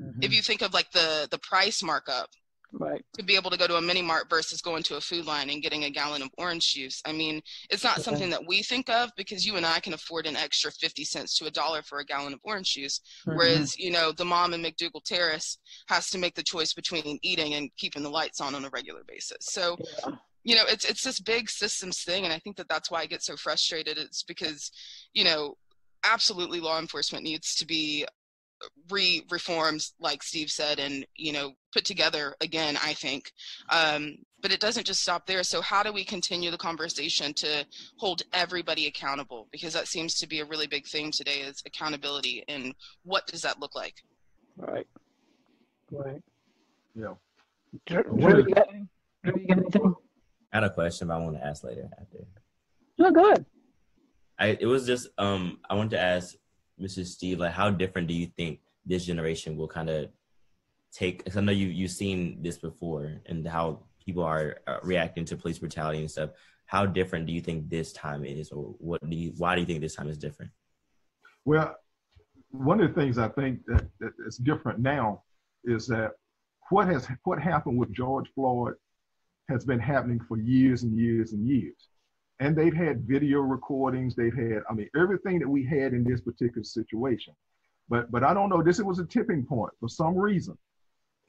mm-hmm. 0.00 0.22
if 0.22 0.34
you 0.34 0.40
think 0.40 0.62
of 0.62 0.72
like 0.72 0.90
the 0.92 1.28
the 1.30 1.38
price 1.38 1.82
markup 1.82 2.30
right 2.72 3.04
to 3.16 3.24
be 3.24 3.36
able 3.36 3.50
to 3.50 3.58
go 3.58 3.66
to 3.66 3.76
a 3.76 3.80
mini 3.80 4.02
mart 4.02 4.28
versus 4.28 4.60
going 4.60 4.82
to 4.82 4.96
a 4.96 5.00
Food 5.00 5.26
Lion 5.26 5.50
and 5.50 5.62
getting 5.62 5.84
a 5.84 5.90
gallon 5.90 6.22
of 6.22 6.28
orange 6.38 6.72
juice 6.72 7.00
i 7.06 7.12
mean 7.12 7.40
it's 7.70 7.84
not 7.84 7.94
okay. 7.94 8.02
something 8.02 8.30
that 8.30 8.46
we 8.46 8.62
think 8.62 8.88
of 8.88 9.10
because 9.16 9.44
you 9.44 9.56
and 9.56 9.66
i 9.66 9.80
can 9.80 9.94
afford 9.94 10.26
an 10.26 10.36
extra 10.36 10.70
50 10.70 11.04
cents 11.04 11.36
to 11.38 11.46
a 11.46 11.50
dollar 11.50 11.82
for 11.82 11.98
a 11.98 12.04
gallon 12.04 12.32
of 12.32 12.40
orange 12.44 12.74
juice 12.74 13.00
mm-hmm. 13.26 13.36
whereas 13.36 13.78
you 13.78 13.90
know 13.90 14.12
the 14.12 14.24
mom 14.24 14.54
in 14.54 14.62
McDougald 14.62 15.04
Terrace 15.04 15.58
has 15.88 16.08
to 16.10 16.18
make 16.18 16.34
the 16.34 16.42
choice 16.42 16.72
between 16.72 17.18
eating 17.22 17.54
and 17.54 17.70
keeping 17.76 18.02
the 18.02 18.10
lights 18.10 18.40
on 18.40 18.54
on 18.54 18.64
a 18.64 18.70
regular 18.70 19.02
basis 19.06 19.38
so 19.40 19.76
yeah. 20.04 20.14
you 20.44 20.54
know 20.54 20.64
it's 20.68 20.84
it's 20.84 21.02
this 21.02 21.20
big 21.20 21.50
systems 21.50 22.02
thing 22.02 22.24
and 22.24 22.32
i 22.32 22.38
think 22.38 22.56
that 22.56 22.68
that's 22.68 22.90
why 22.90 23.00
i 23.00 23.06
get 23.06 23.22
so 23.22 23.36
frustrated 23.36 23.98
it's 23.98 24.22
because 24.22 24.70
you 25.12 25.24
know 25.24 25.56
absolutely 26.04 26.60
law 26.60 26.78
enforcement 26.78 27.24
needs 27.24 27.54
to 27.54 27.66
be 27.66 28.06
re 28.90 29.24
reforms 29.30 29.94
like 30.00 30.22
steve 30.22 30.50
said 30.50 30.78
and 30.78 31.06
you 31.14 31.32
know 31.32 31.52
put 31.72 31.84
together 31.84 32.34
again 32.40 32.76
i 32.82 32.92
think. 32.92 33.32
Um, 33.70 34.16
but 34.42 34.52
it 34.52 34.60
doesn't 34.60 34.86
just 34.86 35.02
stop 35.02 35.26
there. 35.26 35.42
So 35.42 35.60
how 35.60 35.82
do 35.82 35.92
we 35.92 36.04
continue 36.04 36.50
the 36.50 36.58
conversation 36.58 37.34
to 37.34 37.66
hold 37.98 38.22
everybody 38.32 38.86
accountable? 38.86 39.48
Because 39.52 39.72
that 39.74 39.86
seems 39.86 40.14
to 40.16 40.26
be 40.26 40.40
a 40.40 40.44
really 40.44 40.66
big 40.66 40.86
thing 40.86 41.10
today 41.10 41.40
is 41.40 41.62
accountability 41.66 42.44
and 42.48 42.74
what 43.04 43.26
does 43.26 43.42
that 43.42 43.60
look 43.60 43.74
like? 43.74 43.94
Right. 44.56 44.86
Right. 45.90 46.22
Yeah. 46.94 47.14
Drew, 47.86 48.02
Drew, 48.02 48.38
you 48.48 48.54
got, 48.54 48.68
Drew, 49.24 49.34
you 49.40 49.46
got 49.46 49.58
anything? 49.58 49.94
I 50.52 50.56
had 50.56 50.64
a 50.64 50.70
question 50.70 51.08
but 51.08 51.14
i 51.14 51.18
want 51.18 51.36
to 51.36 51.44
ask 51.44 51.62
later 51.62 51.88
after. 52.00 52.18
No 52.98 53.10
good 53.10 53.44
I, 54.38 54.56
it 54.60 54.66
was 54.66 54.86
just 54.86 55.08
um 55.18 55.58
i 55.68 55.74
wanted 55.74 55.90
to 55.90 56.00
ask 56.00 56.34
Mrs. 56.80 57.06
Steve, 57.06 57.38
like 57.38 57.52
how 57.52 57.70
different 57.70 58.08
do 58.08 58.14
you 58.14 58.26
think 58.26 58.60
this 58.86 59.04
generation 59.04 59.56
will 59.56 59.68
kind 59.68 59.90
of 59.90 60.10
take? 60.92 61.18
Because 61.18 61.36
I 61.36 61.40
know 61.40 61.52
you 61.52 61.68
you've 61.68 61.90
seen 61.90 62.42
this 62.42 62.58
before 62.58 63.20
and 63.26 63.46
how 63.46 63.80
people 64.04 64.24
are 64.24 64.56
uh, 64.66 64.78
reacting 64.82 65.24
to 65.26 65.36
police 65.36 65.58
brutality 65.58 66.00
and 66.00 66.10
stuff. 66.10 66.30
How 66.66 66.86
different 66.86 67.26
do 67.26 67.32
you 67.32 67.40
think 67.40 67.68
this 67.68 67.92
time 67.92 68.24
is, 68.24 68.50
or 68.50 68.74
what 68.78 69.08
do 69.08 69.16
you? 69.16 69.32
Why 69.36 69.54
do 69.54 69.60
you 69.60 69.66
think 69.66 69.80
this 69.80 69.96
time 69.96 70.08
is 70.08 70.18
different? 70.18 70.52
Well, 71.44 71.76
one 72.50 72.80
of 72.80 72.88
the 72.92 73.00
things 73.00 73.18
I 73.18 73.28
think 73.28 73.60
that, 73.66 73.86
that 74.00 74.12
is 74.26 74.36
different 74.36 74.78
now 74.80 75.22
is 75.64 75.86
that 75.88 76.12
what 76.70 76.86
has 76.88 77.08
what 77.24 77.40
happened 77.40 77.78
with 77.78 77.92
George 77.92 78.30
Floyd 78.34 78.74
has 79.48 79.64
been 79.64 79.80
happening 79.80 80.20
for 80.28 80.38
years 80.38 80.84
and 80.84 80.96
years 80.96 81.32
and 81.32 81.46
years 81.46 81.88
and 82.40 82.56
they've 82.56 82.74
had 82.74 83.06
video 83.06 83.40
recordings. 83.40 84.16
They've 84.16 84.34
had, 84.34 84.62
I 84.68 84.74
mean, 84.74 84.88
everything 84.96 85.38
that 85.38 85.48
we 85.48 85.64
had 85.64 85.92
in 85.92 86.02
this 86.02 86.22
particular 86.22 86.64
situation. 86.64 87.34
But 87.88 88.10
but 88.10 88.24
I 88.24 88.34
don't 88.34 88.48
know. 88.48 88.62
This 88.62 88.80
was 88.80 88.98
a 88.98 89.04
tipping 89.04 89.44
point 89.44 89.72
for 89.78 89.88
some 89.88 90.16
reason. 90.16 90.56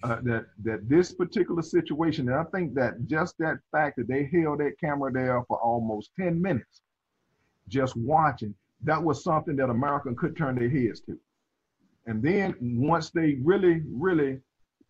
Uh, 0.03 0.19
that 0.23 0.45
that 0.63 0.89
this 0.89 1.13
particular 1.13 1.61
situation, 1.61 2.27
and 2.27 2.37
I 2.37 2.43
think 2.45 2.73
that 2.73 3.05
just 3.05 3.37
that 3.37 3.59
fact 3.71 3.97
that 3.97 4.07
they 4.07 4.29
held 4.33 4.59
that 4.59 4.79
camera 4.79 5.11
there 5.11 5.43
for 5.47 5.59
almost 5.59 6.09
10 6.19 6.41
minutes, 6.41 6.81
just 7.67 7.95
watching, 7.95 8.55
that 8.83 9.03
was 9.03 9.23
something 9.23 9.55
that 9.57 9.69
American 9.69 10.15
could 10.15 10.35
turn 10.35 10.55
their 10.55 10.69
heads 10.69 11.01
to. 11.01 11.19
And 12.07 12.23
then 12.23 12.55
once 12.59 13.11
they 13.11 13.37
really, 13.43 13.83
really, 13.91 14.39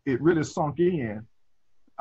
it 0.06 0.22
really 0.22 0.44
sunk 0.44 0.80
in, 0.80 1.26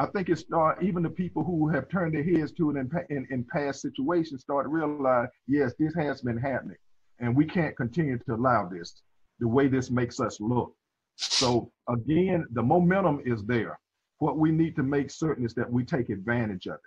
I 0.00 0.06
think 0.06 0.30
it 0.30 0.38
start 0.38 0.78
uh, 0.78 0.82
even 0.82 1.02
the 1.02 1.10
people 1.10 1.44
who 1.44 1.68
have 1.68 1.90
turned 1.90 2.14
their 2.14 2.22
heads 2.22 2.52
to 2.52 2.70
it 2.70 2.76
in, 2.78 2.90
in, 3.10 3.26
in 3.28 3.44
past 3.44 3.82
situations 3.82 4.40
start 4.40 4.64
to 4.64 4.70
realize, 4.70 5.28
yes, 5.46 5.74
this 5.78 5.94
has 5.94 6.22
been 6.22 6.38
happening, 6.38 6.78
and 7.18 7.36
we 7.36 7.44
can't 7.44 7.76
continue 7.76 8.16
to 8.16 8.34
allow 8.34 8.66
this 8.66 9.02
the 9.40 9.46
way 9.46 9.68
this 9.68 9.90
makes 9.90 10.18
us 10.18 10.40
look. 10.40 10.74
So 11.16 11.70
again, 11.86 12.46
the 12.52 12.62
momentum 12.62 13.20
is 13.26 13.44
there. 13.44 13.78
What 14.20 14.38
we 14.38 14.50
need 14.50 14.74
to 14.76 14.82
make 14.82 15.10
certain 15.10 15.44
is 15.44 15.52
that 15.54 15.70
we 15.70 15.84
take 15.84 16.08
advantage 16.08 16.66
of 16.66 16.76
it. 16.76 16.80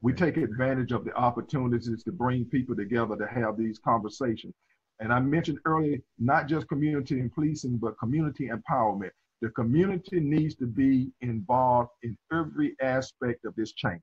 We 0.00 0.12
take 0.12 0.36
advantage 0.36 0.90
of 0.90 1.04
the 1.04 1.14
opportunities 1.14 2.02
to 2.02 2.10
bring 2.10 2.44
people 2.44 2.74
together 2.74 3.14
to 3.14 3.26
have 3.28 3.56
these 3.56 3.78
conversations. 3.78 4.54
And 4.98 5.12
I 5.12 5.20
mentioned 5.20 5.60
earlier, 5.64 5.98
not 6.18 6.48
just 6.48 6.66
community 6.66 7.20
and 7.20 7.32
policing, 7.32 7.76
but 7.76 7.96
community 8.00 8.48
empowerment. 8.48 9.12
The 9.40 9.50
community 9.50 10.18
needs 10.18 10.56
to 10.56 10.66
be 10.66 11.12
involved 11.20 11.90
in 12.02 12.16
every 12.32 12.74
aspect 12.82 13.44
of 13.44 13.54
this 13.54 13.72
change, 13.72 14.02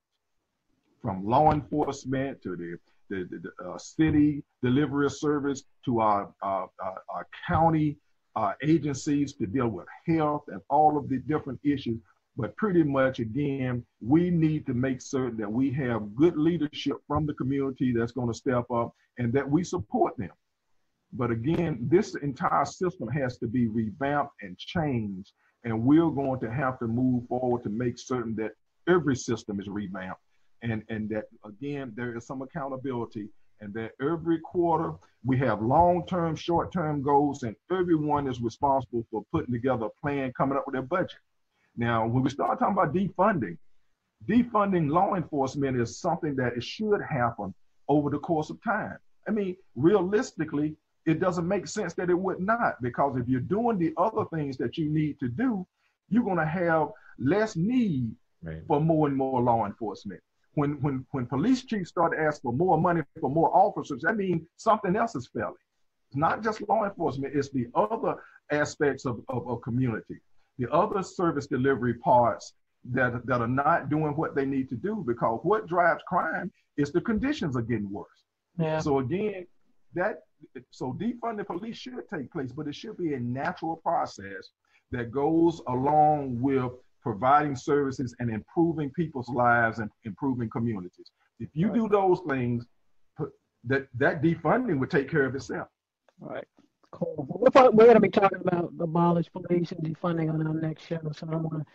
from 1.01 1.25
law 1.25 1.51
enforcement 1.51 2.41
to 2.43 2.55
the, 2.55 2.77
the, 3.09 3.27
the, 3.29 3.69
uh, 3.69 3.77
city 3.77 4.43
delivery 4.63 5.09
service 5.09 5.63
to 5.85 5.99
our, 5.99 6.33
our, 6.41 6.69
our, 6.81 7.03
our 7.09 7.27
county 7.47 7.97
uh, 8.37 8.53
agencies 8.63 9.33
to 9.33 9.45
deal 9.45 9.67
with 9.67 9.87
health 10.07 10.43
and 10.47 10.61
all 10.69 10.97
of 10.97 11.09
the 11.09 11.17
different 11.19 11.59
issues. 11.63 11.99
But 12.37 12.55
pretty 12.57 12.83
much, 12.83 13.19
again, 13.19 13.85
we 14.01 14.29
need 14.29 14.65
to 14.67 14.73
make 14.73 15.01
certain 15.01 15.37
that 15.37 15.51
we 15.51 15.71
have 15.71 16.15
good 16.15 16.37
leadership 16.37 16.97
from 17.07 17.25
the 17.25 17.33
community 17.33 17.93
that's 17.93 18.11
going 18.11 18.27
to 18.27 18.33
step 18.33 18.69
up 18.71 18.93
and 19.17 19.31
that 19.33 19.49
we 19.49 19.63
support 19.63 20.17
them. 20.17 20.31
But 21.17 21.31
again, 21.31 21.79
this 21.81 22.15
entire 22.15 22.65
system 22.65 23.07
has 23.09 23.37
to 23.37 23.47
be 23.47 23.67
revamped 23.67 24.33
and 24.41 24.57
changed. 24.57 25.31
And 25.63 25.83
we're 25.83 26.09
going 26.09 26.39
to 26.41 26.51
have 26.51 26.77
to 26.79 26.87
move 26.87 27.27
forward 27.27 27.63
to 27.63 27.69
make 27.69 27.97
certain 27.97 28.35
that 28.35 28.51
every 28.87 29.15
system 29.15 29.59
is 29.59 29.67
revamped 29.67 30.21
and, 30.61 30.83
and 30.89 31.09
that, 31.09 31.25
again, 31.45 31.93
there 31.95 32.15
is 32.15 32.27
some 32.27 32.41
accountability 32.41 33.29
and 33.61 33.73
that 33.73 33.91
every 34.01 34.39
quarter 34.39 34.93
we 35.23 35.37
have 35.37 35.61
long-term, 35.61 36.35
short-term 36.35 37.01
goals 37.01 37.43
and 37.43 37.55
everyone 37.71 38.27
is 38.27 38.41
responsible 38.41 39.05
for 39.09 39.23
putting 39.31 39.53
together 39.53 39.85
a 39.85 40.01
plan, 40.01 40.33
coming 40.37 40.57
up 40.57 40.65
with 40.67 40.73
their 40.73 40.81
budget. 40.81 41.19
Now, 41.77 42.05
when 42.05 42.23
we 42.23 42.29
start 42.29 42.59
talking 42.59 42.73
about 42.73 42.93
defunding, 42.93 43.57
defunding 44.27 44.89
law 44.89 45.15
enforcement 45.15 45.79
is 45.79 45.99
something 45.99 46.35
that 46.35 46.53
it 46.57 46.63
should 46.63 47.01
happen 47.01 47.53
over 47.87 48.09
the 48.09 48.19
course 48.19 48.49
of 48.49 48.61
time. 48.63 48.97
I 49.27 49.31
mean, 49.31 49.55
realistically, 49.75 50.75
it 51.05 51.19
doesn't 51.19 51.47
make 51.47 51.67
sense 51.67 51.93
that 51.93 52.09
it 52.09 52.17
would 52.17 52.39
not 52.39 52.81
because 52.81 53.17
if 53.17 53.27
you're 53.27 53.39
doing 53.39 53.77
the 53.77 53.93
other 53.97 54.25
things 54.33 54.57
that 54.57 54.77
you 54.77 54.89
need 54.89 55.19
to 55.19 55.27
do, 55.27 55.65
you're 56.09 56.23
going 56.23 56.37
to 56.37 56.45
have 56.45 56.89
less 57.19 57.55
need 57.55 58.11
right. 58.43 58.61
for 58.67 58.81
more 58.81 59.07
and 59.07 59.15
more 59.15 59.41
law 59.41 59.65
enforcement. 59.65 60.21
When 60.53 60.81
when 60.81 61.05
when 61.11 61.25
police 61.25 61.65
chiefs 61.65 61.89
start 61.89 62.13
to 62.13 62.19
ask 62.19 62.41
for 62.41 62.53
more 62.53 62.79
money 62.79 63.01
for 63.19 63.29
more 63.29 63.55
officers, 63.55 64.01
that 64.03 64.15
means 64.15 64.43
something 64.55 64.95
else 64.95 65.15
is 65.15 65.29
failing. 65.33 65.53
It's 66.07 66.15
not 66.15 66.43
just 66.43 66.67
law 66.69 66.85
enforcement; 66.85 67.35
it's 67.35 67.49
the 67.49 67.67
other 67.75 68.15
aspects 68.51 69.05
of, 69.05 69.21
of, 69.27 69.47
of 69.49 69.61
community, 69.61 70.15
the 70.57 70.71
other 70.71 71.03
service 71.03 71.47
delivery 71.47 71.95
parts 71.95 72.53
that 72.91 73.25
that 73.25 73.41
are 73.41 73.47
not 73.49 73.89
doing 73.89 74.15
what 74.15 74.33
they 74.33 74.45
need 74.45 74.69
to 74.69 74.75
do 74.75 75.03
because 75.05 75.39
what 75.43 75.67
drives 75.67 76.03
crime 76.07 76.51
is 76.77 76.91
the 76.91 77.01
conditions 77.01 77.57
are 77.57 77.61
getting 77.61 77.91
worse. 77.91 78.23
Yeah. 78.57 78.79
So 78.79 78.99
again, 78.99 79.47
that 79.95 80.19
so 80.69 80.93
defunding 80.93 81.45
police 81.45 81.77
should 81.77 82.03
take 82.13 82.31
place, 82.31 82.51
but 82.51 82.67
it 82.67 82.75
should 82.75 82.97
be 82.97 83.13
a 83.13 83.19
natural 83.19 83.77
process 83.77 84.49
that 84.91 85.11
goes 85.11 85.61
along 85.67 86.39
with 86.39 86.71
providing 87.01 87.55
services 87.55 88.15
and 88.19 88.29
improving 88.29 88.89
people's 88.91 89.29
lives 89.29 89.79
and 89.79 89.89
improving 90.03 90.49
communities. 90.49 91.11
If 91.39 91.49
you 91.53 91.67
right. 91.67 91.75
do 91.75 91.89
those 91.89 92.19
things, 92.27 92.65
that 93.65 93.87
that 93.95 94.21
defunding 94.21 94.79
would 94.79 94.91
take 94.91 95.09
care 95.09 95.25
of 95.25 95.35
itself. 95.35 95.67
All 96.21 96.29
right. 96.29 96.47
Cool. 96.91 97.25
We're, 97.27 97.71
we're 97.71 97.85
going 97.85 97.95
to 97.95 97.99
be 97.99 98.09
talking 98.09 98.39
about 98.39 98.71
abolish 98.79 99.27
police 99.31 99.71
and 99.71 99.83
defunding 99.83 100.33
on 100.33 100.45
our 100.47 100.53
next 100.53 100.85
show, 100.87 100.99
so 101.13 101.27
I 101.27 101.31
don't 101.31 101.43
want 101.43 101.59
to. 101.59 101.65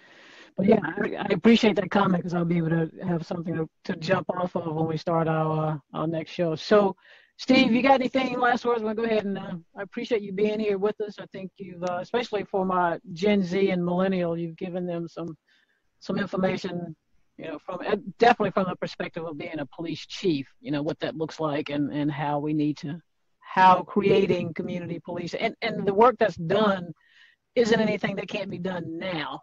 But 0.56 0.66
yeah, 0.66 0.80
I, 0.82 1.16
I, 1.16 1.26
appreciate 1.32 1.76
that 1.76 1.90
comment 1.90 2.22
because 2.22 2.34
I'll 2.34 2.44
be 2.44 2.56
able 2.56 2.70
to 2.70 2.90
have 3.06 3.24
something 3.24 3.54
to, 3.54 3.68
to 3.84 3.96
jump 3.96 4.28
off 4.30 4.56
of 4.56 4.74
when 4.74 4.86
we 4.86 4.96
start 4.96 5.28
our 5.28 5.74
uh, 5.74 5.78
our 5.94 6.06
next 6.06 6.32
show. 6.32 6.54
So, 6.54 6.96
Steve, 7.40 7.72
you 7.72 7.80
got 7.80 7.94
anything 7.94 8.38
last 8.38 8.66
words? 8.66 8.82
We'll 8.82 8.92
go 8.92 9.04
ahead 9.04 9.24
and 9.24 9.38
uh, 9.38 9.54
I 9.74 9.80
appreciate 9.80 10.20
you 10.20 10.30
being 10.30 10.60
here 10.60 10.76
with 10.76 11.00
us. 11.00 11.14
I 11.18 11.24
think 11.32 11.50
you've, 11.56 11.82
uh, 11.82 12.00
especially 12.02 12.44
for 12.44 12.66
my 12.66 12.98
Gen 13.14 13.42
Z 13.42 13.70
and 13.70 13.82
millennial, 13.82 14.36
you've 14.36 14.58
given 14.58 14.86
them 14.86 15.08
some 15.08 15.34
some 16.00 16.18
information. 16.18 16.94
You 17.38 17.46
know, 17.46 17.58
from 17.58 17.80
uh, 17.80 17.96
definitely 18.18 18.50
from 18.50 18.66
the 18.68 18.76
perspective 18.76 19.24
of 19.24 19.38
being 19.38 19.58
a 19.58 19.64
police 19.74 20.04
chief. 20.04 20.46
You 20.60 20.70
know 20.70 20.82
what 20.82 21.00
that 21.00 21.16
looks 21.16 21.40
like 21.40 21.70
and 21.70 21.90
and 21.90 22.12
how 22.12 22.40
we 22.40 22.52
need 22.52 22.76
to 22.78 23.00
how 23.38 23.84
creating 23.84 24.52
community 24.52 25.00
police 25.02 25.32
and 25.32 25.54
and 25.62 25.86
the 25.86 25.94
work 25.94 26.16
that's 26.18 26.36
done 26.36 26.92
isn't 27.54 27.80
anything 27.80 28.16
that 28.16 28.28
can't 28.28 28.50
be 28.50 28.58
done 28.58 28.98
now. 28.98 29.40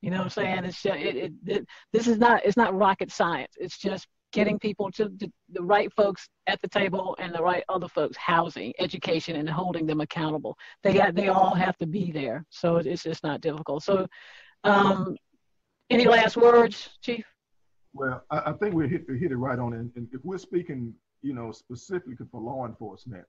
You 0.00 0.10
know 0.10 0.18
what 0.18 0.24
I'm 0.24 0.30
saying? 0.30 0.64
It's 0.64 0.82
just, 0.82 0.98
it, 0.98 1.16
it, 1.16 1.32
it, 1.46 1.66
this 1.92 2.06
is 2.06 2.16
not 2.16 2.46
it's 2.46 2.56
not 2.56 2.74
rocket 2.74 3.12
science. 3.12 3.52
It's 3.58 3.76
just 3.76 4.08
getting 4.32 4.58
people 4.58 4.90
to 4.92 5.08
the, 5.08 5.30
the 5.52 5.62
right 5.62 5.92
folks 5.92 6.28
at 6.46 6.60
the 6.60 6.68
table 6.68 7.16
and 7.18 7.34
the 7.34 7.42
right 7.42 7.64
other 7.68 7.88
folks 7.88 8.16
housing 8.16 8.72
education 8.78 9.36
and 9.36 9.48
holding 9.48 9.86
them 9.86 10.00
accountable. 10.00 10.56
They 10.82 10.94
got 10.94 11.14
they 11.14 11.28
all 11.28 11.54
have 11.54 11.76
to 11.78 11.86
be 11.86 12.10
there. 12.10 12.44
So 12.50 12.76
it's 12.76 13.02
just 13.02 13.22
not 13.22 13.40
difficult. 13.40 13.82
So 13.82 14.06
um, 14.64 15.16
any 15.90 16.06
last 16.06 16.36
words 16.36 16.90
chief? 17.00 17.24
Well 17.94 18.24
i, 18.30 18.50
I 18.50 18.52
think 18.52 18.74
we 18.74 18.88
hit, 18.88 19.06
hit 19.08 19.32
it 19.32 19.36
right 19.36 19.58
on 19.58 19.72
and, 19.74 19.90
and 19.96 20.08
if 20.12 20.24
we're 20.24 20.38
speaking 20.38 20.92
you 21.22 21.32
know 21.32 21.52
specifically 21.52 22.26
for 22.30 22.40
law 22.40 22.66
enforcement 22.66 23.24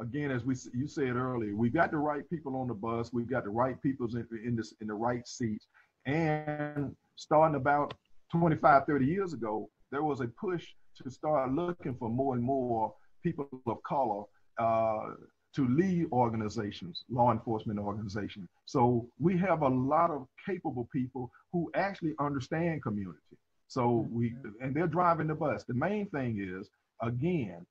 again 0.00 0.30
as 0.30 0.44
we 0.44 0.56
you 0.74 0.88
said 0.88 1.16
earlier 1.16 1.54
we 1.54 1.70
got 1.70 1.90
the 1.90 1.98
right 1.98 2.28
people 2.30 2.56
on 2.56 2.68
the 2.68 2.74
bus. 2.74 3.12
We've 3.12 3.30
got 3.30 3.44
the 3.44 3.50
right 3.50 3.80
people 3.82 4.06
in, 4.14 4.26
in 4.44 4.56
this 4.56 4.74
in 4.80 4.86
the 4.86 4.94
right 4.94 5.26
seats. 5.26 5.66
And 6.06 6.96
starting 7.16 7.56
about 7.56 7.94
25 8.32 8.84
30 8.86 9.04
years 9.04 9.32
ago 9.32 9.68
there 9.90 10.02
was 10.02 10.20
a 10.20 10.28
push 10.28 10.66
to 11.02 11.10
start 11.10 11.52
looking 11.52 11.94
for 11.94 12.08
more 12.08 12.34
and 12.34 12.42
more 12.42 12.94
people 13.22 13.48
of 13.66 13.82
color 13.82 14.24
uh, 14.58 15.14
to 15.54 15.68
lead 15.68 16.06
organizations, 16.12 17.04
law 17.10 17.32
enforcement 17.32 17.78
organizations. 17.78 18.48
So 18.66 19.08
we 19.18 19.36
have 19.38 19.62
a 19.62 19.68
lot 19.68 20.10
of 20.10 20.26
capable 20.44 20.88
people 20.92 21.30
who 21.52 21.70
actually 21.74 22.14
understand 22.20 22.82
community. 22.82 23.18
So 23.66 24.06
we, 24.10 24.34
and 24.60 24.74
they're 24.74 24.86
driving 24.86 25.26
the 25.26 25.34
bus. 25.34 25.64
The 25.64 25.74
main 25.74 26.08
thing 26.10 26.38
is, 26.40 26.68
again, 27.02 27.66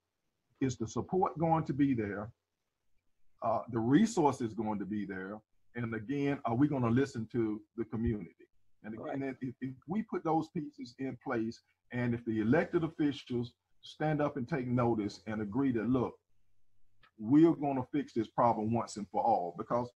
is 0.62 0.78
the 0.78 0.88
support 0.88 1.38
going 1.38 1.66
to 1.66 1.74
be 1.74 1.94
there? 1.94 2.30
Uh, 3.44 3.60
the 3.72 3.80
resources 3.80 4.54
going 4.54 4.80
to 4.80 4.86
be 4.86 5.06
there? 5.06 5.40
And 5.76 5.94
again, 5.94 6.40
are 6.46 6.56
we 6.56 6.68
going 6.68 6.84
to 6.84 6.90
listen 6.90 7.28
to 7.32 7.62
the 7.78 7.86
community? 7.86 8.32
And 8.84 8.94
again, 8.94 9.22
right. 9.22 9.36
if, 9.42 9.54
if, 9.62 9.74
we 9.88 10.04
put 10.04 10.24
those 10.24 10.48
pieces 10.50 10.96
in 11.00 11.18
place, 11.24 11.62
and 11.92 12.14
if 12.14 12.24
the 12.26 12.42
elected 12.42 12.84
officials 12.84 13.54
stand 13.82 14.22
up 14.22 14.38
and 14.38 14.48
take 14.48 14.68
notice 14.68 15.22
and 15.28 15.42
agree 15.42 15.72
that, 15.72 15.90
look, 15.90 16.16
we're 17.20 17.54
going 17.54 17.78
to 17.78 17.88
fix 17.92 18.14
this 18.14 18.28
problem 18.28 18.74
once 18.74 18.98
and 18.98 19.08
for 19.12 19.24
all, 19.24 19.56
because 19.58 19.90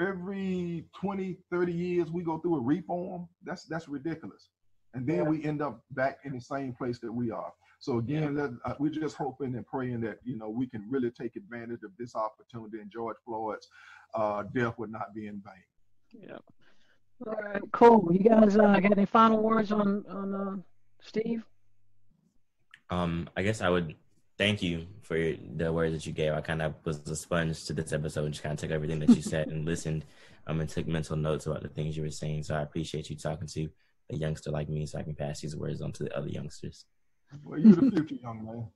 every 0.00 0.84
20, 1.00 1.38
30 1.50 1.72
years 1.72 2.10
we 2.10 2.22
go 2.22 2.38
through 2.38 2.56
a 2.56 2.60
reform, 2.60 3.28
that's 3.44 3.64
that's 3.64 3.88
ridiculous. 3.88 4.48
And 4.94 5.06
then 5.06 5.16
yeah. 5.16 5.22
we 5.22 5.44
end 5.44 5.62
up 5.62 5.82
back 5.92 6.18
in 6.24 6.34
the 6.34 6.40
same 6.40 6.74
place 6.74 6.98
that 7.00 7.12
we 7.12 7.30
are. 7.30 7.52
So 7.78 7.98
again, 7.98 8.36
yeah. 8.36 8.48
uh, 8.64 8.74
we're 8.78 8.90
just 8.90 9.16
hoping 9.16 9.56
and 9.56 9.66
praying 9.66 10.02
that 10.02 10.18
you 10.22 10.36
know 10.36 10.48
we 10.48 10.66
can 10.66 10.84
really 10.88 11.10
take 11.10 11.34
advantage 11.34 11.82
of 11.82 11.90
this 11.98 12.14
opportunity, 12.14 12.78
and 12.78 12.90
George 12.90 13.16
Floyd's 13.24 13.66
uh, 14.14 14.44
death 14.54 14.78
would 14.78 14.92
not 14.92 15.14
be 15.14 15.26
in 15.26 15.42
vain. 15.44 16.22
Yeah. 16.28 16.38
All 17.26 17.34
right, 17.34 17.62
cool. 17.72 18.08
You 18.12 18.20
guys 18.20 18.56
uh, 18.56 18.78
got 18.78 18.92
any 18.92 19.06
final 19.06 19.42
words 19.42 19.72
on 19.72 20.04
on 20.08 20.34
uh, 20.34 20.56
Steve? 21.04 21.44
Um, 22.90 23.28
I 23.36 23.42
guess 23.42 23.60
I 23.60 23.68
would 23.68 23.94
thank 24.38 24.62
you 24.62 24.86
for 25.02 25.16
the 25.16 25.72
words 25.72 25.94
that 25.94 26.06
you 26.06 26.12
gave. 26.12 26.32
I 26.32 26.40
kind 26.40 26.62
of 26.62 26.74
was 26.84 26.98
a 27.08 27.16
sponge 27.16 27.64
to 27.64 27.72
this 27.72 27.92
episode 27.92 28.24
and 28.24 28.34
just 28.34 28.42
kind 28.42 28.52
of 28.52 28.58
took 28.58 28.70
everything 28.70 28.98
that 29.00 29.10
you 29.10 29.22
said 29.22 29.48
and 29.48 29.64
listened 29.66 30.04
um, 30.46 30.60
and 30.60 30.68
took 30.68 30.86
mental 30.86 31.16
notes 31.16 31.46
about 31.46 31.62
the 31.62 31.68
things 31.68 31.96
you 31.96 32.02
were 32.02 32.10
saying. 32.10 32.42
So 32.44 32.54
I 32.54 32.62
appreciate 32.62 33.08
you 33.10 33.16
talking 33.16 33.48
to 33.48 33.68
a 34.10 34.16
youngster 34.16 34.50
like 34.50 34.68
me 34.68 34.86
so 34.86 34.98
I 34.98 35.02
can 35.02 35.14
pass 35.14 35.40
these 35.40 35.56
words 35.56 35.80
on 35.80 35.92
to 35.92 36.04
the 36.04 36.16
other 36.16 36.28
youngsters. 36.28 36.84
Well, 37.44 37.58
you're 37.58 37.74
the 37.74 37.90
future, 37.90 38.14
young 38.16 38.70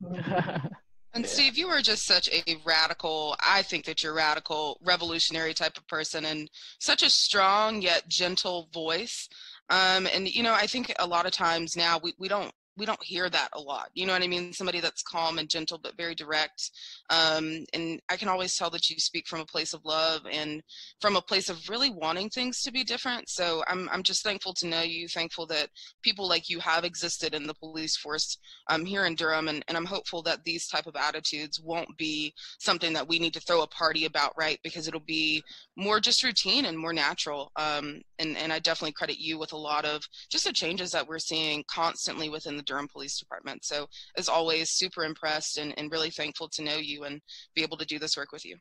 man. 0.00 0.70
And. 1.16 1.26
Steve, 1.26 1.56
you 1.56 1.68
are 1.68 1.80
just 1.80 2.04
such 2.04 2.28
a 2.28 2.56
radical, 2.66 3.36
I 3.40 3.62
think 3.62 3.86
that 3.86 4.02
you're 4.02 4.12
radical, 4.12 4.78
revolutionary 4.84 5.54
type 5.54 5.78
of 5.78 5.88
person 5.88 6.26
and 6.26 6.50
such 6.78 7.02
a 7.02 7.08
strong 7.08 7.80
yet 7.80 8.06
gentle 8.06 8.68
voice. 8.74 9.26
Um, 9.68 10.06
and, 10.12 10.28
you 10.28 10.42
know, 10.42 10.54
I 10.54 10.66
think 10.66 10.92
a 10.98 11.06
lot 11.06 11.26
of 11.26 11.32
times 11.32 11.76
now 11.76 11.98
we, 12.02 12.14
we 12.18 12.28
don't 12.28 12.52
we 12.76 12.86
don't 12.86 13.02
hear 13.02 13.28
that 13.30 13.48
a 13.54 13.60
lot. 13.60 13.88
You 13.94 14.06
know 14.06 14.12
what 14.12 14.22
I 14.22 14.26
mean? 14.26 14.52
Somebody 14.52 14.80
that's 14.80 15.02
calm 15.02 15.38
and 15.38 15.48
gentle 15.48 15.78
but 15.82 15.96
very 15.96 16.14
direct. 16.14 16.70
Um, 17.10 17.64
and 17.72 18.00
I 18.10 18.16
can 18.16 18.28
always 18.28 18.56
tell 18.56 18.70
that 18.70 18.90
you 18.90 18.98
speak 18.98 19.26
from 19.26 19.40
a 19.40 19.46
place 19.46 19.72
of 19.72 19.84
love 19.84 20.22
and 20.30 20.62
from 21.00 21.16
a 21.16 21.22
place 21.22 21.48
of 21.48 21.68
really 21.68 21.90
wanting 21.90 22.28
things 22.28 22.62
to 22.62 22.72
be 22.72 22.84
different. 22.84 23.28
So 23.28 23.62
I'm 23.68 23.88
I'm 23.90 24.02
just 24.02 24.22
thankful 24.22 24.52
to 24.54 24.66
know 24.66 24.82
you. 24.82 25.08
Thankful 25.08 25.46
that 25.46 25.68
people 26.02 26.28
like 26.28 26.48
you 26.48 26.60
have 26.60 26.84
existed 26.84 27.34
in 27.34 27.46
the 27.46 27.54
police 27.54 27.96
force 27.96 28.38
um, 28.68 28.84
here 28.84 29.06
in 29.06 29.14
Durham, 29.14 29.48
and, 29.48 29.64
and 29.68 29.76
I'm 29.76 29.84
hopeful 29.86 30.22
that 30.22 30.44
these 30.44 30.68
type 30.68 30.86
of 30.86 30.96
attitudes 30.96 31.60
won't 31.60 31.96
be 31.96 32.34
something 32.58 32.92
that 32.92 33.08
we 33.08 33.18
need 33.18 33.34
to 33.34 33.40
throw 33.40 33.62
a 33.62 33.66
party 33.68 34.04
about, 34.04 34.32
right? 34.36 34.58
Because 34.62 34.86
it'll 34.86 35.00
be 35.00 35.42
more 35.76 36.00
just 36.00 36.22
routine 36.22 36.66
and 36.66 36.78
more 36.78 36.92
natural. 36.92 37.50
Um, 37.56 38.02
and 38.18 38.36
and 38.36 38.52
I 38.52 38.58
definitely 38.58 38.92
credit 38.92 39.18
you 39.18 39.38
with 39.38 39.52
a 39.52 39.56
lot 39.56 39.84
of 39.84 40.02
just 40.28 40.44
the 40.44 40.52
changes 40.52 40.90
that 40.92 41.06
we're 41.06 41.18
seeing 41.18 41.64
constantly 41.70 42.28
within 42.28 42.56
the 42.56 42.62
Durham 42.66 42.88
Police 42.88 43.18
Department. 43.18 43.64
So 43.64 43.88
as 44.16 44.28
always, 44.28 44.70
super 44.70 45.04
impressed 45.04 45.58
and, 45.58 45.72
and 45.78 45.90
really 45.90 46.10
thankful 46.10 46.48
to 46.50 46.62
know 46.62 46.76
you 46.76 47.04
and 47.04 47.20
be 47.54 47.62
able 47.62 47.76
to 47.78 47.86
do 47.86 47.98
this 47.98 48.16
work 48.16 48.32
with 48.32 48.44
you. 48.44 48.56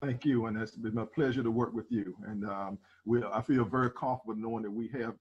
Thank 0.00 0.24
you, 0.24 0.46
and 0.46 0.56
it's 0.56 0.76
been 0.76 0.98
a 0.98 1.06
pleasure 1.06 1.42
to 1.42 1.50
work 1.50 1.74
with 1.74 1.90
you. 1.90 2.14
And 2.26 2.44
um, 2.44 2.78
we, 3.04 3.22
I 3.24 3.42
feel 3.42 3.64
very 3.64 3.90
comfortable 3.90 4.36
knowing 4.36 4.62
that 4.62 4.70
we 4.70 4.88
have 5.00 5.14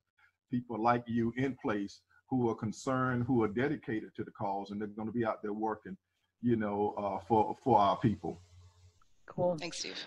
people 0.51 0.81
like 0.81 1.03
you 1.07 1.33
in 1.35 1.57
place 1.61 2.01
who 2.29 2.49
are 2.49 2.55
concerned, 2.55 3.23
who 3.25 3.41
are 3.43 3.47
dedicated 3.47 4.13
to 4.15 4.23
the 4.23 4.31
cause, 4.31 4.69
and 4.69 4.79
they're 4.79 4.87
going 4.87 5.07
to 5.07 5.13
be 5.13 5.25
out 5.25 5.41
there 5.41 5.53
working, 5.53 5.97
you 6.41 6.57
know, 6.57 6.93
uh, 6.97 7.19
for 7.27 7.55
for 7.63 7.79
our 7.79 7.97
people. 7.97 8.39
Cool. 9.25 9.57
Thanks, 9.59 9.79
Steve. 9.79 9.97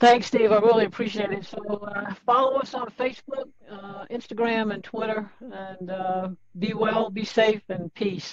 Thanks, 0.00 0.26
Steve. 0.26 0.52
I 0.52 0.58
really 0.58 0.84
appreciate 0.84 1.30
it. 1.30 1.44
So 1.44 1.58
uh, 1.58 2.12
follow 2.26 2.58
us 2.58 2.74
on 2.74 2.90
Facebook, 2.90 3.48
uh, 3.70 4.04
Instagram, 4.10 4.74
and 4.74 4.82
Twitter. 4.82 5.30
And 5.40 5.90
uh, 5.90 6.28
be 6.58 6.74
well, 6.74 7.10
be 7.10 7.24
safe, 7.24 7.62
and 7.68 7.92
peace. 7.94 8.22